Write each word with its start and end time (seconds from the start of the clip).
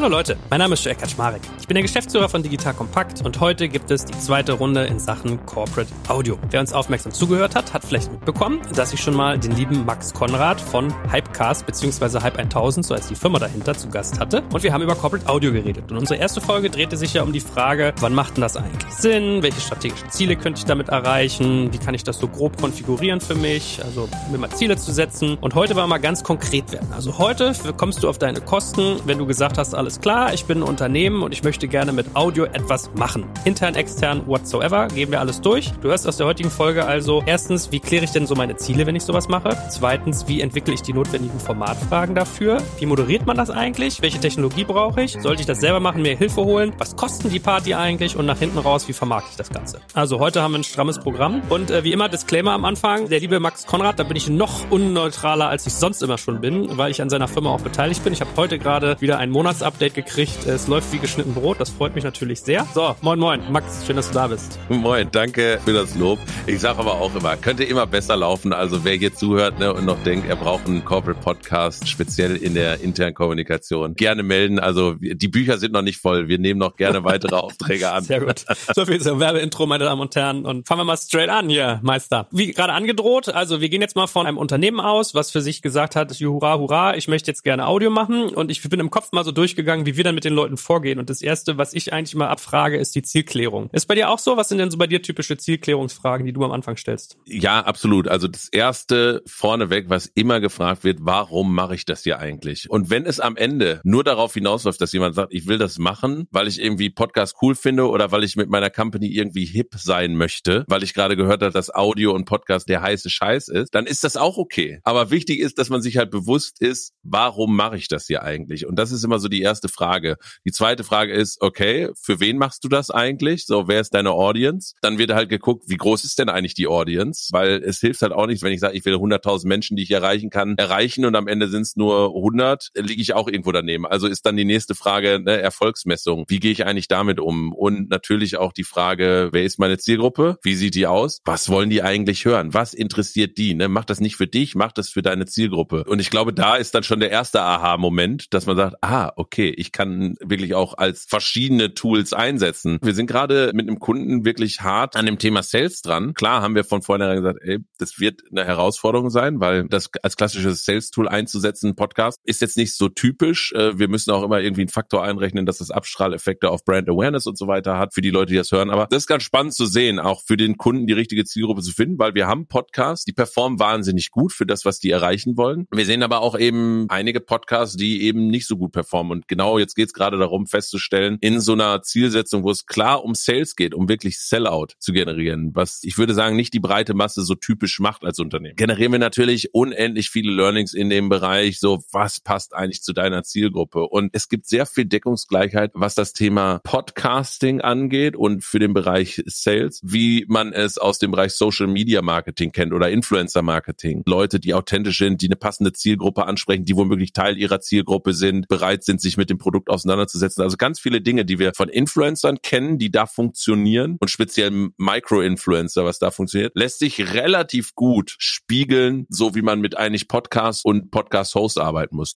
Hallo 0.00 0.16
Leute, 0.16 0.38
mein 0.48 0.60
Name 0.60 0.72
ist 0.72 0.82
Joel 0.82 0.96
Kaczmarek. 0.96 1.42
Ich 1.60 1.68
bin 1.68 1.74
der 1.74 1.82
Geschäftsführer 1.82 2.30
von 2.30 2.42
Digital 2.42 2.72
Kompakt 2.72 3.22
und 3.22 3.38
heute 3.38 3.68
gibt 3.68 3.90
es 3.90 4.06
die 4.06 4.18
zweite 4.18 4.52
Runde 4.52 4.84
in 4.84 4.98
Sachen 4.98 5.44
Corporate 5.44 5.92
Audio. 6.08 6.38
Wer 6.48 6.60
uns 6.60 6.72
aufmerksam 6.72 7.12
zugehört 7.12 7.54
hat, 7.54 7.74
hat 7.74 7.84
vielleicht 7.84 8.10
mitbekommen, 8.10 8.62
dass 8.74 8.94
ich 8.94 9.00
schon 9.02 9.12
mal 9.12 9.38
den 9.38 9.54
lieben 9.54 9.84
Max 9.84 10.14
Konrad 10.14 10.58
von 10.58 10.90
Hypecast 11.12 11.66
bzw. 11.66 12.20
Hype 12.22 12.38
1000, 12.38 12.86
so 12.86 12.94
als 12.94 13.08
die 13.08 13.14
Firma 13.14 13.38
dahinter, 13.38 13.76
zu 13.76 13.90
Gast 13.90 14.18
hatte. 14.18 14.42
Und 14.50 14.62
wir 14.62 14.72
haben 14.72 14.80
über 14.82 14.94
Corporate 14.94 15.28
Audio 15.28 15.52
geredet. 15.52 15.92
Und 15.92 15.98
unsere 15.98 16.18
erste 16.18 16.40
Folge 16.40 16.70
drehte 16.70 16.96
sich 16.96 17.12
ja 17.12 17.22
um 17.22 17.34
die 17.34 17.40
Frage, 17.40 17.92
wann 18.00 18.14
macht 18.14 18.38
denn 18.38 18.40
das 18.40 18.56
eigentlich 18.56 18.90
Sinn? 18.94 19.42
Welche 19.42 19.60
strategischen 19.60 20.10
Ziele 20.10 20.36
könnte 20.36 20.60
ich 20.60 20.64
damit 20.64 20.88
erreichen? 20.88 21.74
Wie 21.74 21.78
kann 21.78 21.92
ich 21.92 22.04
das 22.04 22.18
so 22.18 22.26
grob 22.26 22.58
konfigurieren 22.58 23.20
für 23.20 23.34
mich? 23.34 23.82
Also 23.84 24.08
mir 24.30 24.38
mal 24.38 24.48
Ziele 24.48 24.78
zu 24.78 24.92
setzen. 24.92 25.36
Und 25.42 25.54
heute 25.54 25.76
wollen 25.76 25.84
wir 25.84 25.88
mal 25.88 25.98
ganz 25.98 26.24
konkret 26.24 26.72
werden. 26.72 26.88
Also 26.94 27.18
heute 27.18 27.52
kommst 27.76 28.02
du 28.02 28.08
auf 28.08 28.16
deine 28.16 28.40
Kosten, 28.40 28.96
wenn 29.04 29.18
du 29.18 29.26
gesagt 29.26 29.58
hast, 29.58 29.74
alles 29.74 29.89
klar, 29.98 30.34
ich 30.34 30.44
bin 30.44 30.58
ein 30.58 30.62
Unternehmen 30.62 31.22
und 31.22 31.32
ich 31.32 31.42
möchte 31.42 31.66
gerne 31.68 31.92
mit 31.92 32.14
Audio 32.14 32.44
etwas 32.44 32.90
machen. 32.94 33.24
Intern, 33.46 33.74
extern, 33.74 34.26
whatsoever, 34.26 34.88
geben 34.88 35.12
wir 35.12 35.20
alles 35.20 35.40
durch. 35.40 35.72
Du 35.80 35.88
hörst 35.88 36.06
aus 36.06 36.18
der 36.18 36.26
heutigen 36.26 36.50
Folge 36.50 36.84
also 36.84 37.22
erstens, 37.24 37.72
wie 37.72 37.80
kläre 37.80 38.04
ich 38.04 38.10
denn 38.10 38.26
so 38.26 38.34
meine 38.34 38.56
Ziele, 38.56 38.86
wenn 38.86 38.94
ich 38.94 39.04
sowas 39.04 39.28
mache? 39.28 39.56
Zweitens, 39.70 40.28
wie 40.28 40.42
entwickle 40.42 40.74
ich 40.74 40.82
die 40.82 40.92
notwendigen 40.92 41.40
Formatfragen 41.40 42.14
dafür? 42.14 42.58
Wie 42.78 42.84
moderiert 42.84 43.24
man 43.24 43.38
das 43.38 43.48
eigentlich? 43.48 44.02
Welche 44.02 44.20
Technologie 44.20 44.64
brauche 44.64 45.00
ich? 45.02 45.12
Sollte 45.12 45.40
ich 45.40 45.46
das 45.46 45.60
selber 45.60 45.80
machen, 45.80 46.02
mir 46.02 46.14
Hilfe 46.14 46.44
holen? 46.44 46.74
Was 46.76 46.94
kosten 46.94 47.30
die 47.30 47.40
Party 47.40 47.72
eigentlich? 47.72 48.16
Und 48.16 48.26
nach 48.26 48.38
hinten 48.38 48.58
raus, 48.58 48.86
wie 48.86 48.92
vermarkte 48.92 49.30
ich 49.30 49.38
das 49.38 49.48
Ganze? 49.48 49.80
Also 49.94 50.18
heute 50.18 50.42
haben 50.42 50.52
wir 50.52 50.58
ein 50.58 50.64
strammes 50.64 50.98
Programm 50.98 51.40
und 51.48 51.70
äh, 51.70 51.84
wie 51.84 51.92
immer 51.92 52.10
Disclaimer 52.10 52.52
am 52.52 52.66
Anfang. 52.66 53.08
Der 53.08 53.20
liebe 53.20 53.40
Max 53.40 53.64
Konrad, 53.64 53.98
da 53.98 54.02
bin 54.02 54.18
ich 54.18 54.28
noch 54.28 54.70
unneutraler, 54.70 55.48
als 55.48 55.66
ich 55.66 55.72
sonst 55.72 56.02
immer 56.02 56.18
schon 56.18 56.42
bin, 56.42 56.76
weil 56.76 56.90
ich 56.90 57.00
an 57.00 57.08
seiner 57.08 57.28
Firma 57.28 57.48
auch 57.50 57.62
beteiligt 57.62 58.04
bin. 58.04 58.12
Ich 58.12 58.20
habe 58.20 58.30
heute 58.36 58.58
gerade 58.58 59.00
wieder 59.00 59.16
ein 59.16 59.30
Monatsabschluss 59.30 59.79
Update 59.80 59.94
gekriegt. 59.94 60.46
Es 60.46 60.68
läuft 60.68 60.92
wie 60.92 60.98
geschnitten 60.98 61.32
Brot. 61.32 61.58
Das 61.58 61.70
freut 61.70 61.94
mich 61.94 62.04
natürlich 62.04 62.42
sehr. 62.42 62.66
So, 62.74 62.94
moin, 63.00 63.18
moin. 63.18 63.40
Max, 63.50 63.86
schön, 63.86 63.96
dass 63.96 64.08
du 64.08 64.14
da 64.14 64.26
bist. 64.26 64.58
Moin, 64.68 65.08
danke 65.10 65.58
für 65.64 65.72
das 65.72 65.94
Lob. 65.94 66.18
Ich 66.46 66.60
sage 66.60 66.80
aber 66.80 67.00
auch 67.00 67.14
immer, 67.14 67.34
könnte 67.38 67.64
immer 67.64 67.86
besser 67.86 68.14
laufen. 68.14 68.52
Also 68.52 68.84
wer 68.84 68.96
hier 68.96 69.14
zuhört 69.14 69.58
ne, 69.58 69.72
und 69.72 69.86
noch 69.86 70.02
denkt, 70.02 70.28
er 70.28 70.36
braucht 70.36 70.66
einen 70.66 70.84
Corporate 70.84 71.18
Podcast, 71.22 71.88
speziell 71.88 72.36
in 72.36 72.52
der 72.52 72.82
internen 72.82 73.14
Kommunikation, 73.14 73.94
gerne 73.94 74.22
melden. 74.22 74.58
Also 74.58 74.96
die 75.00 75.28
Bücher 75.28 75.56
sind 75.56 75.72
noch 75.72 75.80
nicht 75.80 75.98
voll. 75.98 76.28
Wir 76.28 76.38
nehmen 76.38 76.60
noch 76.60 76.76
gerne 76.76 77.02
weitere 77.02 77.36
Aufträge 77.36 77.90
an. 77.90 78.04
Sehr 78.04 78.20
gut. 78.20 78.44
So 78.74 78.84
viel 78.84 79.00
zum 79.00 79.18
Werbeintro, 79.18 79.64
meine 79.64 79.84
Damen 79.84 80.02
und 80.02 80.14
Herren. 80.14 80.44
Und 80.44 80.68
fangen 80.68 80.80
wir 80.80 80.84
mal 80.84 80.98
straight 80.98 81.30
an 81.30 81.48
hier, 81.48 81.80
Meister. 81.82 82.28
Wie 82.32 82.52
gerade 82.52 82.74
angedroht, 82.74 83.30
also 83.30 83.62
wir 83.62 83.70
gehen 83.70 83.80
jetzt 83.80 83.96
mal 83.96 84.08
von 84.08 84.26
einem 84.26 84.36
Unternehmen 84.36 84.78
aus, 84.78 85.14
was 85.14 85.30
für 85.30 85.40
sich 85.40 85.62
gesagt 85.62 85.96
hat, 85.96 86.12
hurra, 86.20 86.58
hurra, 86.58 86.96
ich 86.98 87.08
möchte 87.08 87.30
jetzt 87.30 87.44
gerne 87.44 87.66
Audio 87.66 87.88
machen. 87.88 88.28
Und 88.28 88.50
ich 88.50 88.60
bin 88.68 88.78
im 88.78 88.90
Kopf 88.90 89.12
mal 89.12 89.24
so 89.24 89.32
durchgegangen, 89.32 89.69
durchgegangen, 89.70 89.86
wie 89.86 89.96
wir 89.96 90.04
dann 90.04 90.14
mit 90.14 90.24
den 90.24 90.34
Leuten 90.34 90.56
vorgehen. 90.56 90.98
Und 90.98 91.10
das 91.10 91.22
erste, 91.22 91.58
was 91.58 91.72
ich 91.72 91.92
eigentlich 91.92 92.14
mal 92.14 92.28
abfrage, 92.28 92.76
ist 92.76 92.94
die 92.94 93.02
Zielklärung. 93.02 93.70
Ist 93.72 93.86
bei 93.86 93.94
dir 93.94 94.10
auch 94.10 94.18
so? 94.18 94.36
Was 94.36 94.48
sind 94.48 94.58
denn 94.58 94.70
so 94.70 94.78
bei 94.78 94.86
dir 94.86 95.02
typische 95.02 95.36
Zielklärungsfragen, 95.36 96.26
die 96.26 96.32
du 96.32 96.44
am 96.44 96.52
Anfang 96.52 96.76
stellst? 96.76 97.18
Ja, 97.26 97.60
absolut. 97.60 98.08
Also 98.08 98.28
das 98.28 98.48
erste 98.48 99.22
vorneweg, 99.26 99.88
was 99.88 100.06
immer 100.06 100.40
gefragt 100.40 100.84
wird, 100.84 100.98
warum 101.02 101.54
mache 101.54 101.74
ich 101.74 101.84
das 101.84 102.02
hier 102.02 102.18
eigentlich? 102.18 102.68
Und 102.68 102.90
wenn 102.90 103.06
es 103.06 103.20
am 103.20 103.36
Ende 103.36 103.80
nur 103.84 104.04
darauf 104.04 104.34
hinausläuft, 104.34 104.80
dass 104.80 104.92
jemand 104.92 105.14
sagt, 105.14 105.32
ich 105.32 105.46
will 105.46 105.58
das 105.58 105.78
machen, 105.78 106.26
weil 106.30 106.48
ich 106.48 106.60
irgendwie 106.60 106.90
Podcast 106.90 107.36
cool 107.42 107.54
finde 107.54 107.88
oder 107.88 108.12
weil 108.12 108.24
ich 108.24 108.36
mit 108.36 108.50
meiner 108.50 108.70
Company 108.70 109.08
irgendwie 109.08 109.44
hip 109.44 109.74
sein 109.76 110.16
möchte, 110.16 110.64
weil 110.68 110.82
ich 110.82 110.94
gerade 110.94 111.16
gehört 111.16 111.42
habe, 111.42 111.52
dass 111.52 111.72
Audio 111.72 112.12
und 112.12 112.24
Podcast 112.24 112.68
der 112.68 112.82
heiße 112.82 113.10
Scheiß 113.10 113.48
ist, 113.48 113.74
dann 113.74 113.86
ist 113.86 114.04
das 114.04 114.16
auch 114.16 114.36
okay. 114.36 114.80
Aber 114.82 115.10
wichtig 115.10 115.38
ist, 115.38 115.58
dass 115.58 115.70
man 115.70 115.82
sich 115.82 115.96
halt 115.96 116.10
bewusst 116.10 116.60
ist, 116.60 116.92
warum 117.02 117.56
mache 117.56 117.76
ich 117.76 117.88
das 117.88 118.06
hier 118.06 118.22
eigentlich? 118.22 118.66
Und 118.66 118.76
das 118.76 118.92
ist 118.92 119.04
immer 119.04 119.18
so 119.18 119.28
die 119.28 119.42
erste 119.42 119.59
Frage. 119.68 120.16
Die 120.44 120.52
zweite 120.52 120.84
Frage 120.84 121.12
ist, 121.12 121.40
okay, 121.40 121.90
für 122.00 122.20
wen 122.20 122.38
machst 122.38 122.64
du 122.64 122.68
das 122.68 122.90
eigentlich? 122.90 123.46
So, 123.46 123.68
wer 123.68 123.80
ist 123.80 123.94
deine 123.94 124.12
Audience? 124.12 124.74
Dann 124.82 124.98
wird 124.98 125.12
halt 125.12 125.28
geguckt, 125.28 125.64
wie 125.68 125.76
groß 125.76 126.04
ist 126.04 126.18
denn 126.18 126.28
eigentlich 126.28 126.54
die 126.54 126.66
Audience? 126.66 127.28
Weil 127.32 127.62
es 127.62 127.80
hilft 127.80 128.02
halt 128.02 128.12
auch 128.12 128.26
nichts, 128.26 128.42
wenn 128.42 128.52
ich 128.52 128.60
sage, 128.60 128.76
ich 128.76 128.84
will 128.84 128.94
100.000 128.94 129.46
Menschen, 129.46 129.76
die 129.76 129.82
ich 129.82 129.90
erreichen 129.90 130.30
kann, 130.30 130.54
erreichen 130.56 131.04
und 131.04 131.14
am 131.16 131.26
Ende 131.26 131.48
sind 131.48 131.62
es 131.62 131.76
nur 131.76 132.14
100, 132.14 132.70
liege 132.74 133.02
ich 133.02 133.14
auch 133.14 133.28
irgendwo 133.28 133.52
daneben. 133.52 133.86
Also 133.86 134.06
ist 134.06 134.26
dann 134.26 134.36
die 134.36 134.44
nächste 134.44 134.74
Frage 134.74 135.20
ne, 135.20 135.40
Erfolgsmessung. 135.40 136.24
Wie 136.28 136.40
gehe 136.40 136.52
ich 136.52 136.66
eigentlich 136.66 136.88
damit 136.88 137.20
um? 137.20 137.52
Und 137.52 137.90
natürlich 137.90 138.36
auch 138.36 138.52
die 138.52 138.64
Frage, 138.64 139.30
wer 139.32 139.44
ist 139.44 139.58
meine 139.58 139.78
Zielgruppe? 139.78 140.38
Wie 140.42 140.54
sieht 140.54 140.74
die 140.74 140.86
aus? 140.86 141.20
Was 141.24 141.48
wollen 141.48 141.70
die 141.70 141.82
eigentlich 141.82 142.24
hören? 142.24 142.54
Was 142.54 142.74
interessiert 142.74 143.38
die? 143.38 143.54
Ne? 143.54 143.68
Mach 143.68 143.84
das 143.84 144.00
nicht 144.00 144.16
für 144.16 144.26
dich, 144.26 144.54
mach 144.54 144.72
das 144.72 144.88
für 144.90 145.02
deine 145.02 145.26
Zielgruppe. 145.26 145.84
Und 145.84 146.00
ich 146.00 146.10
glaube, 146.10 146.32
da 146.32 146.56
ist 146.56 146.74
dann 146.74 146.82
schon 146.82 147.00
der 147.00 147.10
erste 147.10 147.40
Aha-Moment, 147.42 148.32
dass 148.32 148.46
man 148.46 148.56
sagt, 148.56 148.76
ah, 148.82 149.12
okay, 149.16 149.39
okay, 149.40 149.54
ich 149.56 149.72
kann 149.72 150.16
wirklich 150.20 150.54
auch 150.54 150.76
als 150.76 151.06
verschiedene 151.08 151.74
Tools 151.74 152.12
einsetzen. 152.12 152.78
Wir 152.82 152.94
sind 152.94 153.06
gerade 153.06 153.52
mit 153.54 153.68
einem 153.68 153.78
Kunden 153.78 154.24
wirklich 154.24 154.60
hart 154.60 154.96
an 154.96 155.06
dem 155.06 155.18
Thema 155.18 155.42
Sales 155.42 155.80
dran. 155.80 156.14
Klar 156.14 156.42
haben 156.42 156.54
wir 156.54 156.64
von 156.64 156.82
vornherein 156.82 157.16
gesagt, 157.16 157.38
ey, 157.42 157.58
das 157.78 157.98
wird 157.98 158.20
eine 158.30 158.44
Herausforderung 158.44 159.08
sein, 159.10 159.40
weil 159.40 159.66
das 159.68 159.90
als 160.02 160.16
klassisches 160.16 160.64
Sales-Tool 160.64 161.08
einzusetzen, 161.08 161.74
Podcast, 161.74 162.18
ist 162.24 162.42
jetzt 162.42 162.56
nicht 162.56 162.74
so 162.74 162.88
typisch. 162.88 163.52
Äh, 163.52 163.78
wir 163.78 163.88
müssen 163.88 164.10
auch 164.10 164.22
immer 164.22 164.40
irgendwie 164.40 164.62
einen 164.62 164.68
Faktor 164.68 165.04
einrechnen, 165.04 165.46
dass 165.46 165.58
das 165.58 165.70
Abstrahleffekte 165.70 166.50
auf 166.50 166.64
Brand 166.64 166.88
Awareness 166.88 167.26
und 167.26 167.38
so 167.38 167.46
weiter 167.46 167.78
hat 167.78 167.94
für 167.94 168.02
die 168.02 168.10
Leute, 168.10 168.32
die 168.32 168.38
das 168.38 168.52
hören. 168.52 168.70
Aber 168.70 168.86
das 168.90 169.04
ist 169.04 169.06
ganz 169.06 169.22
spannend 169.22 169.54
zu 169.54 169.64
sehen, 169.64 169.98
auch 169.98 170.22
für 170.22 170.36
den 170.36 170.58
Kunden 170.58 170.86
die 170.86 170.92
richtige 170.92 171.24
Zielgruppe 171.24 171.62
zu 171.62 171.72
finden, 171.72 171.98
weil 171.98 172.14
wir 172.14 172.26
haben 172.26 172.46
Podcasts, 172.46 173.04
die 173.04 173.12
performen 173.12 173.58
wahnsinnig 173.58 174.10
gut 174.10 174.32
für 174.32 174.44
das, 174.44 174.64
was 174.64 174.80
die 174.80 174.90
erreichen 174.90 175.36
wollen. 175.36 175.66
Wir 175.70 175.86
sehen 175.86 176.02
aber 176.02 176.20
auch 176.20 176.38
eben 176.38 176.86
einige 176.90 177.20
Podcasts, 177.20 177.76
die 177.76 178.02
eben 178.02 178.28
nicht 178.28 178.46
so 178.46 178.56
gut 178.56 178.72
performen. 178.72 179.12
Und 179.12 179.28
genau 179.30 179.58
jetzt 179.58 179.76
geht 179.76 179.86
es 179.86 179.94
gerade 179.94 180.18
darum 180.18 180.46
festzustellen, 180.46 181.16
in 181.20 181.40
so 181.40 181.52
einer 181.52 181.82
Zielsetzung, 181.82 182.42
wo 182.42 182.50
es 182.50 182.66
klar 182.66 183.04
um 183.04 183.14
Sales 183.14 183.56
geht, 183.56 183.74
um 183.74 183.88
wirklich 183.88 184.18
Sellout 184.18 184.74
zu 184.78 184.92
generieren, 184.92 185.52
was 185.54 185.80
ich 185.84 185.96
würde 185.96 186.12
sagen, 186.12 186.36
nicht 186.36 186.52
die 186.52 186.60
breite 186.60 186.92
Masse 186.94 187.22
so 187.22 187.36
typisch 187.36 187.78
macht 187.78 188.04
als 188.04 188.18
Unternehmen. 188.18 188.56
Generieren 188.56 188.92
wir 188.92 188.98
natürlich 188.98 189.54
unendlich 189.54 190.10
viele 190.10 190.32
Learnings 190.32 190.74
in 190.74 190.90
dem 190.90 191.08
Bereich, 191.08 191.60
so 191.60 191.82
was 191.92 192.20
passt 192.20 192.54
eigentlich 192.54 192.82
zu 192.82 192.92
deiner 192.92 193.22
Zielgruppe. 193.22 193.86
Und 193.86 194.10
es 194.12 194.28
gibt 194.28 194.48
sehr 194.48 194.66
viel 194.66 194.84
Deckungsgleichheit, 194.84 195.70
was 195.74 195.94
das 195.94 196.12
Thema 196.12 196.60
Podcasting 196.64 197.60
angeht 197.60 198.16
und 198.16 198.42
für 198.42 198.58
den 198.58 198.74
Bereich 198.74 199.22
Sales, 199.26 199.80
wie 199.84 200.24
man 200.28 200.52
es 200.52 200.76
aus 200.76 200.98
dem 200.98 201.12
Bereich 201.12 201.32
Social 201.32 201.68
Media 201.68 202.02
Marketing 202.02 202.50
kennt 202.50 202.72
oder 202.72 202.90
Influencer 202.90 203.42
Marketing. 203.42 204.02
Leute, 204.06 204.40
die 204.40 204.54
authentisch 204.54 204.98
sind, 204.98 205.22
die 205.22 205.28
eine 205.28 205.36
passende 205.36 205.72
Zielgruppe 205.72 206.26
ansprechen, 206.26 206.64
die 206.64 206.74
womöglich 206.74 207.12
Teil 207.12 207.38
ihrer 207.38 207.60
Zielgruppe 207.60 208.12
sind, 208.12 208.48
bereit 208.48 208.82
sind, 208.82 209.00
sich 209.00 209.19
mit 209.20 209.30
dem 209.30 209.38
Produkt 209.38 209.68
auseinanderzusetzen. 209.68 210.42
Also 210.42 210.56
ganz 210.56 210.80
viele 210.80 211.02
Dinge, 211.02 211.26
die 211.26 211.38
wir 211.38 211.52
von 211.54 211.68
Influencern 211.68 212.40
kennen, 212.42 212.78
die 212.78 212.90
da 212.90 213.04
funktionieren 213.04 213.98
und 214.00 214.10
speziell 214.10 214.70
Micro-Influencer, 214.78 215.84
was 215.84 215.98
da 215.98 216.10
funktioniert, 216.10 216.52
lässt 216.56 216.78
sich 216.78 217.12
relativ 217.14 217.74
gut 217.74 218.16
spiegeln, 218.18 219.06
so 219.10 219.34
wie 219.34 219.42
man 219.42 219.60
mit 219.60 219.76
eigentlich 219.76 220.08
Podcast 220.08 220.64
und 220.64 220.90
Podcast-Host 220.90 221.58
arbeiten 221.58 221.96
muss. 221.96 222.16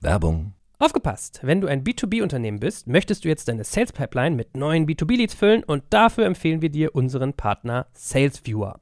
Werbung. 0.00 0.52
Aufgepasst! 0.78 1.40
Wenn 1.42 1.60
du 1.60 1.68
ein 1.68 1.84
B2B-Unternehmen 1.84 2.60
bist, 2.60 2.86
möchtest 2.86 3.24
du 3.24 3.28
jetzt 3.28 3.48
deine 3.48 3.64
Sales 3.64 3.92
Pipeline 3.92 4.36
mit 4.36 4.56
neuen 4.56 4.86
B2B-Leads 4.86 5.32
füllen 5.32 5.64
und 5.64 5.84
dafür 5.90 6.26
empfehlen 6.26 6.60
wir 6.60 6.70
dir 6.70 6.94
unseren 6.94 7.34
Partner 7.34 7.86
SalesViewer. 7.94 8.81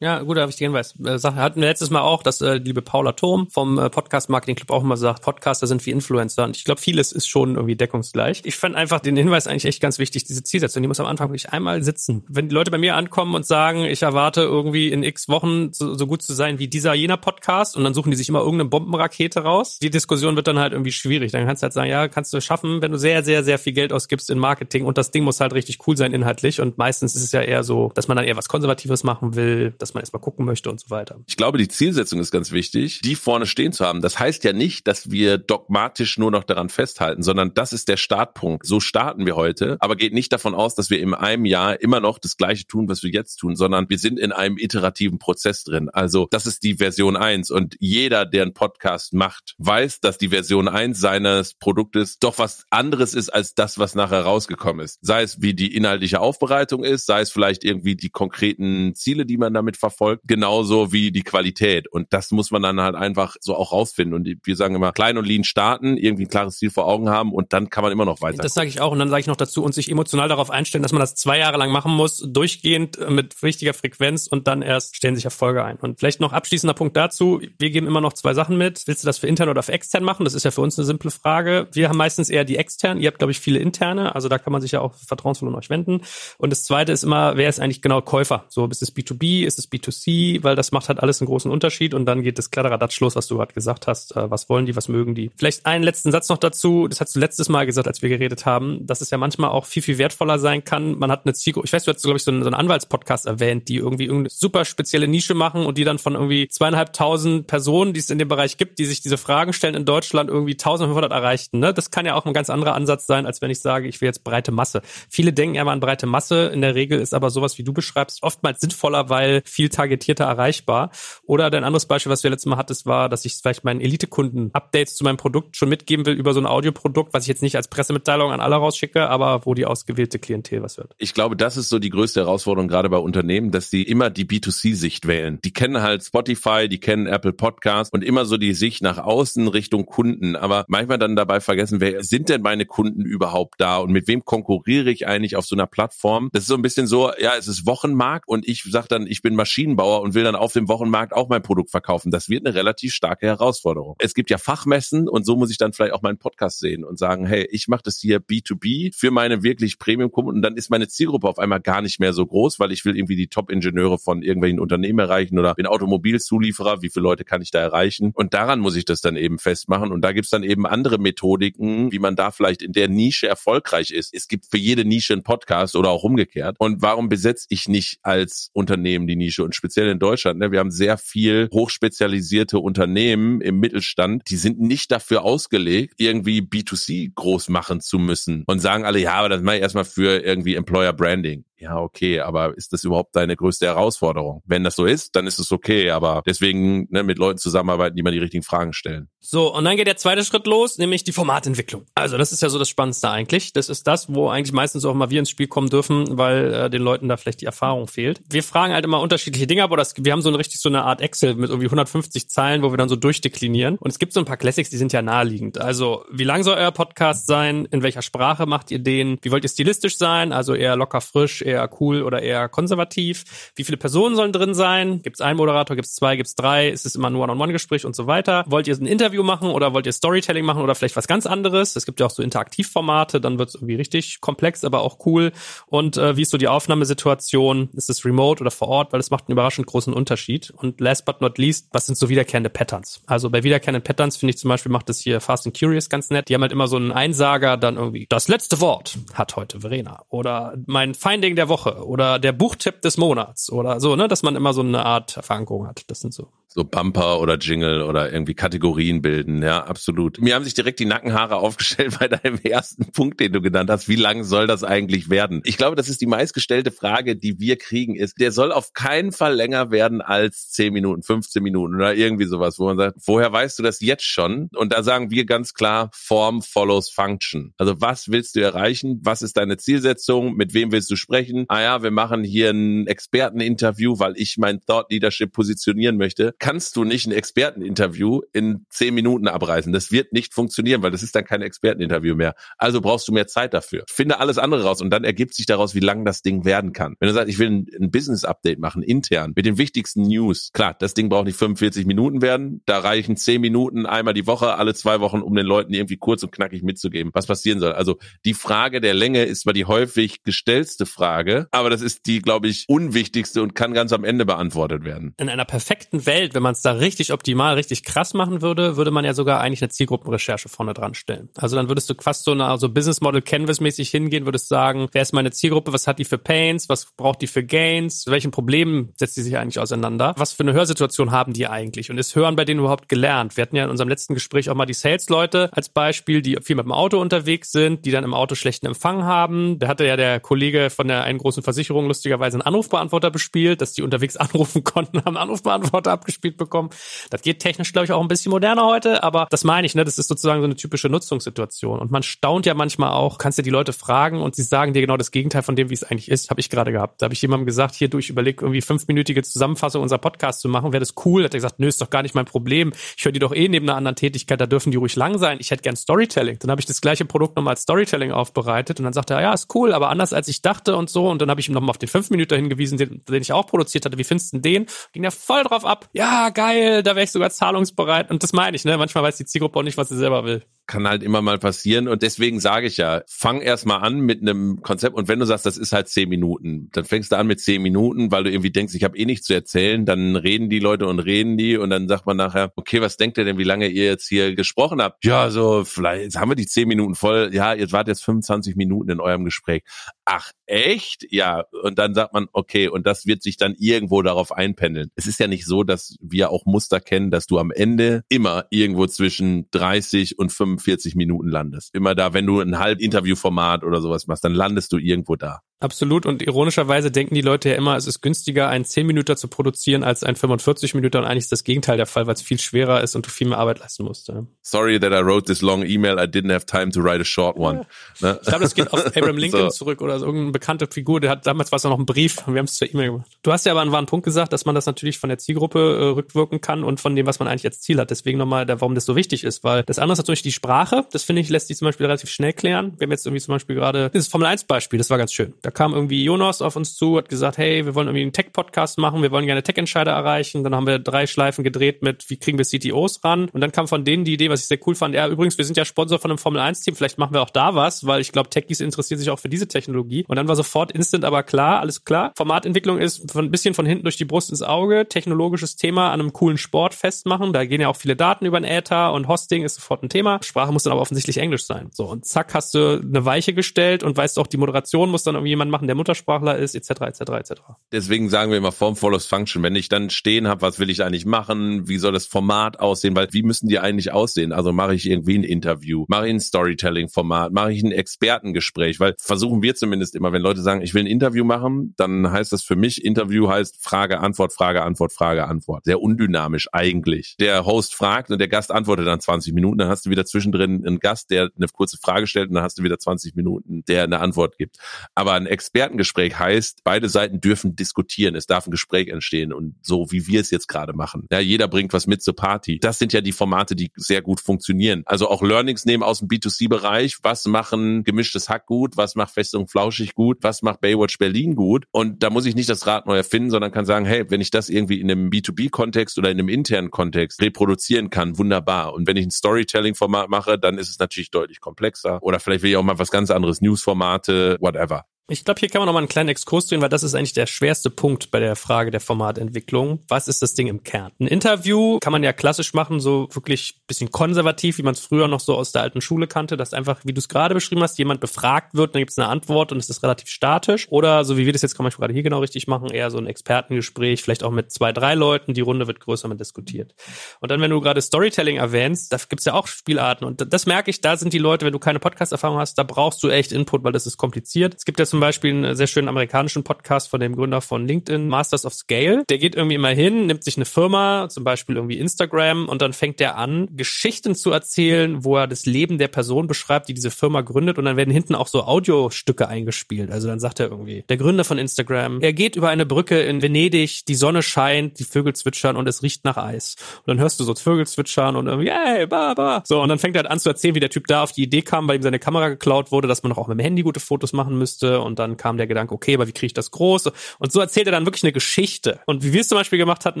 Ja, 0.00 0.20
gut, 0.20 0.36
da 0.36 0.42
habe 0.42 0.50
ich 0.50 0.56
den 0.56 0.66
Hinweis. 0.66 0.94
Äh, 1.04 1.18
hatten 1.18 1.60
wir 1.60 1.68
letztes 1.68 1.90
Mal 1.90 2.00
auch, 2.00 2.22
dass 2.22 2.40
äh, 2.40 2.54
liebe 2.54 2.82
Paula 2.82 3.12
Turm 3.12 3.48
vom 3.50 3.78
äh, 3.78 3.88
Podcast 3.88 4.28
Marketing 4.28 4.56
Club 4.56 4.70
auch 4.70 4.82
immer 4.82 4.96
sagt, 4.96 5.22
Podcaster 5.22 5.66
sind 5.66 5.84
wie 5.86 5.90
Influencer. 5.90 6.44
Und 6.44 6.56
ich 6.56 6.64
glaube, 6.64 6.80
vieles 6.80 7.12
ist 7.12 7.28
schon 7.28 7.54
irgendwie 7.54 7.76
deckungsgleich. 7.76 8.42
Ich 8.44 8.56
fand 8.56 8.74
einfach 8.74 9.00
den 9.00 9.16
Hinweis 9.16 9.46
eigentlich 9.46 9.66
echt 9.66 9.80
ganz 9.80 9.98
wichtig, 9.98 10.24
diese 10.24 10.42
Zielsetzung. 10.42 10.82
Die 10.82 10.88
muss 10.88 11.00
am 11.00 11.06
Anfang 11.06 11.28
wirklich 11.28 11.50
einmal 11.50 11.82
sitzen. 11.82 12.24
Wenn 12.28 12.48
die 12.48 12.54
Leute 12.54 12.70
bei 12.70 12.78
mir 12.78 12.96
ankommen 12.96 13.34
und 13.34 13.46
sagen, 13.46 13.84
ich 13.84 14.02
erwarte 14.02 14.42
irgendwie 14.42 14.90
in 14.90 15.02
x 15.02 15.28
Wochen 15.28 15.72
so, 15.72 15.94
so 15.94 16.06
gut 16.06 16.22
zu 16.22 16.34
sein 16.34 16.58
wie 16.58 16.68
dieser 16.68 16.94
jener 16.94 17.16
Podcast 17.16 17.76
und 17.76 17.84
dann 17.84 17.94
suchen 17.94 18.10
die 18.10 18.16
sich 18.16 18.28
immer 18.28 18.40
irgendeine 18.40 18.68
Bombenrakete 18.68 19.40
raus, 19.40 19.78
die 19.80 19.90
Diskussion 19.90 20.36
wird 20.36 20.48
dann 20.48 20.58
halt 20.58 20.72
irgendwie 20.72 20.92
schwierig. 20.92 21.32
Dann 21.32 21.46
kannst 21.46 21.62
du 21.62 21.64
halt 21.64 21.72
sagen, 21.72 21.90
ja, 21.90 22.08
kannst 22.08 22.32
du 22.32 22.40
schaffen, 22.40 22.82
wenn 22.82 22.92
du 22.92 22.98
sehr, 22.98 23.22
sehr, 23.22 23.44
sehr 23.44 23.58
viel 23.58 23.72
Geld 23.72 23.92
ausgibst 23.92 24.30
in 24.30 24.38
Marketing 24.38 24.84
und 24.84 24.98
das 24.98 25.10
Ding 25.10 25.24
muss 25.24 25.40
halt 25.40 25.54
richtig 25.54 25.78
cool 25.86 25.96
sein 25.96 26.12
inhaltlich 26.12 26.60
und 26.60 26.78
meistens 26.78 27.14
ist 27.14 27.22
es 27.22 27.32
ja 27.32 27.40
eher 27.40 27.62
so, 27.62 27.92
dass 27.94 28.08
man 28.08 28.16
dann 28.16 28.26
eher 28.26 28.36
was 28.36 28.48
Konservatives 28.48 29.04
machen 29.04 29.34
will, 29.34 29.74
dass 29.84 29.92
man 29.92 30.00
erstmal 30.00 30.22
gucken 30.22 30.46
möchte 30.46 30.70
und 30.70 30.80
so 30.80 30.88
weiter. 30.88 31.20
Ich 31.26 31.36
glaube, 31.36 31.58
die 31.58 31.68
Zielsetzung 31.68 32.18
ist 32.18 32.30
ganz 32.30 32.52
wichtig, 32.52 33.00
die 33.02 33.14
vorne 33.14 33.44
stehen 33.44 33.72
zu 33.72 33.84
haben. 33.84 34.00
Das 34.00 34.18
heißt 34.18 34.42
ja 34.44 34.54
nicht, 34.54 34.86
dass 34.86 35.10
wir 35.10 35.36
dogmatisch 35.36 36.16
nur 36.16 36.30
noch 36.30 36.44
daran 36.44 36.70
festhalten, 36.70 37.22
sondern 37.22 37.52
das 37.52 37.74
ist 37.74 37.88
der 37.88 37.98
Startpunkt. 37.98 38.66
So 38.66 38.80
starten 38.80 39.26
wir 39.26 39.36
heute, 39.36 39.76
aber 39.80 39.96
geht 39.96 40.14
nicht 40.14 40.32
davon 40.32 40.54
aus, 40.54 40.74
dass 40.74 40.88
wir 40.88 41.00
in 41.00 41.12
einem 41.12 41.44
Jahr 41.44 41.80
immer 41.82 42.00
noch 42.00 42.18
das 42.18 42.38
Gleiche 42.38 42.66
tun, 42.66 42.88
was 42.88 43.02
wir 43.02 43.10
jetzt 43.10 43.36
tun, 43.36 43.56
sondern 43.56 43.90
wir 43.90 43.98
sind 43.98 44.18
in 44.18 44.32
einem 44.32 44.56
iterativen 44.56 45.18
Prozess 45.18 45.64
drin. 45.64 45.90
Also 45.90 46.28
das 46.30 46.46
ist 46.46 46.62
die 46.62 46.76
Version 46.76 47.16
eins 47.16 47.50
und 47.50 47.76
jeder, 47.78 48.24
der 48.24 48.42
einen 48.42 48.54
Podcast 48.54 49.12
macht, 49.12 49.54
weiß, 49.58 50.00
dass 50.00 50.16
die 50.16 50.28
Version 50.28 50.66
eins 50.66 50.98
seines 50.98 51.54
Produktes 51.54 52.18
doch 52.18 52.38
was 52.38 52.64
anderes 52.70 53.12
ist 53.12 53.28
als 53.28 53.54
das, 53.54 53.78
was 53.78 53.94
nachher 53.94 54.22
rausgekommen 54.22 54.82
ist. 54.82 54.98
Sei 55.02 55.22
es 55.22 55.42
wie 55.42 55.52
die 55.52 55.76
inhaltliche 55.76 56.20
Aufbereitung 56.20 56.84
ist, 56.84 57.04
sei 57.04 57.20
es 57.20 57.30
vielleicht 57.30 57.64
irgendwie 57.64 57.96
die 57.96 58.08
konkreten 58.08 58.94
Ziele, 58.94 59.26
die 59.26 59.36
man 59.36 59.52
damit 59.52 59.73
verfolgt, 59.76 60.22
genauso 60.26 60.92
wie 60.92 61.12
die 61.12 61.22
Qualität. 61.22 61.88
Und 61.88 62.12
das 62.12 62.30
muss 62.30 62.50
man 62.50 62.62
dann 62.62 62.80
halt 62.80 62.94
einfach 62.94 63.36
so 63.40 63.56
auch 63.56 63.72
rausfinden. 63.72 64.14
Und 64.14 64.28
wir 64.42 64.56
sagen 64.56 64.74
immer, 64.74 64.92
klein 64.92 65.18
und 65.18 65.26
lean 65.26 65.44
starten, 65.44 65.96
irgendwie 65.96 66.24
ein 66.24 66.28
klares 66.28 66.58
Ziel 66.58 66.70
vor 66.70 66.86
Augen 66.86 67.08
haben 67.08 67.32
und 67.32 67.52
dann 67.52 67.70
kann 67.70 67.82
man 67.82 67.92
immer 67.92 68.04
noch 68.04 68.20
weiter. 68.20 68.42
Das 68.42 68.54
sage 68.54 68.68
ich 68.68 68.80
auch. 68.80 68.92
Und 68.92 68.98
dann 68.98 69.08
sage 69.08 69.20
ich 69.20 69.26
noch 69.26 69.36
dazu 69.36 69.62
und 69.62 69.74
sich 69.74 69.90
emotional 69.90 70.28
darauf 70.28 70.50
einstellen, 70.50 70.82
dass 70.82 70.92
man 70.92 71.00
das 71.00 71.14
zwei 71.14 71.38
Jahre 71.38 71.58
lang 71.58 71.70
machen 71.70 71.92
muss, 71.92 72.18
durchgehend 72.26 72.98
mit 73.10 73.42
richtiger 73.42 73.74
Frequenz 73.74 74.26
und 74.26 74.46
dann 74.46 74.62
erst 74.62 74.96
stellen 74.96 75.16
sich 75.16 75.24
Erfolge 75.24 75.64
ein. 75.64 75.76
Und 75.76 75.98
vielleicht 75.98 76.20
noch 76.20 76.32
abschließender 76.32 76.74
Punkt 76.74 76.96
dazu. 76.96 77.40
Wir 77.58 77.70
geben 77.70 77.86
immer 77.86 78.00
noch 78.00 78.12
zwei 78.12 78.34
Sachen 78.34 78.56
mit. 78.56 78.82
Willst 78.86 79.02
du 79.02 79.06
das 79.06 79.18
für 79.18 79.26
intern 79.26 79.48
oder 79.48 79.62
für 79.62 79.72
extern 79.72 80.04
machen? 80.04 80.24
Das 80.24 80.34
ist 80.34 80.44
ja 80.44 80.50
für 80.50 80.60
uns 80.60 80.78
eine 80.78 80.86
simple 80.86 81.10
Frage. 81.10 81.68
Wir 81.72 81.88
haben 81.88 81.96
meistens 81.96 82.30
eher 82.30 82.44
die 82.44 82.56
externen. 82.56 83.02
Ihr 83.02 83.08
habt, 83.08 83.18
glaube 83.18 83.32
ich, 83.32 83.40
viele 83.40 83.58
interne. 83.58 84.14
Also 84.14 84.28
da 84.28 84.38
kann 84.38 84.52
man 84.52 84.62
sich 84.62 84.72
ja 84.72 84.80
auch 84.80 84.94
vertrauensvoll 84.94 85.48
an 85.48 85.54
euch 85.54 85.70
wenden. 85.70 86.02
Und 86.38 86.50
das 86.50 86.64
zweite 86.64 86.92
ist 86.92 87.04
immer, 87.04 87.36
wer 87.36 87.48
ist 87.48 87.60
eigentlich 87.60 87.82
genau 87.82 88.00
Käufer? 88.00 88.44
So, 88.48 88.66
ist 88.66 88.82
es 88.82 88.94
B2B, 88.94 89.44
ist 89.44 89.58
es 89.58 89.63
B2C? 89.70 90.42
Weil 90.42 90.56
das 90.56 90.72
macht 90.72 90.88
halt 90.88 91.00
alles 91.00 91.20
einen 91.20 91.26
großen 91.26 91.50
Unterschied. 91.50 91.94
Und 91.94 92.06
dann 92.06 92.22
geht 92.22 92.38
das 92.38 92.50
Kladderadatsch 92.50 93.00
los, 93.00 93.16
was 93.16 93.26
du 93.26 93.36
gerade 93.36 93.54
gesagt 93.54 93.86
hast. 93.86 94.16
Äh, 94.16 94.30
was 94.30 94.48
wollen 94.48 94.66
die, 94.66 94.76
was 94.76 94.88
mögen 94.88 95.14
die? 95.14 95.30
Vielleicht 95.36 95.66
einen 95.66 95.84
letzten 95.84 96.12
Satz 96.12 96.28
noch 96.28 96.38
dazu. 96.38 96.88
Das 96.88 97.00
hast 97.00 97.16
du 97.16 97.20
letztes 97.20 97.48
Mal 97.48 97.66
gesagt, 97.66 97.88
als 97.88 98.02
wir 98.02 98.08
geredet 98.08 98.46
haben, 98.46 98.86
dass 98.86 99.00
es 99.00 99.10
ja 99.10 99.18
manchmal 99.18 99.50
auch 99.50 99.66
viel, 99.66 99.82
viel 99.82 99.98
wertvoller 99.98 100.38
sein 100.38 100.64
kann. 100.64 100.98
Man 100.98 101.10
hat 101.10 101.26
eine 101.26 101.34
Zielgruppe. 101.34 101.66
Ich 101.66 101.72
weiß, 101.72 101.84
du 101.84 101.92
hast, 101.92 102.02
glaube 102.02 102.16
ich, 102.16 102.24
so 102.24 102.30
einen, 102.30 102.42
so 102.42 102.48
einen 102.48 102.54
Anwaltspodcast 102.54 103.26
erwähnt, 103.26 103.68
die 103.68 103.76
irgendwie 103.76 104.04
irgendeine 104.04 104.30
super 104.30 104.64
spezielle 104.64 105.08
Nische 105.08 105.34
machen 105.34 105.66
und 105.66 105.78
die 105.78 105.84
dann 105.84 105.98
von 105.98 106.14
irgendwie 106.14 106.48
zweieinhalbtausend 106.48 107.46
Personen, 107.46 107.92
die 107.92 108.00
es 108.00 108.10
in 108.10 108.18
dem 108.18 108.28
Bereich 108.28 108.56
gibt, 108.56 108.78
die 108.78 108.84
sich 108.84 109.00
diese 109.00 109.18
Fragen 109.18 109.52
stellen 109.52 109.74
in 109.74 109.84
Deutschland 109.84 110.30
irgendwie 110.30 110.52
1500 110.52 111.12
erreichten. 111.12 111.58
Ne? 111.58 111.74
Das 111.74 111.90
kann 111.90 112.06
ja 112.06 112.14
auch 112.14 112.26
ein 112.26 112.32
ganz 112.32 112.50
anderer 112.50 112.74
Ansatz 112.74 113.06
sein, 113.06 113.26
als 113.26 113.42
wenn 113.42 113.50
ich 113.50 113.60
sage, 113.60 113.88
ich 113.88 114.00
will 114.00 114.06
jetzt 114.06 114.24
breite 114.24 114.52
Masse. 114.52 114.82
Viele 115.08 115.32
denken 115.32 115.56
immer 115.56 115.72
an 115.72 115.80
breite 115.80 116.06
Masse. 116.06 116.46
In 116.46 116.60
der 116.60 116.74
Regel 116.74 117.00
ist 117.00 117.14
aber 117.14 117.30
sowas, 117.30 117.58
wie 117.58 117.64
du 117.64 117.72
beschreibst, 117.72 118.22
oftmals 118.22 118.60
sinnvoller, 118.60 119.08
weil 119.08 119.42
viel 119.54 119.68
targetierter 119.68 120.24
erreichbar. 120.24 120.90
Oder 121.24 121.46
ein 121.46 121.64
anderes 121.64 121.86
Beispiel, 121.86 122.10
was 122.10 122.24
wir 122.24 122.30
letztes 122.30 122.46
Mal 122.46 122.56
hattest, 122.56 122.86
war, 122.86 123.08
dass 123.08 123.24
ich 123.24 123.36
vielleicht 123.36 123.64
meinen 123.64 123.80
Elite-Kunden 123.80 124.50
Updates 124.52 124.96
zu 124.96 125.04
meinem 125.04 125.16
Produkt 125.16 125.56
schon 125.56 125.68
mitgeben 125.68 126.04
will 126.06 126.14
über 126.14 126.34
so 126.34 126.40
ein 126.40 126.46
Audioprodukt, 126.46 127.14
was 127.14 127.24
ich 127.24 127.28
jetzt 127.28 127.42
nicht 127.42 127.56
als 127.56 127.68
Pressemitteilung 127.68 128.32
an 128.32 128.40
alle 128.40 128.56
rausschicke, 128.56 129.08
aber 129.08 129.46
wo 129.46 129.54
die 129.54 129.66
ausgewählte 129.66 130.18
Klientel 130.18 130.62
was 130.62 130.76
hört. 130.76 130.92
Ich 130.98 131.14
glaube, 131.14 131.36
das 131.36 131.56
ist 131.56 131.68
so 131.68 131.78
die 131.78 131.90
größte 131.90 132.20
Herausforderung 132.20 132.68
gerade 132.68 132.88
bei 132.88 132.98
Unternehmen, 132.98 133.52
dass 133.52 133.70
die 133.70 133.84
immer 133.84 134.10
die 134.10 134.24
B2C-Sicht 134.24 135.06
wählen. 135.06 135.38
Die 135.44 135.52
kennen 135.52 135.80
halt 135.82 136.04
Spotify, 136.04 136.68
die 136.68 136.80
kennen 136.80 137.06
Apple 137.06 137.32
Podcast 137.32 137.92
und 137.92 138.02
immer 138.02 138.24
so 138.24 138.36
die 138.36 138.54
Sicht 138.54 138.82
nach 138.82 138.98
außen 138.98 139.46
Richtung 139.48 139.86
Kunden, 139.86 140.34
aber 140.36 140.64
manchmal 140.68 140.98
dann 140.98 141.14
dabei 141.14 141.40
vergessen, 141.40 141.80
wer 141.80 142.02
sind 142.02 142.28
denn 142.28 142.42
meine 142.42 142.66
Kunden 142.66 143.02
überhaupt 143.02 143.60
da 143.60 143.78
und 143.78 143.92
mit 143.92 144.08
wem 144.08 144.24
konkurriere 144.24 144.90
ich 144.90 145.06
eigentlich 145.06 145.36
auf 145.36 145.46
so 145.46 145.54
einer 145.54 145.66
Plattform? 145.66 146.30
Das 146.32 146.42
ist 146.42 146.48
so 146.48 146.54
ein 146.54 146.62
bisschen 146.62 146.86
so, 146.86 147.12
ja, 147.18 147.36
es 147.38 147.46
ist 147.46 147.66
Wochenmarkt 147.66 148.28
und 148.28 148.48
ich 148.48 148.64
sage 148.64 148.88
dann, 148.88 149.06
ich 149.06 149.22
bin 149.22 149.36
Maschinenbauer 149.44 150.00
und 150.00 150.14
will 150.14 150.24
dann 150.24 150.36
auf 150.36 150.54
dem 150.54 150.68
Wochenmarkt 150.68 151.12
auch 151.12 151.28
mein 151.28 151.42
Produkt 151.42 151.70
verkaufen. 151.70 152.10
Das 152.10 152.30
wird 152.30 152.46
eine 152.46 152.54
relativ 152.54 152.94
starke 152.94 153.26
Herausforderung. 153.26 153.94
Es 153.98 154.14
gibt 154.14 154.30
ja 154.30 154.38
Fachmessen 154.38 155.06
und 155.06 155.26
so 155.26 155.36
muss 155.36 155.50
ich 155.50 155.58
dann 155.58 155.74
vielleicht 155.74 155.92
auch 155.92 156.00
meinen 156.00 156.16
Podcast 156.16 156.60
sehen 156.60 156.82
und 156.82 156.98
sagen, 156.98 157.26
hey, 157.26 157.46
ich 157.50 157.68
mache 157.68 157.82
das 157.84 157.98
hier 157.98 158.20
B2B 158.20 158.94
für 158.94 159.10
meine 159.10 159.42
wirklich 159.42 159.78
Premium-Kunden 159.78 160.36
und 160.36 160.40
dann 160.40 160.56
ist 160.56 160.70
meine 160.70 160.88
Zielgruppe 160.88 161.28
auf 161.28 161.38
einmal 161.38 161.60
gar 161.60 161.82
nicht 161.82 162.00
mehr 162.00 162.14
so 162.14 162.24
groß, 162.24 162.58
weil 162.58 162.72
ich 162.72 162.86
will 162.86 162.96
irgendwie 162.96 163.16
die 163.16 163.28
Top-Ingenieure 163.28 163.98
von 163.98 164.22
irgendwelchen 164.22 164.60
Unternehmen 164.60 164.98
erreichen 164.98 165.38
oder 165.38 165.54
bin 165.54 165.66
Automobilzulieferer, 165.66 166.80
wie 166.80 166.88
viele 166.88 167.02
Leute 167.02 167.24
kann 167.24 167.42
ich 167.42 167.50
da 167.50 167.60
erreichen? 167.60 168.12
Und 168.14 168.32
daran 168.32 168.60
muss 168.60 168.76
ich 168.76 168.86
das 168.86 169.02
dann 169.02 169.16
eben 169.16 169.38
festmachen. 169.38 169.92
Und 169.92 170.00
da 170.00 170.12
gibt's 170.12 170.30
dann 170.30 170.42
eben 170.42 170.66
andere 170.66 170.96
Methodiken, 170.98 171.92
wie 171.92 171.98
man 171.98 172.16
da 172.16 172.30
vielleicht 172.30 172.62
in 172.62 172.72
der 172.72 172.88
Nische 172.88 173.28
erfolgreich 173.28 173.90
ist. 173.90 174.14
Es 174.14 174.26
gibt 174.26 174.46
für 174.46 174.56
jede 174.56 174.86
Nische 174.86 175.12
einen 175.12 175.22
Podcast 175.22 175.76
oder 175.76 175.90
auch 175.90 176.02
umgekehrt. 176.02 176.56
Und 176.58 176.80
warum 176.80 177.10
besetze 177.10 177.46
ich 177.50 177.68
nicht 177.68 177.98
als 178.02 178.48
Unternehmen 178.54 179.06
die 179.06 179.16
Nische? 179.16 179.33
Und 179.42 179.54
speziell 179.54 179.88
in 179.88 179.98
Deutschland, 179.98 180.38
ne, 180.38 180.52
wir 180.52 180.58
haben 180.58 180.70
sehr 180.70 180.98
viel 180.98 181.48
hochspezialisierte 181.52 182.58
Unternehmen 182.58 183.40
im 183.40 183.58
Mittelstand, 183.58 184.22
die 184.30 184.36
sind 184.36 184.60
nicht 184.60 184.90
dafür 184.90 185.22
ausgelegt, 185.22 185.94
irgendwie 185.98 186.40
B2C 186.40 187.12
groß 187.14 187.48
machen 187.48 187.80
zu 187.80 187.98
müssen 187.98 188.44
und 188.46 188.60
sagen 188.60 188.84
alle, 188.84 188.98
ja, 188.98 189.14
aber 189.14 189.28
das 189.28 189.42
mache 189.42 189.56
ich 189.56 189.62
erstmal 189.62 189.84
für 189.84 190.24
irgendwie 190.24 190.54
Employer 190.54 190.92
Branding 190.92 191.44
ja, 191.64 191.78
okay, 191.78 192.20
aber 192.20 192.56
ist 192.56 192.74
das 192.74 192.84
überhaupt 192.84 193.16
deine 193.16 193.36
größte 193.36 193.64
Herausforderung? 193.64 194.42
Wenn 194.44 194.64
das 194.64 194.76
so 194.76 194.84
ist, 194.84 195.16
dann 195.16 195.26
ist 195.26 195.38
es 195.38 195.50
okay, 195.50 195.90
aber 195.90 196.22
deswegen 196.26 196.86
ne, 196.90 197.02
mit 197.02 197.18
Leuten 197.18 197.38
zusammenarbeiten, 197.38 197.96
die 197.96 198.02
mal 198.02 198.12
die 198.12 198.18
richtigen 198.18 198.42
Fragen 198.42 198.74
stellen. 198.74 199.08
So, 199.20 199.54
und 199.54 199.64
dann 199.64 199.76
geht 199.78 199.86
der 199.86 199.96
zweite 199.96 200.24
Schritt 200.24 200.46
los, 200.46 200.76
nämlich 200.76 201.04
die 201.04 201.12
Formatentwicklung. 201.12 201.86
Also 201.94 202.18
das 202.18 202.32
ist 202.32 202.42
ja 202.42 202.50
so 202.50 202.58
das 202.58 202.68
Spannendste 202.68 203.08
eigentlich. 203.08 203.54
Das 203.54 203.70
ist 203.70 203.86
das, 203.86 204.12
wo 204.12 204.28
eigentlich 204.28 204.52
meistens 204.52 204.84
auch 204.84 204.92
mal 204.92 205.08
wir 205.08 205.20
ins 205.20 205.30
Spiel 205.30 205.46
kommen 205.46 205.70
dürfen, 205.70 206.18
weil 206.18 206.52
äh, 206.52 206.70
den 206.70 206.82
Leuten 206.82 207.08
da 207.08 207.16
vielleicht 207.16 207.40
die 207.40 207.46
Erfahrung 207.46 207.88
fehlt. 207.88 208.20
Wir 208.28 208.42
fragen 208.42 208.74
halt 208.74 208.84
immer 208.84 209.00
unterschiedliche 209.00 209.46
Dinge, 209.46 209.62
aber 209.62 209.78
das, 209.78 209.94
wir 209.96 210.12
haben 210.12 210.20
so 210.20 210.28
eine 210.28 210.38
richtig 210.38 210.60
so 210.60 210.68
eine 210.68 210.84
Art 210.84 211.00
Excel 211.00 211.34
mit 211.34 211.48
irgendwie 211.48 211.68
150 211.68 212.28
Zeilen, 212.28 212.62
wo 212.62 212.70
wir 212.72 212.76
dann 212.76 212.90
so 212.90 212.96
durchdeklinieren. 212.96 213.78
Und 213.78 213.90
es 213.90 213.98
gibt 213.98 214.12
so 214.12 214.20
ein 214.20 214.26
paar 214.26 214.36
Classics, 214.36 214.68
die 214.68 214.76
sind 214.76 214.92
ja 214.92 215.00
naheliegend. 215.00 215.58
Also, 215.58 216.04
wie 216.12 216.24
lang 216.24 216.42
soll 216.42 216.58
euer 216.58 216.72
Podcast 216.72 217.26
sein? 217.26 217.66
In 217.70 217.82
welcher 217.82 218.02
Sprache 218.02 218.44
macht 218.44 218.70
ihr 218.70 218.80
den? 218.80 219.16
Wie 219.22 219.30
wollt 219.30 219.44
ihr 219.44 219.50
stilistisch 219.50 219.96
sein? 219.96 220.32
Also 220.32 220.54
eher 220.54 220.76
locker 220.76 221.00
frisch, 221.00 221.40
eher 221.40 221.53
cool 221.80 222.02
oder 222.02 222.22
eher 222.22 222.48
konservativ? 222.48 223.24
Wie 223.54 223.64
viele 223.64 223.76
Personen 223.76 224.16
sollen 224.16 224.32
drin 224.32 224.54
sein? 224.54 225.02
Gibt 225.02 225.16
es 225.16 225.20
einen 225.20 225.36
Moderator? 225.36 225.76
Gibt 225.76 225.86
es 225.86 225.94
zwei? 225.94 226.16
Gibt 226.16 226.28
es 226.28 226.34
drei? 226.34 226.68
Ist 226.68 226.86
es 226.86 226.94
immer 226.94 227.10
ein 227.10 227.16
One-on-One-Gespräch 227.16 227.84
und 227.84 227.96
so 227.96 228.06
weiter? 228.06 228.44
Wollt 228.46 228.66
ihr 228.68 228.74
ein 228.74 228.86
Interview 228.86 229.22
machen 229.22 229.50
oder 229.50 229.74
wollt 229.74 229.86
ihr 229.86 229.92
Storytelling 229.92 230.44
machen 230.44 230.62
oder 230.62 230.74
vielleicht 230.74 230.96
was 230.96 231.06
ganz 231.06 231.26
anderes? 231.26 231.76
Es 231.76 231.86
gibt 231.86 232.00
ja 232.00 232.06
auch 232.06 232.10
so 232.10 232.22
Interaktivformate, 232.22 233.20
dann 233.20 233.38
wird 233.38 233.50
es 233.50 233.54
irgendwie 233.54 233.76
richtig 233.76 234.20
komplex, 234.20 234.64
aber 234.64 234.82
auch 234.82 235.06
cool. 235.06 235.32
Und 235.66 235.96
äh, 235.96 236.16
wie 236.16 236.22
ist 236.22 236.30
so 236.30 236.38
die 236.38 236.48
Aufnahmesituation? 236.48 237.70
Ist 237.74 237.90
es 237.90 238.04
remote 238.04 238.40
oder 238.40 238.50
vor 238.50 238.68
Ort? 238.68 238.92
Weil 238.92 239.00
es 239.00 239.10
macht 239.10 239.28
einen 239.28 239.32
überraschend 239.32 239.66
großen 239.66 239.92
Unterschied. 239.92 240.50
Und 240.50 240.80
last 240.80 241.04
but 241.04 241.20
not 241.20 241.38
least, 241.38 241.68
was 241.72 241.86
sind 241.86 241.96
so 241.96 242.08
wiederkehrende 242.08 242.50
Patterns? 242.50 243.02
Also 243.06 243.30
bei 243.30 243.42
wiederkehrenden 243.42 243.82
Patterns 243.82 244.16
finde 244.16 244.30
ich 244.30 244.38
zum 244.38 244.48
Beispiel 244.48 244.72
macht 244.72 244.88
das 244.88 245.00
hier 245.00 245.20
Fast 245.20 245.46
and 245.46 245.58
Curious 245.58 245.88
ganz 245.88 246.10
nett. 246.10 246.28
Die 246.28 246.34
haben 246.34 246.42
halt 246.42 246.52
immer 246.52 246.68
so 246.68 246.76
einen 246.76 246.92
Einsager, 246.92 247.56
dann 247.56 247.76
irgendwie 247.76 248.06
das 248.08 248.28
letzte 248.28 248.60
Wort 248.60 248.98
hat 249.14 249.36
heute 249.36 249.60
Verena 249.60 250.04
oder 250.08 250.54
mein 250.66 250.94
Finding 250.94 251.33
der 251.36 251.48
Woche 251.48 251.86
oder 251.86 252.18
der 252.18 252.32
Buchtipp 252.32 252.82
des 252.82 252.96
Monats 252.96 253.50
oder 253.50 253.80
so, 253.80 253.96
ne, 253.96 254.08
dass 254.08 254.22
man 254.22 254.36
immer 254.36 254.52
so 254.52 254.62
eine 254.62 254.84
Art 254.84 255.12
Verankerung 255.22 255.66
hat. 255.66 255.84
Das 255.88 256.00
sind 256.00 256.14
so 256.14 256.28
so 256.54 256.62
Bumper 256.62 257.20
oder 257.20 257.36
Jingle 257.36 257.82
oder 257.82 258.12
irgendwie 258.12 258.34
Kategorien 258.34 259.02
bilden, 259.02 259.42
ja, 259.42 259.64
absolut. 259.64 260.20
Mir 260.20 260.36
haben 260.36 260.44
sich 260.44 260.54
direkt 260.54 260.78
die 260.78 260.84
Nackenhaare 260.84 261.36
aufgestellt 261.44 261.96
bei 261.98 262.06
deinem 262.06 262.38
ersten 262.44 262.92
Punkt, 262.92 263.18
den 263.18 263.32
du 263.32 263.40
genannt 263.40 263.70
hast. 263.70 263.88
Wie 263.88 263.96
lang 263.96 264.22
soll 264.22 264.46
das 264.46 264.62
eigentlich 264.62 265.10
werden? 265.10 265.42
Ich 265.44 265.56
glaube, 265.56 265.74
das 265.74 265.88
ist 265.88 266.00
die 266.00 266.06
meistgestellte 266.06 266.70
Frage, 266.70 267.16
die 267.16 267.40
wir 267.40 267.58
kriegen, 267.58 267.96
ist, 267.96 268.20
der 268.20 268.30
soll 268.30 268.52
auf 268.52 268.72
keinen 268.72 269.10
Fall 269.10 269.34
länger 269.34 269.72
werden 269.72 270.00
als 270.00 270.50
10 270.50 270.72
Minuten, 270.72 271.02
15 271.02 271.42
Minuten 271.42 271.74
oder 271.74 271.94
irgendwie 271.96 272.26
sowas, 272.26 272.60
wo 272.60 272.66
man 272.66 272.76
sagt, 272.76 272.98
woher 273.04 273.32
weißt 273.32 273.58
du 273.58 273.64
das 273.64 273.80
jetzt 273.80 274.04
schon? 274.04 274.48
Und 274.54 274.72
da 274.72 274.84
sagen 274.84 275.10
wir 275.10 275.26
ganz 275.26 275.54
klar, 275.54 275.90
Form 275.92 276.40
follows 276.40 276.88
Function. 276.88 277.52
Also 277.58 277.80
was 277.80 278.10
willst 278.10 278.36
du 278.36 278.40
erreichen? 278.40 279.00
Was 279.02 279.22
ist 279.22 279.36
deine 279.36 279.56
Zielsetzung? 279.56 280.36
Mit 280.36 280.54
wem 280.54 280.70
willst 280.70 280.88
du 280.88 280.94
sprechen? 280.94 281.46
Ah 281.48 281.62
ja, 281.62 281.82
wir 281.82 281.90
machen 281.90 282.22
hier 282.22 282.50
ein 282.50 282.86
Experteninterview, 282.86 283.98
weil 283.98 284.12
ich 284.16 284.36
mein 284.38 284.60
Thought 284.60 284.92
Leadership 284.92 285.32
positionieren 285.32 285.96
möchte 285.96 286.32
kannst 286.44 286.76
du 286.76 286.84
nicht 286.84 287.06
ein 287.06 287.12
Experteninterview 287.12 288.20
in 288.34 288.66
zehn 288.68 288.92
Minuten 288.92 289.28
abreißen. 289.28 289.72
Das 289.72 289.90
wird 289.90 290.12
nicht 290.12 290.34
funktionieren, 290.34 290.82
weil 290.82 290.90
das 290.90 291.02
ist 291.02 291.14
dann 291.14 291.24
kein 291.24 291.40
Experteninterview 291.40 292.14
mehr. 292.14 292.34
Also 292.58 292.82
brauchst 292.82 293.08
du 293.08 293.12
mehr 293.12 293.26
Zeit 293.26 293.54
dafür. 293.54 293.84
Finde 293.88 294.20
alles 294.20 294.36
andere 294.36 294.62
raus 294.62 294.82
und 294.82 294.90
dann 294.90 295.04
ergibt 295.04 295.32
sich 295.32 295.46
daraus, 295.46 295.74
wie 295.74 295.80
lang 295.80 296.04
das 296.04 296.20
Ding 296.20 296.44
werden 296.44 296.74
kann. 296.74 296.96
Wenn 297.00 297.08
du 297.08 297.14
sagst, 297.14 297.30
ich 297.30 297.38
will 297.38 297.48
ein, 297.48 297.90
Business-Update 297.90 298.58
machen, 298.58 298.82
intern, 298.82 299.32
mit 299.34 299.46
den 299.46 299.56
wichtigsten 299.56 300.02
News. 300.02 300.50
Klar, 300.52 300.76
das 300.78 300.92
Ding 300.92 301.08
braucht 301.08 301.24
nicht 301.24 301.38
45 301.38 301.86
Minuten 301.86 302.20
werden. 302.20 302.60
Da 302.66 302.80
reichen 302.80 303.16
zehn 303.16 303.40
Minuten 303.40 303.86
einmal 303.86 304.12
die 304.12 304.26
Woche, 304.26 304.56
alle 304.56 304.74
zwei 304.74 305.00
Wochen, 305.00 305.22
um 305.22 305.34
den 305.34 305.46
Leuten 305.46 305.72
irgendwie 305.72 305.96
kurz 305.96 306.24
und 306.24 306.32
knackig 306.32 306.62
mitzugeben, 306.62 307.10
was 307.14 307.26
passieren 307.26 307.58
soll. 307.58 307.72
Also 307.72 307.96
die 308.26 308.34
Frage 308.34 308.82
der 308.82 308.92
Länge 308.92 309.24
ist 309.24 309.44
zwar 309.44 309.54
die 309.54 309.64
häufig 309.64 310.22
gestellte 310.24 310.84
Frage, 310.84 311.48
aber 311.52 311.70
das 311.70 311.80
ist 311.80 312.04
die, 312.04 312.18
glaube 312.20 312.48
ich, 312.48 312.66
unwichtigste 312.68 313.42
und 313.42 313.54
kann 313.54 313.72
ganz 313.72 313.94
am 313.94 314.04
Ende 314.04 314.26
beantwortet 314.26 314.84
werden. 314.84 315.14
In 315.16 315.30
einer 315.30 315.46
perfekten 315.46 316.04
Welt, 316.04 316.33
wenn 316.34 316.42
man 316.42 316.52
es 316.52 316.62
da 316.62 316.72
richtig 316.72 317.12
optimal, 317.12 317.54
richtig 317.54 317.84
krass 317.84 318.14
machen 318.14 318.42
würde, 318.42 318.76
würde 318.76 318.90
man 318.90 319.04
ja 319.04 319.14
sogar 319.14 319.40
eigentlich 319.40 319.62
eine 319.62 319.70
Zielgruppenrecherche 319.70 320.48
vorne 320.48 320.74
dran 320.74 320.94
stellen. 320.94 321.28
Also 321.36 321.56
dann 321.56 321.68
würdest 321.68 321.88
du 321.90 321.94
fast 322.00 322.24
so 322.24 322.32
eine 322.32 322.46
also 322.46 322.68
Business 322.68 323.00
Model 323.00 323.22
Canvas 323.22 323.60
mäßig 323.60 323.90
hingehen, 323.90 324.24
würdest 324.24 324.48
sagen, 324.48 324.88
wer 324.92 325.02
ist 325.02 325.12
meine 325.12 325.30
Zielgruppe, 325.30 325.72
was 325.72 325.86
hat 325.86 325.98
die 325.98 326.04
für 326.04 326.18
Pains, 326.18 326.68
was 326.68 326.86
braucht 326.96 327.22
die 327.22 327.26
für 327.26 327.44
Gains, 327.44 328.06
welchen 328.06 328.30
Problemen 328.30 328.92
setzt 328.96 329.16
die 329.16 329.22
sich 329.22 329.36
eigentlich 329.36 329.58
auseinander, 329.58 330.14
was 330.16 330.32
für 330.32 330.42
eine 330.42 330.52
Hörsituation 330.52 331.10
haben 331.10 331.32
die 331.32 331.46
eigentlich 331.46 331.90
und 331.90 331.98
ist 331.98 332.14
Hören 332.14 332.36
bei 332.36 332.44
denen 332.44 332.60
überhaupt 332.60 332.88
gelernt? 332.88 333.36
Wir 333.36 333.42
hatten 333.42 333.56
ja 333.56 333.64
in 333.64 333.70
unserem 333.70 333.88
letzten 333.88 334.14
Gespräch 334.14 334.50
auch 334.50 334.54
mal 334.54 334.66
die 334.66 334.74
Sales-Leute 334.74 335.50
als 335.52 335.68
Beispiel, 335.68 336.22
die 336.22 336.38
viel 336.42 336.56
mit 336.56 336.64
dem 336.64 336.72
Auto 336.72 337.00
unterwegs 337.00 337.52
sind, 337.52 337.84
die 337.84 337.90
dann 337.90 338.04
im 338.04 338.14
Auto 338.14 338.34
schlechten 338.34 338.66
Empfang 338.66 339.04
haben. 339.04 339.58
Da 339.58 339.68
hatte 339.68 339.86
ja 339.86 339.96
der 339.96 340.20
Kollege 340.20 340.70
von 340.70 340.88
der 340.88 341.04
einen 341.04 341.18
großen 341.18 341.42
Versicherung 341.42 341.86
lustigerweise 341.86 342.36
einen 342.36 342.42
Anrufbeantworter 342.42 343.10
bespielt, 343.10 343.60
dass 343.60 343.72
die 343.72 343.82
unterwegs 343.82 344.16
anrufen 344.24 344.64
konnten, 344.64 345.04
haben 345.04 345.16
Anrufbeantworter 345.16 345.92
abgespielt 345.92 346.23
bekommen. 346.30 346.70
Das 347.10 347.22
geht 347.22 347.40
technisch, 347.40 347.72
glaube 347.72 347.86
ich, 347.86 347.92
auch 347.92 348.00
ein 348.00 348.08
bisschen 348.08 348.30
moderner 348.30 348.66
heute, 348.66 349.02
aber 349.02 349.26
das 349.30 349.44
meine 349.44 349.66
ich, 349.66 349.74
ne? 349.74 349.84
Das 349.84 349.98
ist 349.98 350.08
sozusagen 350.08 350.40
so 350.40 350.44
eine 350.44 350.56
typische 350.56 350.88
Nutzungssituation. 350.88 351.78
Und 351.78 351.90
man 351.90 352.02
staunt 352.02 352.46
ja 352.46 352.54
manchmal 352.54 352.92
auch, 352.92 353.18
kannst 353.18 353.38
dir 353.38 353.42
die 353.42 353.50
Leute 353.50 353.72
fragen 353.72 354.20
und 354.20 354.34
sie 354.34 354.42
sagen 354.42 354.72
dir 354.72 354.80
genau 354.80 354.96
das 354.96 355.10
Gegenteil 355.10 355.42
von 355.42 355.56
dem, 355.56 355.70
wie 355.70 355.74
es 355.74 355.84
eigentlich 355.84 356.10
ist. 356.10 356.30
Habe 356.30 356.40
ich 356.40 356.50
gerade 356.50 356.72
gehabt. 356.72 357.02
Da 357.02 357.04
habe 357.04 357.14
ich 357.14 357.22
jemandem 357.22 357.46
gesagt, 357.46 357.74
hier, 357.74 357.88
du, 357.88 357.98
ich 357.98 358.10
überlege 358.10 358.44
irgendwie 358.44 358.60
fünfminütige 358.60 359.22
Zusammenfassung 359.22 359.82
unserer 359.82 359.98
Podcast 359.98 360.40
zu 360.40 360.48
machen. 360.48 360.72
Wäre 360.72 360.80
das 360.80 360.94
cool? 361.04 361.24
Hat 361.24 361.34
er 361.34 361.38
gesagt, 361.38 361.60
nö, 361.60 361.68
ist 361.68 361.80
doch 361.80 361.90
gar 361.90 362.02
nicht 362.02 362.14
mein 362.14 362.24
Problem. 362.24 362.72
Ich 362.96 363.04
höre 363.04 363.12
die 363.12 363.18
doch 363.18 363.34
eh 363.34 363.48
neben 363.48 363.68
einer 363.68 363.76
anderen 363.76 363.96
Tätigkeit, 363.96 364.40
da 364.40 364.46
dürfen 364.46 364.70
die 364.70 364.76
ruhig 364.76 364.96
lang 364.96 365.18
sein. 365.18 365.38
Ich 365.40 365.50
hätte 365.50 365.62
gern 365.62 365.76
Storytelling. 365.76 366.38
Dann 366.40 366.50
habe 366.50 366.60
ich 366.60 366.66
das 366.66 366.80
gleiche 366.80 367.04
Produkt 367.04 367.36
nochmal 367.36 367.52
als 367.52 367.62
Storytelling 367.62 368.12
aufbereitet 368.12 368.78
und 368.78 368.84
dann 368.84 368.92
sagte 368.92 369.14
er, 369.14 369.22
ja, 369.22 369.32
ist 369.32 369.54
cool, 369.54 369.72
aber 369.72 369.88
anders 369.88 370.12
als 370.12 370.28
ich 370.28 370.42
dachte 370.42 370.76
und 370.76 370.90
so. 370.90 371.08
Und 371.08 371.20
dann 371.20 371.30
habe 371.30 371.40
ich 371.40 371.48
ihm 371.48 371.54
nochmal 371.54 371.70
auf 371.70 371.78
den 371.78 371.88
fünf 371.88 372.10
Minuten 372.10 372.34
hingewiesen, 372.34 372.78
den, 372.78 373.02
den 373.08 373.22
ich 373.22 373.32
auch 373.32 373.46
produziert 373.46 373.84
hatte. 373.84 373.98
Wie 373.98 374.04
findest 374.04 374.32
du 374.32 374.38
den? 374.38 374.66
Ging 374.92 375.04
er 375.04 375.10
voll 375.10 375.44
drauf 375.44 375.64
ab. 375.64 375.88
Ja, 375.92 376.03
geil, 376.30 376.82
da 376.82 376.94
wäre 376.94 377.04
ich 377.04 377.10
sogar 377.10 377.30
zahlungsbereit. 377.30 378.10
Und 378.10 378.22
das 378.22 378.32
meine 378.32 378.56
ich, 378.56 378.64
ne? 378.64 378.76
Manchmal 378.78 379.04
weiß 379.04 379.16
die 379.16 379.24
Zielgruppe 379.24 379.58
auch 379.58 379.62
nicht, 379.62 379.76
was 379.76 379.88
sie 379.88 379.96
selber 379.96 380.24
will 380.24 380.44
kann 380.66 380.88
halt 380.88 381.02
immer 381.02 381.20
mal 381.20 381.38
passieren 381.38 381.88
und 381.88 382.02
deswegen 382.02 382.40
sage 382.40 382.66
ich 382.66 382.78
ja, 382.78 383.02
fang 383.06 383.40
erst 383.40 383.66
mal 383.66 383.78
an 383.78 384.00
mit 384.00 384.22
einem 384.22 384.62
Konzept 384.62 384.96
und 384.96 385.08
wenn 385.08 385.18
du 385.18 385.26
sagst, 385.26 385.44
das 385.44 385.58
ist 385.58 385.72
halt 385.72 385.88
zehn 385.88 386.08
Minuten, 386.08 386.70
dann 386.72 386.84
fängst 386.84 387.12
du 387.12 387.16
an 387.16 387.26
mit 387.26 387.40
zehn 387.40 387.60
Minuten, 387.60 388.10
weil 388.10 388.24
du 388.24 388.30
irgendwie 388.30 388.50
denkst, 388.50 388.74
ich 388.74 388.84
habe 388.84 388.96
eh 388.96 389.04
nichts 389.04 389.26
zu 389.26 389.34
erzählen, 389.34 389.84
dann 389.84 390.16
reden 390.16 390.48
die 390.48 390.60
Leute 390.60 390.86
und 390.86 391.00
reden 391.00 391.36
die 391.36 391.56
und 391.56 391.70
dann 391.70 391.86
sagt 391.86 392.06
man 392.06 392.16
nachher, 392.16 392.52
okay, 392.56 392.80
was 392.80 392.96
denkt 392.96 393.18
ihr 393.18 393.24
denn, 393.24 393.36
wie 393.36 393.44
lange 393.44 393.68
ihr 393.68 393.84
jetzt 393.84 394.08
hier 394.08 394.34
gesprochen 394.34 394.80
habt? 394.80 395.04
Ja, 395.04 395.30
so 395.30 395.64
vielleicht 395.64 396.04
jetzt 396.04 396.18
haben 396.18 396.30
wir 396.30 396.36
die 396.36 396.46
zehn 396.46 396.66
Minuten 396.68 396.94
voll, 396.94 397.30
ja, 397.32 397.52
ihr 397.52 397.70
wart 397.72 397.88
jetzt 397.88 398.04
25 398.04 398.56
Minuten 398.56 398.90
in 398.90 399.00
eurem 399.00 399.24
Gespräch. 399.24 399.62
Ach, 400.06 400.30
echt? 400.46 401.06
Ja, 401.10 401.44
und 401.62 401.78
dann 401.78 401.94
sagt 401.94 402.14
man, 402.14 402.26
okay, 402.32 402.68
und 402.68 402.86
das 402.86 403.06
wird 403.06 403.22
sich 403.22 403.36
dann 403.36 403.54
irgendwo 403.58 404.02
darauf 404.02 404.32
einpendeln. 404.32 404.90
Es 404.94 405.06
ist 405.06 405.20
ja 405.20 405.26
nicht 405.26 405.44
so, 405.44 405.62
dass 405.62 405.96
wir 406.00 406.30
auch 406.30 406.46
Muster 406.46 406.80
kennen, 406.80 407.10
dass 407.10 407.26
du 407.26 407.38
am 407.38 407.50
Ende 407.50 408.04
immer 408.08 408.46
irgendwo 408.50 408.86
zwischen 408.86 409.50
30 409.50 410.18
und 410.18 410.32
35 410.32 410.53
45 410.58 410.94
Minuten 410.96 411.28
landest. 411.28 411.74
Immer 411.74 411.94
da, 411.94 412.12
wenn 412.12 412.26
du 412.26 412.40
ein 412.40 412.58
halb 412.58 412.80
Interviewformat 412.80 413.64
oder 413.64 413.80
sowas 413.80 414.06
machst, 414.06 414.24
dann 414.24 414.34
landest 414.34 414.72
du 414.72 414.78
irgendwo 414.78 415.16
da. 415.16 415.40
Absolut. 415.60 416.04
Und 416.04 416.20
ironischerweise 416.20 416.90
denken 416.90 417.14
die 417.14 417.22
Leute 417.22 417.48
ja 417.48 417.54
immer, 417.54 417.76
es 417.76 417.86
ist 417.86 418.02
günstiger, 418.02 418.48
einen 418.48 418.66
10 418.66 418.86
Minuten 418.86 419.16
zu 419.16 419.28
produzieren 419.28 419.82
als 419.82 420.04
einen 420.04 420.16
45 420.16 420.74
Minuten. 420.74 420.98
Und 420.98 421.04
eigentlich 421.04 421.24
ist 421.24 421.32
das 421.32 421.42
Gegenteil 421.42 421.78
der 421.78 421.86
Fall, 421.86 422.06
weil 422.06 422.14
es 422.14 422.22
viel 422.22 422.38
schwerer 422.38 422.82
ist 422.82 422.94
und 422.96 423.06
du 423.06 423.10
viel 423.10 423.28
mehr 423.28 423.38
Arbeit 423.38 423.60
leisten 423.60 423.84
musst. 423.84 424.12
Sorry 424.42 424.78
that 424.78 424.92
I 424.92 425.02
wrote 425.02 425.24
this 425.24 425.40
long 425.40 425.62
email. 425.62 425.94
I 425.94 426.06
didn't 426.06 426.32
have 426.32 426.44
time 426.44 426.70
to 426.72 426.82
write 426.82 427.00
a 427.00 427.04
short 427.04 427.38
one. 427.38 427.66
Ja. 428.00 428.12
Ne? 428.12 428.18
Ich 428.20 428.28
glaube, 428.28 428.44
das 428.44 428.54
geht 428.54 428.72
auf 428.72 428.84
Abraham 428.96 429.16
Lincoln 429.16 429.44
so. 429.44 429.48
zurück 429.48 429.80
oder 429.80 429.98
so 429.98 430.04
irgendeine 430.04 430.32
bekannte 430.32 430.66
Figur. 430.66 431.00
Der 431.00 431.10
hat 431.10 431.26
damals 431.26 431.50
war 431.50 431.56
es 431.56 431.62
ja 431.62 431.70
noch 431.70 431.78
ein 431.78 431.86
Brief 431.86 432.18
und 432.26 432.34
wir 432.34 432.40
haben 432.40 432.46
es 432.46 432.56
zur 432.56 432.68
E-Mail 432.68 432.90
gemacht. 432.90 433.18
Du 433.22 433.32
hast 433.32 433.46
ja 433.46 433.52
aber 433.52 433.62
einen 433.62 433.72
wahren 433.72 433.86
Punkt 433.86 434.04
gesagt, 434.04 434.34
dass 434.34 434.44
man 434.44 434.54
das 434.54 434.66
natürlich 434.66 434.98
von 434.98 435.08
der 435.08 435.18
Zielgruppe 435.18 435.58
äh, 435.58 435.84
rückwirken 435.94 436.42
kann 436.42 436.62
und 436.62 436.78
von 436.80 436.94
dem, 436.94 437.06
was 437.06 437.20
man 437.20 437.28
eigentlich 437.28 437.46
als 437.46 437.60
Ziel 437.60 437.78
hat. 437.78 437.90
Deswegen 437.90 438.18
nochmal, 438.18 438.46
warum 438.48 438.74
das 438.74 438.84
so 438.84 438.96
wichtig 438.96 439.24
ist, 439.24 439.44
weil 439.44 439.62
das 439.62 439.78
andere 439.78 439.94
ist 439.94 439.98
natürlich 439.98 440.22
die 440.22 440.32
Sprache. 440.44 440.86
Das 440.92 441.04
finde 441.04 441.22
ich, 441.22 441.28
lässt 441.28 441.48
sich 441.48 441.58
zum 441.58 441.66
Beispiel 441.66 441.86
relativ 441.86 442.10
schnell 442.10 442.32
klären. 442.32 442.74
Wir 442.78 442.86
haben 442.86 442.92
jetzt 442.92 443.06
irgendwie 443.06 443.22
zum 443.22 443.34
Beispiel 443.34 443.56
gerade, 443.56 443.90
das 443.90 444.04
ist 444.04 444.10
Formel 444.10 444.26
1 444.26 444.44
Beispiel, 444.44 444.78
das 444.78 444.90
war 444.90 444.98
ganz 444.98 445.12
schön. 445.12 445.34
Da 445.42 445.50
kam 445.50 445.72
irgendwie 445.72 446.04
Jonas 446.04 446.24
Jonas 446.24 446.42
auf 446.42 446.56
uns 446.56 446.74
zu, 446.74 446.96
hat 446.96 447.08
gesagt, 447.08 447.38
hey, 447.38 447.66
wir 447.66 447.74
wollen 447.74 447.88
irgendwie 447.88 448.02
einen 448.02 448.12
Tech-Podcast 448.12 448.78
machen, 448.78 449.02
wir 449.02 449.10
wollen 449.10 449.26
gerne 449.26 449.42
Tech-Entscheider 449.42 449.92
erreichen. 449.92 450.42
Dann 450.42 450.54
haben 450.54 450.66
wir 450.66 450.78
drei 450.78 451.06
Schleifen 451.06 451.44
gedreht 451.44 451.82
mit, 451.82 452.08
wie 452.08 452.16
kriegen 452.16 452.38
wir 452.38 452.44
CTOs 452.44 453.04
ran? 453.04 453.28
Und 453.28 453.40
dann 453.40 453.52
kam 453.52 453.68
von 453.68 453.84
denen 453.84 454.04
die 454.04 454.14
Idee, 454.14 454.30
was 454.30 454.40
ich 454.40 454.46
sehr 454.46 454.58
cool 454.66 454.74
fand, 454.74 454.94
ja, 454.94 455.06
übrigens, 455.08 455.36
wir 455.36 455.44
sind 455.44 455.56
ja 455.56 455.64
Sponsor 455.64 455.98
von 455.98 456.10
einem 456.10 456.18
Formel-1-Team, 456.18 456.76
vielleicht 456.76 456.98
machen 456.98 457.14
wir 457.14 457.20
auch 457.20 457.30
da 457.30 457.54
was, 457.54 457.86
weil 457.86 458.00
ich 458.00 458.10
glaube, 458.10 458.30
Techies 458.30 458.60
interessieren 458.60 458.98
sich 458.98 459.10
auch 459.10 459.18
für 459.18 459.28
diese 459.28 459.46
Technologie. 459.46 460.04
Und 460.08 460.16
dann 460.16 460.28
war 460.28 460.36
sofort 460.36 460.72
instant 460.72 461.04
aber 461.04 461.22
klar, 461.22 461.60
alles 461.60 461.84
klar. 461.84 462.12
Formatentwicklung 462.16 462.78
ist 462.78 463.10
von, 463.12 463.26
ein 463.26 463.30
bisschen 463.30 463.54
von 463.54 463.66
hinten 463.66 463.84
durch 463.84 463.96
die 463.96 464.04
Brust 464.04 464.30
ins 464.30 464.42
Auge, 464.42 464.86
technologisches 464.88 465.56
Thema 465.56 465.90
an 465.90 466.00
einem 466.00 466.12
coolen 466.12 466.38
Sport 466.38 466.74
festmachen. 466.74 467.32
Da 467.32 467.44
gehen 467.44 467.60
ja 467.60 467.68
auch 467.68 467.76
viele 467.76 467.96
Daten 467.96 468.24
über 468.24 468.40
den 468.40 468.44
Äther 468.44 468.92
und 468.92 469.08
Hosting 469.08 469.42
ist 469.44 469.56
sofort 469.56 469.82
ein 469.82 469.88
Thema. 469.88 470.20
Sprache 470.34 470.52
muss 470.52 470.64
dann 470.64 470.72
aber 470.72 470.80
offensichtlich 470.80 471.18
Englisch 471.18 471.46
sein. 471.46 471.68
So, 471.70 471.84
und 471.84 472.06
zack, 472.06 472.34
hast 472.34 472.54
du 472.54 472.80
eine 472.80 473.04
Weiche 473.04 473.34
gestellt 473.34 473.84
und 473.84 473.96
weißt 473.96 474.18
auch, 474.18 474.26
die 474.26 474.36
Moderation 474.36 474.90
muss 474.90 475.04
dann 475.04 475.14
irgendwie 475.14 475.30
jemand 475.30 475.52
machen, 475.52 475.68
der 475.68 475.76
Muttersprachler 475.76 476.36
ist, 476.36 476.56
etc 476.56 476.80
etc. 476.80 477.00
etc. 477.12 477.40
Deswegen 477.70 478.08
sagen 478.08 478.32
wir 478.32 478.38
immer 478.38 478.50
Form 478.50 478.74
follows 478.74 479.06
Function. 479.06 479.44
Wenn 479.44 479.54
ich 479.54 479.68
dann 479.68 479.90
stehen 479.90 480.26
habe, 480.26 480.42
was 480.42 480.58
will 480.58 480.70
ich 480.70 480.82
eigentlich 480.82 481.06
machen? 481.06 481.68
Wie 481.68 481.78
soll 481.78 481.92
das 481.92 482.06
Format 482.06 482.58
aussehen? 482.58 482.96
Weil 482.96 483.12
wie 483.12 483.22
müssen 483.22 483.46
die 483.46 483.60
eigentlich 483.60 483.92
aussehen? 483.92 484.32
Also 484.32 484.52
mache 484.52 484.74
ich 484.74 484.90
irgendwie 484.90 485.16
ein 485.16 485.22
Interview, 485.22 485.84
mache 485.86 486.08
ich 486.08 486.14
ein 486.14 486.18
Storytelling-Format, 486.18 487.32
mache 487.32 487.52
ich 487.52 487.62
ein 487.62 487.70
Expertengespräch? 487.70 488.80
Weil 488.80 488.96
versuchen 488.98 489.40
wir 489.40 489.54
zumindest 489.54 489.94
immer, 489.94 490.10
wenn 490.10 490.20
Leute 490.20 490.42
sagen, 490.42 490.62
ich 490.62 490.74
will 490.74 490.82
ein 490.82 490.88
Interview 490.88 491.22
machen, 491.24 491.74
dann 491.76 492.10
heißt 492.10 492.32
das 492.32 492.42
für 492.42 492.56
mich, 492.56 492.84
Interview 492.84 493.28
heißt 493.28 493.62
Frage, 493.62 494.00
Antwort, 494.00 494.32
Frage, 494.32 494.64
Antwort, 494.64 494.92
Frage, 494.92 495.28
Antwort. 495.28 495.64
Sehr 495.64 495.80
undynamisch 495.80 496.48
eigentlich. 496.50 497.14
Der 497.20 497.46
Host 497.46 497.76
fragt 497.76 498.10
und 498.10 498.18
der 498.18 498.26
Gast 498.26 498.50
antwortet 498.50 498.88
dann 498.88 498.98
20 498.98 499.32
Minuten, 499.32 499.58
dann 499.58 499.68
hast 499.68 499.86
du 499.86 499.90
wieder 499.90 500.04
zwischendrin 500.24 500.66
einen 500.66 500.78
Gast, 500.78 501.10
der 501.10 501.30
eine 501.36 501.46
kurze 501.48 501.78
Frage 501.78 502.06
stellt 502.06 502.28
und 502.28 502.34
dann 502.34 502.44
hast 502.44 502.58
du 502.58 502.62
wieder 502.62 502.78
20 502.78 503.14
Minuten, 503.14 503.64
der 503.66 503.84
eine 503.84 504.00
Antwort 504.00 504.38
gibt. 504.38 504.56
Aber 504.94 505.12
ein 505.12 505.26
Expertengespräch 505.26 506.18
heißt, 506.18 506.60
beide 506.64 506.88
Seiten 506.88 507.20
dürfen 507.20 507.56
diskutieren. 507.56 508.14
Es 508.14 508.26
darf 508.26 508.46
ein 508.46 508.50
Gespräch 508.50 508.88
entstehen 508.88 509.32
und 509.32 509.56
so 509.62 509.90
wie 509.90 510.06
wir 510.06 510.20
es 510.20 510.30
jetzt 510.30 510.48
gerade 510.48 510.72
machen. 510.72 511.06
Ja, 511.10 511.20
jeder 511.20 511.48
bringt 511.48 511.72
was 511.72 511.86
mit 511.86 512.02
zur 512.02 512.16
Party. 512.16 512.58
Das 512.58 512.78
sind 512.78 512.92
ja 512.92 513.00
die 513.00 513.12
Formate, 513.12 513.54
die 513.54 513.70
sehr 513.76 514.02
gut 514.02 514.20
funktionieren. 514.20 514.82
Also 514.86 515.08
auch 515.08 515.22
Learnings 515.22 515.64
nehmen 515.64 515.82
aus 515.82 516.00
dem 516.00 516.08
B2C-Bereich. 516.08 516.98
Was 517.02 517.26
machen 517.26 517.84
gemischtes 517.84 518.28
Hack 518.28 518.46
gut? 518.46 518.76
Was 518.76 518.94
macht 518.94 519.14
Festung 519.14 519.48
Flauschig 519.48 519.94
gut? 519.94 520.18
Was 520.22 520.42
macht 520.42 520.60
Baywatch 520.60 520.98
Berlin 520.98 521.36
gut? 521.36 521.66
Und 521.70 522.02
da 522.02 522.10
muss 522.10 522.26
ich 522.26 522.34
nicht 522.34 522.48
das 522.48 522.66
Rad 522.66 522.86
neu 522.86 522.96
erfinden, 522.96 523.30
sondern 523.30 523.52
kann 523.52 523.64
sagen, 523.64 523.84
hey, 523.84 524.10
wenn 524.10 524.20
ich 524.20 524.30
das 524.30 524.48
irgendwie 524.48 524.80
in 524.80 524.90
einem 524.90 525.10
B2B-Kontext 525.10 525.98
oder 525.98 526.10
in 526.10 526.18
einem 526.18 526.28
internen 526.28 526.70
Kontext 526.70 527.20
reproduzieren 527.20 527.90
kann, 527.90 528.18
wunderbar. 528.18 528.74
Und 528.74 528.86
wenn 528.86 528.96
ich 528.96 529.06
ein 529.06 529.10
Storytelling-Format 529.10 530.08
mache, 530.14 530.38
dann 530.38 530.58
ist 530.58 530.70
es 530.70 530.78
natürlich 530.78 531.10
deutlich 531.10 531.40
komplexer. 531.40 532.02
Oder 532.02 532.20
vielleicht 532.20 532.42
will 532.42 532.50
ich 532.50 532.56
auch 532.56 532.62
mal 532.62 532.78
was 532.78 532.90
ganz 532.90 533.10
anderes, 533.10 533.40
News-Formate, 533.40 534.36
whatever. 534.40 534.84
Ich 535.10 535.22
glaube, 535.22 535.38
hier 535.38 535.50
kann 535.50 535.60
man 535.60 535.66
noch 535.66 535.74
mal 535.74 535.80
einen 535.80 535.88
kleinen 535.88 536.08
Exkurs 536.08 536.46
drehen, 536.46 536.62
weil 536.62 536.70
das 536.70 536.82
ist 536.82 536.94
eigentlich 536.94 537.12
der 537.12 537.26
schwerste 537.26 537.68
Punkt 537.68 538.10
bei 538.10 538.20
der 538.20 538.36
Frage 538.36 538.70
der 538.70 538.80
Formatentwicklung. 538.80 539.80
Was 539.86 540.08
ist 540.08 540.22
das 540.22 540.32
Ding 540.32 540.46
im 540.46 540.62
Kern? 540.62 540.92
Ein 540.98 541.08
Interview 541.08 541.78
kann 541.80 541.92
man 541.92 542.02
ja 542.02 542.14
klassisch 542.14 542.54
machen, 542.54 542.80
so 542.80 543.08
wirklich 543.12 543.60
bisschen 543.66 543.90
konservativ, 543.90 544.56
wie 544.56 544.62
man 544.62 544.72
es 544.72 544.80
früher 544.80 545.06
noch 545.06 545.20
so 545.20 545.36
aus 545.36 545.52
der 545.52 545.60
alten 545.60 545.82
Schule 545.82 546.06
kannte, 546.06 546.38
dass 546.38 546.54
einfach, 546.54 546.80
wie 546.84 546.94
du 546.94 547.00
es 547.00 547.10
gerade 547.10 547.34
beschrieben 547.34 547.62
hast, 547.62 547.76
jemand 547.76 548.00
befragt 548.00 548.54
wird, 548.54 548.74
dann 548.74 548.80
gibt 548.80 548.92
es 548.92 548.98
eine 548.98 549.08
Antwort 549.08 549.52
und 549.52 549.58
es 549.58 549.68
ist 549.68 549.82
relativ 549.82 550.08
statisch. 550.08 550.68
Oder 550.70 551.04
so 551.04 551.18
wie 551.18 551.26
wir 551.26 551.34
das 551.34 551.42
jetzt 551.42 551.54
kann 551.54 551.64
man 551.64 551.72
gerade 551.72 551.92
hier 551.92 552.02
genau 552.02 552.20
richtig 552.20 552.46
machen, 552.46 552.70
eher 552.70 552.90
so 552.90 552.96
ein 552.96 553.06
Expertengespräch, 553.06 554.02
vielleicht 554.02 554.24
auch 554.24 554.30
mit 554.30 554.52
zwei, 554.52 554.72
drei 554.72 554.94
Leuten, 554.94 555.34
die 555.34 555.42
Runde 555.42 555.66
wird 555.66 555.80
größer, 555.80 556.08
man 556.08 556.16
diskutiert. 556.16 556.74
Und 557.20 557.30
dann, 557.30 557.42
wenn 557.42 557.50
du 557.50 557.60
gerade 557.60 557.82
Storytelling 557.82 558.38
erwähnst, 558.38 558.90
da 558.90 558.96
gibt's 559.06 559.26
ja 559.26 559.34
auch 559.34 559.48
Spielarten 559.48 560.06
und 560.06 560.32
das 560.32 560.46
merke 560.46 560.70
ich, 560.70 560.80
da 560.80 560.96
sind 560.96 561.12
die 561.12 561.18
Leute, 561.18 561.44
wenn 561.44 561.52
du 561.52 561.58
keine 561.58 561.78
Podcast-Erfahrung 561.78 562.38
hast, 562.38 562.54
da 562.54 562.62
brauchst 562.62 563.02
du 563.02 563.10
echt 563.10 563.32
Input, 563.32 563.64
weil 563.64 563.72
das 563.72 563.86
ist 563.86 563.98
kompliziert. 563.98 564.54
Es 564.54 564.64
gibt 564.64 564.78
ja 564.78 564.86
zum 564.94 565.00
Beispiel 565.00 565.30
einen 565.32 565.56
sehr 565.56 565.66
schönen 565.66 565.88
amerikanischen 565.88 566.44
Podcast 566.44 566.88
von 566.88 567.00
dem 567.00 567.16
Gründer 567.16 567.40
von 567.40 567.66
LinkedIn, 567.66 568.06
Masters 568.06 568.46
of 568.46 568.54
Scale. 568.54 569.02
Der 569.08 569.18
geht 569.18 569.34
irgendwie 569.34 569.56
immer 569.56 569.70
hin, 569.70 570.06
nimmt 570.06 570.22
sich 570.22 570.36
eine 570.36 570.44
Firma, 570.44 571.08
zum 571.08 571.24
Beispiel 571.24 571.56
irgendwie 571.56 571.80
Instagram, 571.80 572.48
und 572.48 572.62
dann 572.62 572.72
fängt 572.72 573.00
er 573.00 573.16
an, 573.16 573.48
Geschichten 573.56 574.14
zu 574.14 574.30
erzählen, 574.30 575.02
wo 575.02 575.16
er 575.16 575.26
das 575.26 575.46
Leben 575.46 575.78
der 575.78 575.88
Person 575.88 576.28
beschreibt, 576.28 576.68
die 576.68 576.74
diese 576.74 576.92
Firma 576.92 577.22
gründet. 577.22 577.58
Und 577.58 577.64
dann 577.64 577.76
werden 577.76 577.90
hinten 577.90 578.14
auch 578.14 578.28
so 578.28 578.44
Audiostücke 578.44 579.26
eingespielt. 579.26 579.90
Also 579.90 580.06
dann 580.06 580.20
sagt 580.20 580.38
er 580.38 580.50
irgendwie, 580.50 580.84
der 580.88 580.96
Gründer 580.96 581.24
von 581.24 581.38
Instagram, 581.38 582.00
er 582.00 582.12
geht 582.12 582.36
über 582.36 582.50
eine 582.50 582.64
Brücke 582.64 583.00
in 583.00 583.20
Venedig, 583.20 583.84
die 583.86 583.96
Sonne 583.96 584.22
scheint, 584.22 584.78
die 584.78 584.84
Vögel 584.84 585.16
zwitschern 585.16 585.56
und 585.56 585.68
es 585.68 585.82
riecht 585.82 586.04
nach 586.04 586.18
Eis. 586.18 586.54
Und 586.86 586.86
dann 586.86 587.00
hörst 587.00 587.18
du 587.18 587.24
so 587.24 587.34
Vögel 587.34 587.66
zwitschern 587.66 588.14
und 588.14 588.28
irgendwie, 588.28 588.52
hey, 588.52 588.86
ba. 588.86 589.42
So, 589.44 589.60
und 589.60 589.70
dann 589.70 589.80
fängt 589.80 589.96
er 589.96 590.04
halt 590.04 590.12
an 590.12 590.20
zu 590.20 590.28
erzählen, 590.28 590.54
wie 590.54 590.60
der 590.60 590.70
Typ 590.70 590.86
da 590.86 591.02
auf 591.02 591.10
die 591.10 591.24
Idee 591.24 591.42
kam, 591.42 591.66
weil 591.66 591.80
ihm 591.80 591.82
seine 591.82 591.98
Kamera 591.98 592.28
geklaut 592.28 592.70
wurde, 592.70 592.86
dass 592.86 593.02
man 593.02 593.10
auch 593.10 593.26
mit 593.26 593.40
dem 593.40 593.42
Handy 593.42 593.62
gute 593.62 593.80
Fotos 593.80 594.12
machen 594.12 594.38
müsste. 594.38 594.83
Und 594.84 594.98
dann 594.98 595.16
kam 595.16 595.36
der 595.36 595.46
Gedanke, 595.46 595.74
okay, 595.74 595.94
aber 595.94 596.06
wie 596.06 596.12
kriege 596.12 596.26
ich 596.26 596.34
das 596.34 596.50
groß? 596.50 596.92
Und 597.18 597.32
so 597.32 597.40
erzählt 597.40 597.66
er 597.66 597.72
dann 597.72 597.86
wirklich 597.86 598.04
eine 598.04 598.12
Geschichte. 598.12 598.80
Und 598.86 599.02
wie 599.02 599.12
wir 599.12 599.22
es 599.22 599.28
zum 599.28 599.38
Beispiel 599.38 599.58
gemacht 599.58 599.84
hatten 599.84 600.00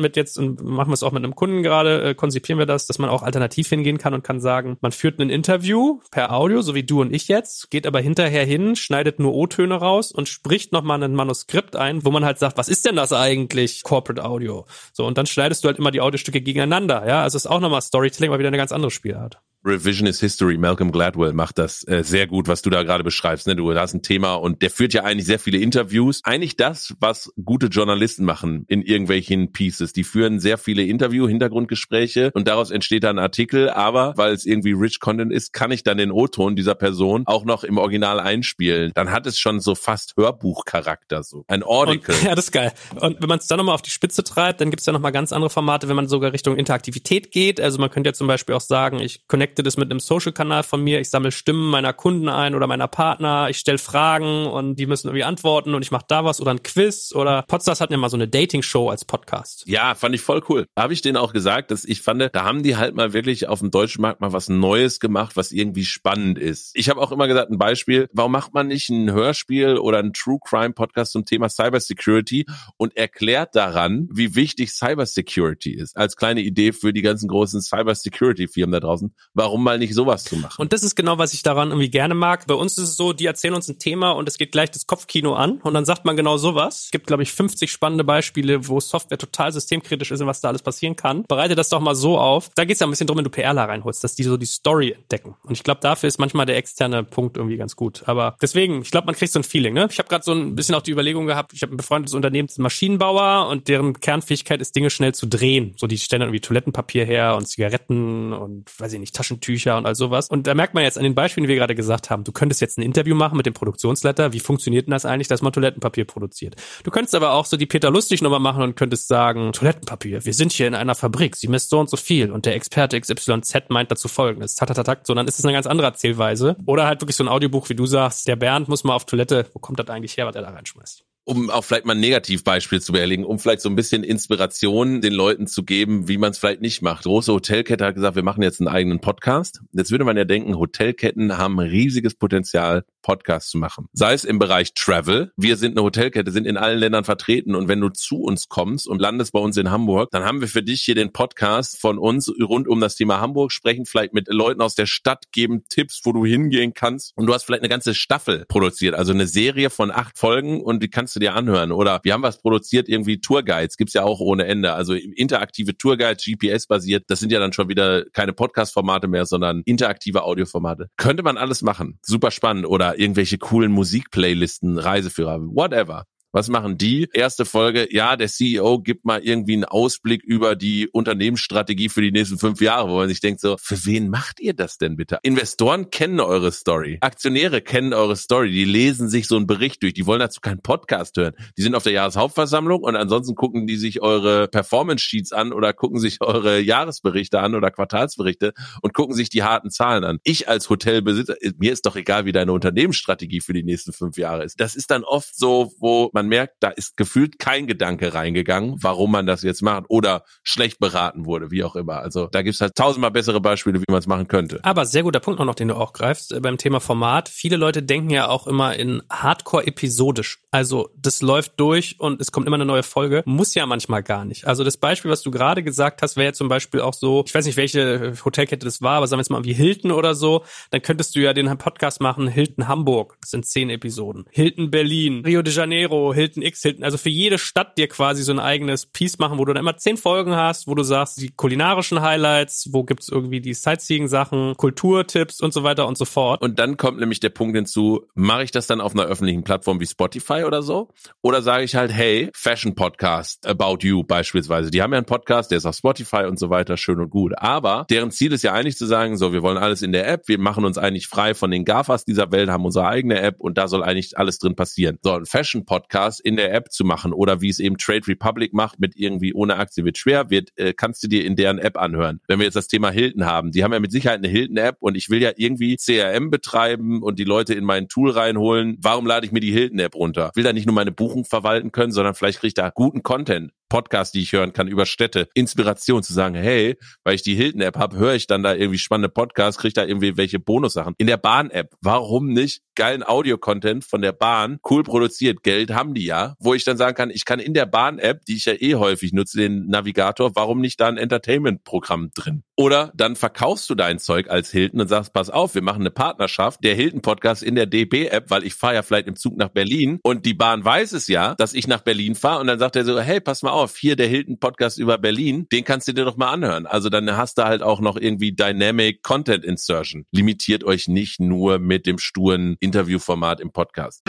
mit 0.00 0.16
jetzt, 0.16 0.38
und 0.38 0.62
machen 0.62 0.90
wir 0.90 0.94
es 0.94 1.02
auch 1.02 1.12
mit 1.12 1.24
einem 1.24 1.34
Kunden 1.34 1.62
gerade, 1.62 2.10
äh, 2.10 2.14
konzipieren 2.14 2.58
wir 2.58 2.66
das, 2.66 2.86
dass 2.86 2.98
man 2.98 3.10
auch 3.10 3.22
alternativ 3.22 3.68
hingehen 3.68 3.98
kann 3.98 4.14
und 4.14 4.22
kann 4.22 4.40
sagen, 4.40 4.76
man 4.80 4.92
führt 4.92 5.18
ein 5.18 5.30
Interview 5.30 6.00
per 6.10 6.32
Audio, 6.32 6.62
so 6.62 6.74
wie 6.74 6.84
du 6.84 7.00
und 7.00 7.14
ich 7.14 7.28
jetzt, 7.28 7.70
geht 7.70 7.86
aber 7.86 8.00
hinterher 8.00 8.44
hin, 8.44 8.76
schneidet 8.76 9.18
nur 9.18 9.34
O-Töne 9.34 9.74
raus 9.74 10.12
und 10.12 10.28
spricht 10.28 10.72
nochmal 10.72 11.02
ein 11.02 11.14
Manuskript 11.14 11.76
ein, 11.76 12.04
wo 12.04 12.10
man 12.10 12.24
halt 12.24 12.38
sagt, 12.38 12.56
was 12.58 12.68
ist 12.68 12.84
denn 12.84 12.96
das 12.96 13.12
eigentlich, 13.12 13.82
Corporate 13.82 14.24
Audio? 14.24 14.66
So, 14.92 15.06
und 15.06 15.18
dann 15.18 15.26
schneidest 15.26 15.64
du 15.64 15.68
halt 15.68 15.78
immer 15.78 15.90
die 15.90 16.00
Audiostücke 16.00 16.40
gegeneinander, 16.40 17.06
ja. 17.06 17.22
Also 17.22 17.36
ist 17.36 17.46
auch 17.46 17.60
nochmal 17.60 17.82
Storytelling, 17.82 18.30
mal 18.30 18.38
wieder 18.38 18.48
eine 18.48 18.56
ganz 18.56 18.72
andere 18.72 18.90
Spielart. 18.90 19.40
Revisionist 19.64 20.20
History, 20.20 20.58
Malcolm 20.58 20.92
Gladwell 20.92 21.32
macht 21.32 21.58
das 21.58 21.86
äh, 21.88 22.04
sehr 22.04 22.26
gut, 22.26 22.48
was 22.48 22.60
du 22.60 22.68
da 22.68 22.82
gerade 22.82 23.02
beschreibst. 23.02 23.46
Ne? 23.46 23.56
Du 23.56 23.74
hast 23.74 23.94
ein 23.94 24.02
Thema 24.02 24.34
und 24.34 24.60
der 24.60 24.70
führt 24.70 24.92
ja 24.92 25.04
eigentlich 25.04 25.26
sehr 25.26 25.38
viele 25.38 25.58
Interviews. 25.58 26.20
Eigentlich 26.24 26.56
das, 26.56 26.94
was 27.00 27.32
gute 27.42 27.66
Journalisten 27.66 28.24
machen 28.24 28.66
in 28.68 28.82
irgendwelchen 28.82 29.52
Pieces. 29.52 29.94
Die 29.94 30.04
führen 30.04 30.38
sehr 30.38 30.58
viele 30.58 30.82
Interview, 30.82 31.26
Hintergrundgespräche 31.26 32.30
und 32.34 32.46
daraus 32.46 32.70
entsteht 32.70 33.04
dann 33.04 33.18
ein 33.18 33.22
Artikel. 33.22 33.70
Aber 33.70 34.12
weil 34.16 34.34
es 34.34 34.44
irgendwie 34.44 34.72
rich 34.72 35.00
Content 35.00 35.32
ist, 35.32 35.52
kann 35.54 35.70
ich 35.70 35.82
dann 35.82 35.96
den 35.96 36.10
O-Ton 36.10 36.56
dieser 36.56 36.74
Person 36.74 37.22
auch 37.26 37.46
noch 37.46 37.64
im 37.64 37.78
Original 37.78 38.20
einspielen. 38.20 38.92
Dann 38.94 39.10
hat 39.10 39.26
es 39.26 39.38
schon 39.38 39.60
so 39.60 39.74
fast 39.74 40.14
Hörbuchcharakter, 40.16 41.22
so 41.22 41.44
ein. 41.48 41.62
Und, 41.62 42.06
ja, 42.24 42.34
das 42.34 42.46
ist 42.46 42.52
geil. 42.52 42.72
Und 43.00 43.22
wenn 43.22 43.28
man 43.28 43.38
es 43.38 43.46
dann 43.46 43.56
nochmal 43.58 43.74
auf 43.74 43.82
die 43.82 43.90
Spitze 43.90 44.24
treibt, 44.24 44.60
dann 44.60 44.70
gibt 44.70 44.80
es 44.80 44.86
ja 44.86 44.92
nochmal 44.92 45.12
ganz 45.12 45.32
andere 45.32 45.48
Formate, 45.48 45.88
wenn 45.88 45.96
man 45.96 46.06
sogar 46.06 46.32
Richtung 46.32 46.56
Interaktivität 46.56 47.30
geht. 47.30 47.60
Also 47.60 47.78
man 47.78 47.90
könnte 47.90 48.10
ja 48.10 48.14
zum 48.14 48.26
Beispiel 48.26 48.54
auch 48.54 48.60
sagen, 48.60 49.00
ich 49.00 49.26
connect 49.26 49.53
connecte 49.54 49.62
das 49.62 49.76
mit 49.76 49.88
einem 49.88 50.00
Social-Kanal 50.00 50.64
von 50.64 50.82
mir, 50.82 51.00
ich 51.00 51.10
sammle 51.10 51.30
Stimmen 51.30 51.70
meiner 51.70 51.92
Kunden 51.92 52.28
ein 52.28 52.56
oder 52.56 52.66
meiner 52.66 52.88
Partner, 52.88 53.46
ich 53.48 53.58
stelle 53.58 53.78
Fragen 53.78 54.46
und 54.46 54.80
die 54.80 54.86
müssen 54.86 55.06
irgendwie 55.06 55.22
antworten 55.22 55.74
und 55.74 55.82
ich 55.82 55.92
mache 55.92 56.06
da 56.08 56.24
was 56.24 56.40
oder 56.40 56.50
ein 56.50 56.64
Quiz 56.64 57.12
oder 57.14 57.42
Podstars 57.42 57.80
hatten 57.80 57.92
ja 57.92 57.98
mal 57.98 58.08
so 58.08 58.16
eine 58.16 58.26
Dating-Show 58.26 58.88
als 58.88 59.04
Podcast. 59.04 59.62
Ja, 59.68 59.94
fand 59.94 60.16
ich 60.16 60.22
voll 60.22 60.42
cool. 60.48 60.66
Habe 60.76 60.92
ich 60.92 61.02
denen 61.02 61.16
auch 61.16 61.32
gesagt, 61.32 61.70
dass 61.70 61.84
ich 61.84 62.02
fand, 62.02 62.30
da 62.32 62.44
haben 62.44 62.64
die 62.64 62.76
halt 62.76 62.96
mal 62.96 63.12
wirklich 63.12 63.46
auf 63.46 63.60
dem 63.60 63.70
deutschen 63.70 64.02
Markt 64.02 64.20
mal 64.20 64.32
was 64.32 64.48
Neues 64.48 64.98
gemacht, 64.98 65.36
was 65.36 65.52
irgendwie 65.52 65.84
spannend 65.84 66.36
ist. 66.36 66.72
Ich 66.74 66.88
habe 66.88 67.00
auch 67.00 67.12
immer 67.12 67.28
gesagt, 67.28 67.52
ein 67.52 67.58
Beispiel, 67.58 68.08
warum 68.12 68.32
macht 68.32 68.54
man 68.54 68.66
nicht 68.66 68.88
ein 68.88 69.12
Hörspiel 69.12 69.76
oder 69.76 69.98
ein 69.98 70.12
True 70.12 70.38
Crime 70.44 70.72
Podcast 70.72 71.12
zum 71.12 71.24
Thema 71.24 71.48
Cybersecurity 71.48 72.46
und 72.76 72.96
erklärt 72.96 73.54
daran, 73.54 74.08
wie 74.12 74.34
wichtig 74.34 74.72
Cybersecurity 74.72 75.74
ist, 75.74 75.96
als 75.96 76.16
kleine 76.16 76.40
Idee 76.40 76.72
für 76.72 76.92
die 76.92 77.02
ganzen 77.02 77.28
großen 77.28 77.60
Cybersecurity 77.60 78.48
Firmen 78.48 78.72
da 78.72 78.80
draußen 78.80 79.04
warum 79.34 79.43
mal 79.56 79.78
nicht 79.78 79.94
sowas 79.94 80.24
zu 80.24 80.36
machen? 80.36 80.60
Und 80.60 80.72
das 80.72 80.82
ist 80.82 80.94
genau, 80.94 81.18
was 81.18 81.34
ich 81.34 81.42
daran 81.42 81.68
irgendwie 81.68 81.90
gerne 81.90 82.14
mag. 82.14 82.46
Bei 82.46 82.54
uns 82.54 82.78
ist 82.78 82.88
es 82.90 82.96
so, 82.96 83.12
die 83.12 83.26
erzählen 83.26 83.54
uns 83.54 83.68
ein 83.68 83.78
Thema 83.78 84.12
und 84.12 84.28
es 84.28 84.38
geht 84.38 84.52
gleich 84.52 84.70
das 84.70 84.86
Kopfkino 84.86 85.34
an 85.34 85.58
und 85.58 85.74
dann 85.74 85.84
sagt 85.84 86.04
man 86.04 86.16
genau 86.16 86.36
sowas. 86.36 86.84
Es 86.84 86.90
gibt, 86.90 87.06
glaube 87.06 87.22
ich, 87.22 87.32
50 87.32 87.70
spannende 87.70 88.04
Beispiele, 88.04 88.68
wo 88.68 88.80
Software 88.80 89.18
total 89.18 89.52
systemkritisch 89.52 90.10
ist 90.10 90.20
und 90.20 90.26
was 90.26 90.40
da 90.40 90.48
alles 90.48 90.62
passieren 90.62 90.96
kann. 90.96 91.24
Bereite 91.24 91.54
das 91.54 91.68
doch 91.68 91.80
mal 91.80 91.94
so 91.94 92.18
auf. 92.18 92.50
Da 92.54 92.64
geht 92.64 92.74
es 92.74 92.80
ja 92.80 92.86
ein 92.86 92.90
bisschen 92.90 93.06
drum, 93.06 93.18
wenn 93.18 93.24
du 93.24 93.30
PRler 93.30 93.68
reinholst, 93.68 94.02
dass 94.02 94.14
die 94.14 94.22
so 94.22 94.36
die 94.36 94.46
Story 94.46 94.92
entdecken. 94.92 95.36
Und 95.42 95.52
ich 95.52 95.62
glaube, 95.62 95.80
dafür 95.80 96.08
ist 96.08 96.18
manchmal 96.18 96.46
der 96.46 96.56
externe 96.56 97.04
Punkt 97.04 97.36
irgendwie 97.36 97.56
ganz 97.56 97.76
gut. 97.76 98.02
Aber 98.06 98.36
deswegen, 98.40 98.82
ich 98.82 98.90
glaube, 98.90 99.06
man 99.06 99.14
kriegt 99.14 99.32
so 99.32 99.38
ein 99.38 99.44
Feeling. 99.44 99.74
Ne? 99.74 99.88
Ich 99.90 99.98
habe 99.98 100.08
gerade 100.08 100.24
so 100.24 100.32
ein 100.32 100.54
bisschen 100.54 100.74
auch 100.74 100.82
die 100.82 100.92
Überlegung 100.92 101.26
gehabt, 101.26 101.52
ich 101.52 101.62
habe 101.62 101.74
ein 101.74 101.76
befreundetes 101.76 102.14
Unternehmen, 102.14 102.48
das 102.48 102.58
Maschinenbauer 102.58 103.48
und 103.48 103.68
deren 103.68 104.00
Kernfähigkeit 104.00 104.60
ist, 104.60 104.76
Dinge 104.76 104.90
schnell 104.90 105.14
zu 105.14 105.26
drehen. 105.26 105.74
So, 105.76 105.86
die 105.86 105.98
stellen 105.98 106.20
dann 106.20 106.28
irgendwie 106.28 106.40
Toilettenpapier 106.40 107.04
her 107.04 107.36
und 107.36 107.46
Zigaretten 107.46 108.32
und, 108.32 108.70
weiß 108.78 108.92
ich 108.92 109.00
nicht, 109.00 109.14
Taschentücher 109.34 109.76
und 109.76 109.86
all 109.86 109.94
sowas. 109.94 110.28
Und 110.28 110.46
da 110.46 110.54
merkt 110.54 110.74
man 110.74 110.84
jetzt 110.84 110.98
an 110.98 111.04
den 111.04 111.14
Beispielen, 111.14 111.44
die 111.44 111.48
wir 111.48 111.56
gerade 111.56 111.74
gesagt 111.74 112.10
haben, 112.10 112.24
du 112.24 112.32
könntest 112.32 112.60
jetzt 112.60 112.78
ein 112.78 112.82
Interview 112.82 113.14
machen 113.14 113.36
mit 113.36 113.46
dem 113.46 113.54
Produktionsleiter. 113.54 114.32
Wie 114.32 114.40
funktioniert 114.40 114.86
denn 114.86 114.92
das 114.92 115.04
eigentlich, 115.04 115.28
dass 115.28 115.42
man 115.42 115.52
Toilettenpapier 115.52 116.04
produziert? 116.04 116.56
Du 116.82 116.90
könntest 116.90 117.14
aber 117.14 117.32
auch 117.32 117.46
so 117.46 117.56
die 117.56 117.66
Peter 117.66 117.90
Lustig 117.90 118.22
Nummer 118.22 118.38
machen 118.38 118.62
und 118.62 118.76
könntest 118.76 119.08
sagen, 119.08 119.52
Toilettenpapier, 119.52 120.24
wir 120.24 120.34
sind 120.34 120.52
hier 120.52 120.66
in 120.66 120.74
einer 120.74 120.94
Fabrik, 120.94 121.36
sie 121.36 121.48
misst 121.48 121.70
so 121.70 121.80
und 121.80 121.90
so 121.90 121.96
viel 121.96 122.30
und 122.30 122.46
der 122.46 122.54
Experte 122.54 123.00
XYZ 123.00 123.68
meint 123.68 123.90
dazu 123.90 124.08
folgendes. 124.08 124.54
Tatatatak, 124.54 125.06
so 125.06 125.14
dann 125.14 125.26
ist 125.26 125.38
es 125.38 125.44
eine 125.44 125.52
ganz 125.52 125.66
andere 125.66 125.86
Erzählweise. 125.88 126.56
Oder 126.66 126.86
halt 126.86 127.00
wirklich 127.00 127.16
so 127.16 127.24
ein 127.24 127.28
Audiobuch, 127.28 127.68
wie 127.68 127.74
du 127.74 127.86
sagst, 127.86 128.28
der 128.28 128.36
Bernd 128.36 128.68
muss 128.68 128.84
mal 128.84 128.94
auf 128.94 129.06
Toilette, 129.06 129.46
wo 129.52 129.58
kommt 129.58 129.78
das 129.78 129.88
eigentlich 129.88 130.16
her, 130.16 130.26
was 130.26 130.34
er 130.34 130.42
da 130.42 130.50
reinschmeißt? 130.50 131.04
Um 131.24 131.50
auch 131.50 131.64
vielleicht 131.64 131.86
mal 131.86 131.94
ein 131.94 132.00
Negativbeispiel 132.00 132.80
zu 132.80 132.92
beerlegen, 132.92 133.24
um 133.24 133.38
vielleicht 133.38 133.62
so 133.62 133.68
ein 133.68 133.76
bisschen 133.76 134.04
Inspiration 134.04 135.00
den 135.00 135.12
Leuten 135.12 135.46
zu 135.46 135.64
geben, 135.64 136.08
wie 136.08 136.18
man 136.18 136.32
es 136.32 136.38
vielleicht 136.38 136.60
nicht 136.60 136.82
macht. 136.82 137.04
Große 137.04 137.32
Hotelkette 137.32 137.84
hat 137.84 137.94
gesagt, 137.94 138.16
wir 138.16 138.22
machen 138.22 138.42
jetzt 138.42 138.60
einen 138.60 138.68
eigenen 138.68 139.00
Podcast. 139.00 139.60
Jetzt 139.72 139.90
würde 139.90 140.04
man 140.04 140.16
ja 140.16 140.24
denken, 140.24 140.58
Hotelketten 140.58 141.38
haben 141.38 141.58
riesiges 141.58 142.14
Potenzial, 142.14 142.84
Podcasts 143.02 143.50
zu 143.50 143.58
machen. 143.58 143.86
Sei 143.92 144.12
es 144.12 144.24
im 144.24 144.38
Bereich 144.38 144.74
Travel. 144.74 145.32
Wir 145.36 145.56
sind 145.56 145.72
eine 145.72 145.84
Hotelkette, 145.84 146.30
sind 146.30 146.46
in 146.46 146.56
allen 146.56 146.78
Ländern 146.78 147.04
vertreten 147.04 147.54
und 147.54 147.68
wenn 147.68 147.80
du 147.80 147.88
zu 147.88 148.22
uns 148.22 148.48
kommst 148.48 148.86
und 148.86 149.00
landest 149.00 149.32
bei 149.32 149.40
uns 149.40 149.56
in 149.56 149.70
Hamburg, 149.70 150.10
dann 150.10 150.24
haben 150.24 150.40
wir 150.40 150.48
für 150.48 150.62
dich 150.62 150.82
hier 150.82 150.94
den 150.94 151.12
Podcast 151.12 151.80
von 151.80 151.98
uns 151.98 152.30
rund 152.40 152.68
um 152.68 152.80
das 152.80 152.96
Thema 152.96 153.20
Hamburg, 153.20 153.52
sprechen 153.52 153.86
vielleicht 153.86 154.14
mit 154.14 154.28
Leuten 154.28 154.60
aus 154.60 154.74
der 154.74 154.86
Stadt, 154.86 155.32
geben 155.32 155.64
Tipps, 155.68 156.00
wo 156.04 156.12
du 156.12 156.24
hingehen 156.24 156.74
kannst 156.74 157.12
und 157.16 157.26
du 157.26 157.34
hast 157.34 157.44
vielleicht 157.44 157.62
eine 157.62 157.68
ganze 157.68 157.94
Staffel 157.94 158.44
produziert, 158.48 158.94
also 158.94 159.12
eine 159.12 159.26
Serie 159.26 159.70
von 159.70 159.90
acht 159.90 160.18
Folgen 160.18 160.62
und 160.62 160.82
die 160.82 160.88
kannst 160.88 161.13
du 161.16 161.20
dir 161.20 161.34
anhören. 161.34 161.72
Oder 161.72 162.00
wir 162.02 162.12
haben 162.12 162.22
was 162.22 162.40
produziert, 162.40 162.88
irgendwie 162.88 163.20
Tourguides, 163.20 163.76
gibt's 163.76 163.94
ja 163.94 164.02
auch 164.02 164.20
ohne 164.20 164.46
Ende. 164.46 164.72
Also 164.72 164.94
interaktive 164.94 165.76
Tourguides, 165.76 166.24
GPS-basiert, 166.24 167.04
das 167.08 167.20
sind 167.20 167.32
ja 167.32 167.38
dann 167.38 167.52
schon 167.52 167.68
wieder 167.68 168.04
keine 168.12 168.32
Podcast-Formate 168.32 169.08
mehr, 169.08 169.26
sondern 169.26 169.62
interaktive 169.64 170.22
Audioformate. 170.24 170.90
Könnte 170.96 171.22
man 171.22 171.36
alles 171.36 171.62
machen. 171.62 171.98
Super 172.02 172.30
spannend. 172.30 172.66
Oder 172.66 172.98
irgendwelche 172.98 173.38
coolen 173.38 173.72
Musikplaylisten, 173.72 174.78
Reiseführer, 174.78 175.40
whatever. 175.40 176.04
Was 176.34 176.48
machen 176.48 176.76
die? 176.76 177.08
Erste 177.12 177.44
Folge, 177.44 177.86
ja, 177.94 178.16
der 178.16 178.26
CEO 178.26 178.80
gibt 178.80 179.04
mal 179.04 179.20
irgendwie 179.22 179.52
einen 179.52 179.64
Ausblick 179.64 180.24
über 180.24 180.56
die 180.56 180.88
Unternehmensstrategie 180.88 181.88
für 181.88 182.02
die 182.02 182.10
nächsten 182.10 182.38
fünf 182.38 182.60
Jahre, 182.60 182.90
wo 182.90 182.96
man 182.96 183.08
sich 183.08 183.20
denkt 183.20 183.40
so, 183.40 183.56
für 183.56 183.86
wen 183.86 184.08
macht 184.08 184.40
ihr 184.40 184.52
das 184.52 184.76
denn 184.76 184.96
bitte? 184.96 185.20
Investoren 185.22 185.90
kennen 185.90 186.18
eure 186.18 186.50
Story. 186.50 186.98
Aktionäre 187.02 187.60
kennen 187.60 187.92
eure 187.92 188.16
Story. 188.16 188.50
Die 188.50 188.64
lesen 188.64 189.08
sich 189.08 189.28
so 189.28 189.36
einen 189.36 189.46
Bericht 189.46 189.84
durch. 189.84 189.94
Die 189.94 190.06
wollen 190.06 190.18
dazu 190.18 190.40
keinen 190.40 190.60
Podcast 190.60 191.16
hören. 191.16 191.34
Die 191.56 191.62
sind 191.62 191.76
auf 191.76 191.84
der 191.84 191.92
Jahreshauptversammlung 191.92 192.82
und 192.82 192.96
ansonsten 192.96 193.36
gucken 193.36 193.68
die 193.68 193.76
sich 193.76 194.02
eure 194.02 194.48
Performance 194.48 195.04
Sheets 195.04 195.32
an 195.32 195.52
oder 195.52 195.72
gucken 195.72 196.00
sich 196.00 196.20
eure 196.20 196.58
Jahresberichte 196.58 197.38
an 197.38 197.54
oder 197.54 197.70
Quartalsberichte 197.70 198.54
und 198.82 198.92
gucken 198.92 199.14
sich 199.14 199.28
die 199.28 199.44
harten 199.44 199.70
Zahlen 199.70 200.02
an. 200.02 200.18
Ich 200.24 200.48
als 200.48 200.68
Hotelbesitzer, 200.68 201.36
mir 201.58 201.72
ist 201.72 201.86
doch 201.86 201.94
egal, 201.94 202.24
wie 202.24 202.32
deine 202.32 202.52
Unternehmensstrategie 202.52 203.40
für 203.40 203.52
die 203.52 203.62
nächsten 203.62 203.92
fünf 203.92 204.18
Jahre 204.18 204.42
ist. 204.42 204.58
Das 204.58 204.74
ist 204.74 204.90
dann 204.90 205.04
oft 205.04 205.36
so, 205.36 205.72
wo 205.78 206.10
man 206.12 206.23
man 206.24 206.28
merkt, 206.28 206.56
da 206.60 206.68
ist 206.68 206.96
gefühlt 206.96 207.38
kein 207.38 207.66
Gedanke 207.66 208.14
reingegangen, 208.14 208.76
warum 208.80 209.12
man 209.12 209.26
das 209.26 209.42
jetzt 209.42 209.62
macht 209.62 209.84
oder 209.88 210.24
schlecht 210.42 210.78
beraten 210.78 211.26
wurde, 211.26 211.50
wie 211.50 211.62
auch 211.64 211.76
immer. 211.76 211.98
Also 211.98 212.26
da 212.26 212.42
gibt's 212.42 212.60
halt 212.60 212.74
tausendmal 212.74 213.10
bessere 213.10 213.40
Beispiele, 213.40 213.80
wie 213.80 213.84
man 213.88 213.98
es 213.98 214.06
machen 214.06 214.28
könnte. 214.28 214.60
Aber 214.62 214.86
sehr 214.86 215.02
guter 215.02 215.20
Punkt 215.20 215.40
noch, 215.40 215.54
den 215.54 215.68
du 215.68 215.74
auch 215.74 215.92
greifst 215.92 216.32
äh, 216.32 216.40
beim 216.40 216.56
Thema 216.56 216.80
Format. 216.80 217.28
Viele 217.28 217.56
Leute 217.56 217.82
denken 217.82 218.10
ja 218.10 218.28
auch 218.28 218.46
immer 218.46 218.76
in 218.76 219.02
Hardcore 219.10 219.66
episodisch. 219.66 220.38
Also 220.50 220.90
das 220.96 221.20
läuft 221.20 221.52
durch 221.58 222.00
und 222.00 222.20
es 222.20 222.32
kommt 222.32 222.46
immer 222.46 222.54
eine 222.54 222.64
neue 222.64 222.82
Folge. 222.82 223.22
Muss 223.26 223.54
ja 223.54 223.66
manchmal 223.66 224.02
gar 224.02 224.24
nicht. 224.24 224.46
Also 224.46 224.64
das 224.64 224.76
Beispiel, 224.76 225.10
was 225.10 225.22
du 225.22 225.30
gerade 225.30 225.62
gesagt 225.62 226.02
hast, 226.02 226.16
wäre 226.16 226.26
ja 226.26 226.32
zum 226.32 226.48
Beispiel 226.48 226.80
auch 226.80 226.94
so, 226.94 227.24
ich 227.26 227.34
weiß 227.34 227.44
nicht, 227.44 227.56
welche 227.56 228.14
Hotelkette 228.24 228.64
das 228.64 228.80
war, 228.80 228.96
aber 228.96 229.06
sagen 229.06 229.18
wir 229.18 229.22
jetzt 229.22 229.30
mal 229.30 229.44
wie 229.44 229.52
Hilton 229.52 229.92
oder 229.92 230.14
so, 230.14 230.44
dann 230.70 230.82
könntest 230.82 231.14
du 231.14 231.20
ja 231.20 231.32
den 231.32 231.54
Podcast 231.58 232.00
machen, 232.00 232.26
Hilton 232.28 232.68
Hamburg. 232.68 233.16
Das 233.20 233.30
sind 233.30 233.46
zehn 233.46 233.70
Episoden. 233.70 234.24
Hilton 234.30 234.70
Berlin, 234.70 235.24
Rio 235.24 235.42
de 235.42 235.52
Janeiro, 235.52 236.13
Hilton 236.14 236.42
X, 236.42 236.62
Hilton, 236.62 236.84
also 236.84 236.96
für 236.96 237.10
jede 237.10 237.38
Stadt 237.38 237.76
dir 237.78 237.88
quasi 237.88 238.22
so 238.22 238.32
ein 238.32 238.38
eigenes 238.38 238.86
Piece 238.86 239.18
machen, 239.18 239.38
wo 239.38 239.44
du 239.44 239.52
dann 239.52 239.62
immer 239.62 239.76
zehn 239.76 239.96
Folgen 239.96 240.34
hast, 240.34 240.66
wo 240.66 240.74
du 240.74 240.82
sagst, 240.82 241.20
die 241.20 241.30
kulinarischen 241.30 242.00
Highlights, 242.00 242.68
wo 242.72 242.84
gibt's 242.84 243.08
irgendwie 243.08 243.40
die 243.40 243.54
Sightseeing-Sachen, 243.54 244.56
Kulturtipps 244.56 245.40
und 245.40 245.52
so 245.52 245.62
weiter 245.62 245.86
und 245.86 245.98
so 245.98 246.04
fort. 246.04 246.40
Und 246.42 246.58
dann 246.58 246.76
kommt 246.76 247.00
nämlich 247.00 247.20
der 247.20 247.30
Punkt 247.30 247.56
hinzu, 247.56 248.06
mache 248.14 248.44
ich 248.44 248.50
das 248.50 248.66
dann 248.66 248.80
auf 248.80 248.94
einer 248.94 249.04
öffentlichen 249.04 249.44
Plattform 249.44 249.80
wie 249.80 249.86
Spotify 249.86 250.44
oder 250.44 250.62
so? 250.62 250.88
Oder 251.22 251.42
sage 251.42 251.64
ich 251.64 251.74
halt, 251.74 251.92
hey, 251.92 252.30
Fashion 252.34 252.74
Podcast 252.74 253.46
About 253.46 253.78
You 253.80 254.04
beispielsweise, 254.04 254.70
die 254.70 254.82
haben 254.82 254.92
ja 254.92 254.98
einen 254.98 255.06
Podcast, 255.06 255.50
der 255.50 255.58
ist 255.58 255.66
auf 255.66 255.76
Spotify 255.76 256.24
und 256.24 256.38
so 256.38 256.50
weiter, 256.50 256.76
schön 256.76 257.00
und 257.00 257.10
gut. 257.10 257.32
Aber 257.36 257.86
deren 257.90 258.10
Ziel 258.10 258.32
ist 258.32 258.42
ja 258.42 258.52
eigentlich 258.52 258.76
zu 258.76 258.86
sagen, 258.86 259.16
so, 259.16 259.32
wir 259.32 259.42
wollen 259.42 259.58
alles 259.58 259.82
in 259.82 259.92
der 259.92 260.08
App, 260.08 260.28
wir 260.28 260.38
machen 260.38 260.64
uns 260.64 260.78
eigentlich 260.78 261.08
frei 261.08 261.34
von 261.34 261.50
den 261.50 261.64
GAFAs 261.64 262.04
dieser 262.04 262.30
Welt, 262.32 262.50
haben 262.50 262.64
unsere 262.64 262.86
eigene 262.86 263.20
App 263.20 263.40
und 263.40 263.58
da 263.58 263.68
soll 263.68 263.82
eigentlich 263.82 264.16
alles 264.18 264.38
drin 264.38 264.54
passieren. 264.54 264.98
So, 265.02 265.12
ein 265.12 265.26
Fashion 265.26 265.64
Podcast 265.64 266.03
in 266.20 266.36
der 266.36 266.52
App 266.52 266.72
zu 266.72 266.84
machen 266.84 267.12
oder 267.12 267.40
wie 267.40 267.48
es 267.48 267.58
eben 267.58 267.78
Trade 267.78 268.06
Republic 268.06 268.52
macht 268.52 268.80
mit 268.80 268.96
irgendwie 268.96 269.34
ohne 269.34 269.56
Aktie 269.56 269.84
wird 269.84 269.98
schwer, 269.98 270.30
wird, 270.30 270.50
äh, 270.56 270.72
kannst 270.72 271.02
du 271.02 271.08
dir 271.08 271.24
in 271.24 271.36
deren 271.36 271.58
App 271.58 271.76
anhören. 271.76 272.20
Wenn 272.26 272.38
wir 272.38 272.44
jetzt 272.44 272.54
das 272.54 272.68
Thema 272.68 272.90
Hilton 272.90 273.24
haben, 273.24 273.50
die 273.50 273.64
haben 273.64 273.72
ja 273.72 273.80
mit 273.80 273.92
Sicherheit 273.92 274.18
eine 274.18 274.28
Hilton-App 274.28 274.76
und 274.80 274.96
ich 274.96 275.10
will 275.10 275.22
ja 275.22 275.32
irgendwie 275.36 275.76
CRM 275.76 276.30
betreiben 276.30 277.02
und 277.02 277.18
die 277.18 277.24
Leute 277.24 277.54
in 277.54 277.64
mein 277.64 277.88
Tool 277.88 278.10
reinholen. 278.10 278.78
Warum 278.80 279.06
lade 279.06 279.26
ich 279.26 279.32
mir 279.32 279.40
die 279.40 279.52
Hilton-App 279.52 279.94
runter? 279.94 280.30
Ich 280.32 280.36
will 280.36 280.44
da 280.44 280.52
nicht 280.52 280.66
nur 280.66 280.74
meine 280.74 280.92
Buchung 280.92 281.24
verwalten 281.24 281.72
können, 281.72 281.92
sondern 281.92 282.14
vielleicht 282.14 282.40
kriege 282.40 282.48
ich 282.48 282.54
da 282.54 282.70
guten 282.70 283.02
Content. 283.02 283.52
Podcasts, 283.68 284.12
die 284.12 284.22
ich 284.22 284.32
hören 284.32 284.52
kann 284.52 284.68
über 284.68 284.86
Städte, 284.86 285.28
Inspiration 285.34 286.02
zu 286.02 286.12
sagen, 286.12 286.34
hey, 286.34 286.76
weil 287.02 287.14
ich 287.14 287.22
die 287.22 287.34
Hilton-App 287.34 287.76
habe, 287.76 287.96
höre 287.96 288.14
ich 288.14 288.26
dann 288.26 288.42
da 288.42 288.54
irgendwie 288.54 288.78
spannende 288.78 289.08
Podcasts, 289.08 289.60
kriege 289.60 289.74
da 289.74 289.84
irgendwie 289.84 290.16
welche 290.16 290.38
Bonussachen. 290.38 290.94
In 290.98 291.06
der 291.06 291.16
Bahn-App, 291.16 291.74
warum 291.80 292.32
nicht 292.32 292.62
geilen 292.74 293.02
Audio-Content 293.02 293.84
von 293.84 294.02
der 294.02 294.12
Bahn, 294.12 294.58
cool 294.68 294.82
produziert, 294.82 295.42
Geld 295.42 295.72
haben 295.72 295.94
die 295.94 296.04
ja, 296.04 296.34
wo 296.38 296.54
ich 296.54 296.64
dann 296.64 296.76
sagen 296.76 296.96
kann, 296.96 297.10
ich 297.10 297.24
kann 297.24 297.40
in 297.40 297.54
der 297.54 297.66
Bahn-App, 297.66 298.24
die 298.24 298.36
ich 298.36 298.44
ja 298.44 298.54
eh 298.54 298.74
häufig 298.74 299.12
nutze, 299.12 299.38
den 299.38 299.66
Navigator, 299.66 300.34
warum 300.34 300.60
nicht 300.60 300.80
da 300.80 300.88
ein 300.88 300.96
Entertainment-Programm 300.96 302.10
drin? 302.14 302.42
Oder 302.56 302.92
dann 302.94 303.16
verkaufst 303.16 303.68
du 303.68 303.74
dein 303.74 303.98
Zeug 303.98 304.30
als 304.30 304.50
Hilton 304.50 304.80
und 304.80 304.88
sagst, 304.88 305.12
pass 305.12 305.28
auf, 305.28 305.56
wir 305.56 305.62
machen 305.62 305.82
eine 305.82 305.90
Partnerschaft, 305.90 306.62
der 306.62 306.76
Hilton-Podcast 306.76 307.42
in 307.42 307.56
der 307.56 307.66
DB-App, 307.66 308.30
weil 308.30 308.44
ich 308.44 308.54
fahre 308.54 308.74
ja 308.74 308.82
vielleicht 308.82 309.08
im 309.08 309.16
Zug 309.16 309.36
nach 309.36 309.48
Berlin 309.48 309.98
und 310.04 310.24
die 310.24 310.34
Bahn 310.34 310.64
weiß 310.64 310.92
es 310.92 311.08
ja, 311.08 311.34
dass 311.34 311.52
ich 311.52 311.66
nach 311.66 311.80
Berlin 311.80 312.14
fahre 312.14 312.40
und 312.40 312.46
dann 312.46 312.60
sagt 312.60 312.76
er 312.76 312.84
so, 312.84 313.00
hey, 313.00 313.20
pass 313.20 313.42
mal 313.42 313.50
auf, 313.50 313.76
hier 313.76 313.96
der 313.96 314.06
Hilton 314.06 314.38
Podcast 314.38 314.78
über 314.78 314.98
Berlin, 314.98 315.48
den 315.50 315.64
kannst 315.64 315.88
du 315.88 315.92
dir 315.92 316.04
doch 316.04 316.16
mal 316.16 316.30
anhören. 316.30 316.66
Also 316.66 316.90
dann 316.90 317.16
hast 317.16 317.38
du 317.38 317.44
halt 317.44 317.62
auch 317.62 317.80
noch 317.80 317.96
irgendwie 317.96 318.32
Dynamic 318.32 319.02
Content 319.02 319.44
Insertion. 319.44 320.06
Limitiert 320.12 320.62
euch 320.62 320.86
nicht 320.86 321.20
nur 321.20 321.58
mit 321.58 321.86
dem 321.86 321.98
sturen 321.98 322.56
Interviewformat 322.60 323.40
im 323.40 323.50
Podcast. 323.50 324.02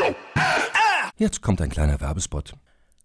Jetzt 1.18 1.42
kommt 1.42 1.62
ein 1.62 1.70
kleiner 1.70 2.00
Werbespot. 2.00 2.54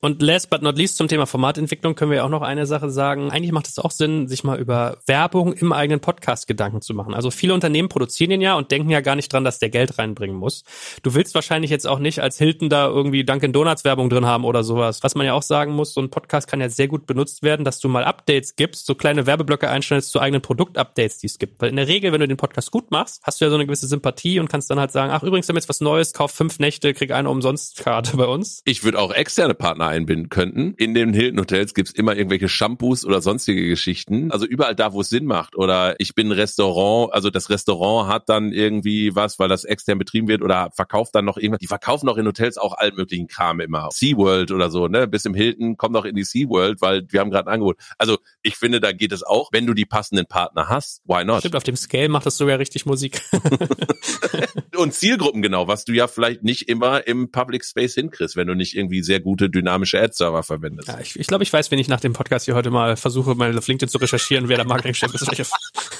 Und 0.00 0.20
last 0.20 0.50
but 0.50 0.62
not 0.62 0.76
least 0.76 0.98
zum 0.98 1.08
Thema 1.08 1.26
Formatentwicklung 1.26 1.94
können 1.94 2.10
wir 2.10 2.24
auch 2.24 2.28
noch 2.28 2.42
eine 2.42 2.66
Sache 2.66 2.90
sagen. 2.90 3.30
Eigentlich 3.30 3.52
macht 3.52 3.66
es 3.66 3.78
auch 3.78 3.90
Sinn, 3.90 4.28
sich 4.28 4.44
mal 4.44 4.58
über 4.58 4.98
Werbung 5.06 5.54
im 5.54 5.72
eigenen 5.72 6.00
Podcast 6.00 6.46
Gedanken 6.46 6.82
zu 6.82 6.92
machen. 6.92 7.14
Also 7.14 7.30
viele 7.30 7.54
Unternehmen 7.54 7.88
produzieren 7.88 8.30
den 8.30 8.42
ja 8.42 8.54
und 8.54 8.70
denken 8.70 8.90
ja 8.90 9.00
gar 9.00 9.16
nicht 9.16 9.32
dran, 9.32 9.44
dass 9.44 9.58
der 9.58 9.70
Geld 9.70 9.98
reinbringen 9.98 10.36
muss. 10.36 10.64
Du 11.02 11.14
willst 11.14 11.34
wahrscheinlich 11.34 11.70
jetzt 11.70 11.86
auch 11.86 11.98
nicht 11.98 12.20
als 12.20 12.36
Hilton 12.36 12.68
da 12.68 12.86
irgendwie 12.86 13.24
Dunkin 13.24 13.52
Donuts 13.52 13.84
Werbung 13.84 14.10
drin 14.10 14.26
haben 14.26 14.44
oder 14.44 14.64
sowas. 14.64 15.02
Was 15.02 15.14
man 15.14 15.24
ja 15.24 15.32
auch 15.32 15.42
sagen 15.42 15.72
muss, 15.72 15.94
so 15.94 16.02
ein 16.02 16.10
Podcast 16.10 16.46
kann 16.46 16.60
ja 16.60 16.68
sehr 16.68 16.88
gut 16.88 17.06
benutzt 17.06 17.42
werden, 17.42 17.64
dass 17.64 17.78
du 17.78 17.88
mal 17.88 18.04
Updates 18.04 18.56
gibst, 18.56 18.84
so 18.86 18.94
kleine 18.94 19.26
Werbeblöcke 19.26 19.68
einstellst 19.70 20.10
zu 20.10 20.20
eigenen 20.20 20.42
Produktupdates, 20.42 21.18
die 21.18 21.26
es 21.26 21.38
gibt. 21.38 21.60
Weil 21.60 21.70
in 21.70 21.76
der 21.76 21.88
Regel, 21.88 22.12
wenn 22.12 22.20
du 22.20 22.28
den 22.28 22.36
Podcast 22.36 22.70
gut 22.70 22.90
machst, 22.90 23.22
hast 23.22 23.40
du 23.40 23.46
ja 23.46 23.50
so 23.50 23.56
eine 23.56 23.64
gewisse 23.64 23.86
Sympathie 23.86 24.40
und 24.40 24.48
kannst 24.48 24.70
dann 24.70 24.78
halt 24.78 24.92
sagen, 24.92 25.10
ach 25.10 25.22
übrigens, 25.22 25.48
wir 25.48 25.52
haben 25.52 25.58
jetzt 25.58 25.70
was 25.70 25.80
Neues, 25.80 26.12
kauf 26.12 26.32
fünf 26.32 26.58
Nächte, 26.58 26.92
krieg 26.92 27.12
eine 27.12 27.30
umsonst 27.30 27.78
Karte 27.78 28.16
bei 28.18 28.26
uns. 28.26 28.60
Ich 28.66 28.84
würde 28.84 28.98
auch 28.98 29.12
externe 29.12 29.54
Partner 29.54 29.86
einbinden 29.96 30.28
könnten. 30.28 30.74
In 30.76 30.94
den 30.94 31.12
Hilton 31.12 31.40
Hotels 31.40 31.74
gibt's 31.74 31.92
immer 31.92 32.14
irgendwelche 32.14 32.48
Shampoos 32.48 33.04
oder 33.04 33.20
sonstige 33.20 33.66
Geschichten. 33.66 34.30
Also 34.30 34.46
überall 34.46 34.74
da, 34.74 34.92
wo 34.92 35.00
es 35.00 35.08
Sinn 35.08 35.24
macht. 35.24 35.56
Oder 35.56 35.96
ich 35.98 36.14
bin 36.14 36.30
Restaurant, 36.30 37.12
also 37.12 37.30
das 37.30 37.50
Restaurant 37.50 38.08
hat 38.08 38.28
dann 38.28 38.52
irgendwie 38.52 39.14
was, 39.14 39.38
weil 39.38 39.48
das 39.48 39.64
extern 39.64 39.98
betrieben 39.98 40.28
wird 40.28 40.42
oder 40.42 40.70
verkauft 40.74 41.14
dann 41.14 41.24
noch 41.24 41.38
irgendwas. 41.38 41.60
Die 41.60 41.66
verkaufen 41.66 42.08
auch 42.08 42.16
in 42.16 42.26
Hotels 42.26 42.58
auch 42.58 42.76
allen 42.76 42.94
möglichen 42.94 43.26
Kram 43.26 43.60
immer. 43.60 43.88
SeaWorld 43.92 44.52
oder 44.52 44.70
so, 44.70 44.88
ne? 44.88 45.08
Bis 45.08 45.24
im 45.24 45.34
Hilton 45.34 45.76
kommt 45.76 45.94
noch 45.94 46.04
in 46.04 46.14
die 46.14 46.24
SeaWorld, 46.24 46.80
weil 46.80 47.04
wir 47.08 47.20
haben 47.20 47.30
gerade 47.30 47.48
ein 47.48 47.54
Angebot. 47.54 47.78
Also 47.98 48.18
ich 48.42 48.56
finde, 48.56 48.80
da 48.80 48.92
geht 48.92 49.12
es 49.12 49.22
auch, 49.22 49.50
wenn 49.52 49.66
du 49.66 49.74
die 49.74 49.86
passenden 49.86 50.26
Partner 50.26 50.68
hast. 50.68 51.00
Why 51.04 51.24
not? 51.24 51.40
Stimmt, 51.40 51.56
auf 51.56 51.64
dem 51.64 51.76
Scale 51.76 52.08
macht 52.08 52.26
das 52.26 52.36
sogar 52.36 52.58
richtig 52.58 52.86
Musik. 52.86 53.22
Und 54.76 54.92
Zielgruppen 54.92 55.40
genau, 55.42 55.68
was 55.68 55.84
du 55.84 55.92
ja 55.92 56.06
vielleicht 56.06 56.42
nicht 56.42 56.68
immer 56.68 57.06
im 57.06 57.30
Public 57.30 57.64
Space 57.64 57.94
hinkriegst, 57.94 58.36
wenn 58.36 58.46
du 58.46 58.54
nicht 58.54 58.76
irgendwie 58.76 59.02
sehr 59.02 59.20
gute 59.20 59.48
dynamische 59.76 60.00
Ad-Server 60.00 60.42
verwendest. 60.42 60.88
Ja, 60.88 60.98
ich, 61.00 61.18
ich 61.18 61.26
glaube, 61.26 61.44
ich 61.44 61.52
weiß, 61.52 61.70
wenn 61.70 61.78
ich 61.78 61.88
nach 61.88 62.00
dem 62.00 62.12
Podcast 62.12 62.46
hier 62.46 62.54
heute 62.54 62.70
mal 62.70 62.96
versuche, 62.96 63.34
meine 63.34 63.56
auf 63.56 63.66
LinkedIn 63.66 63.88
zu 63.88 63.98
recherchieren, 63.98 64.48
wer 64.48 64.56
der 64.56 64.66
Marketingchef 64.66 65.14
ist. 65.14 65.52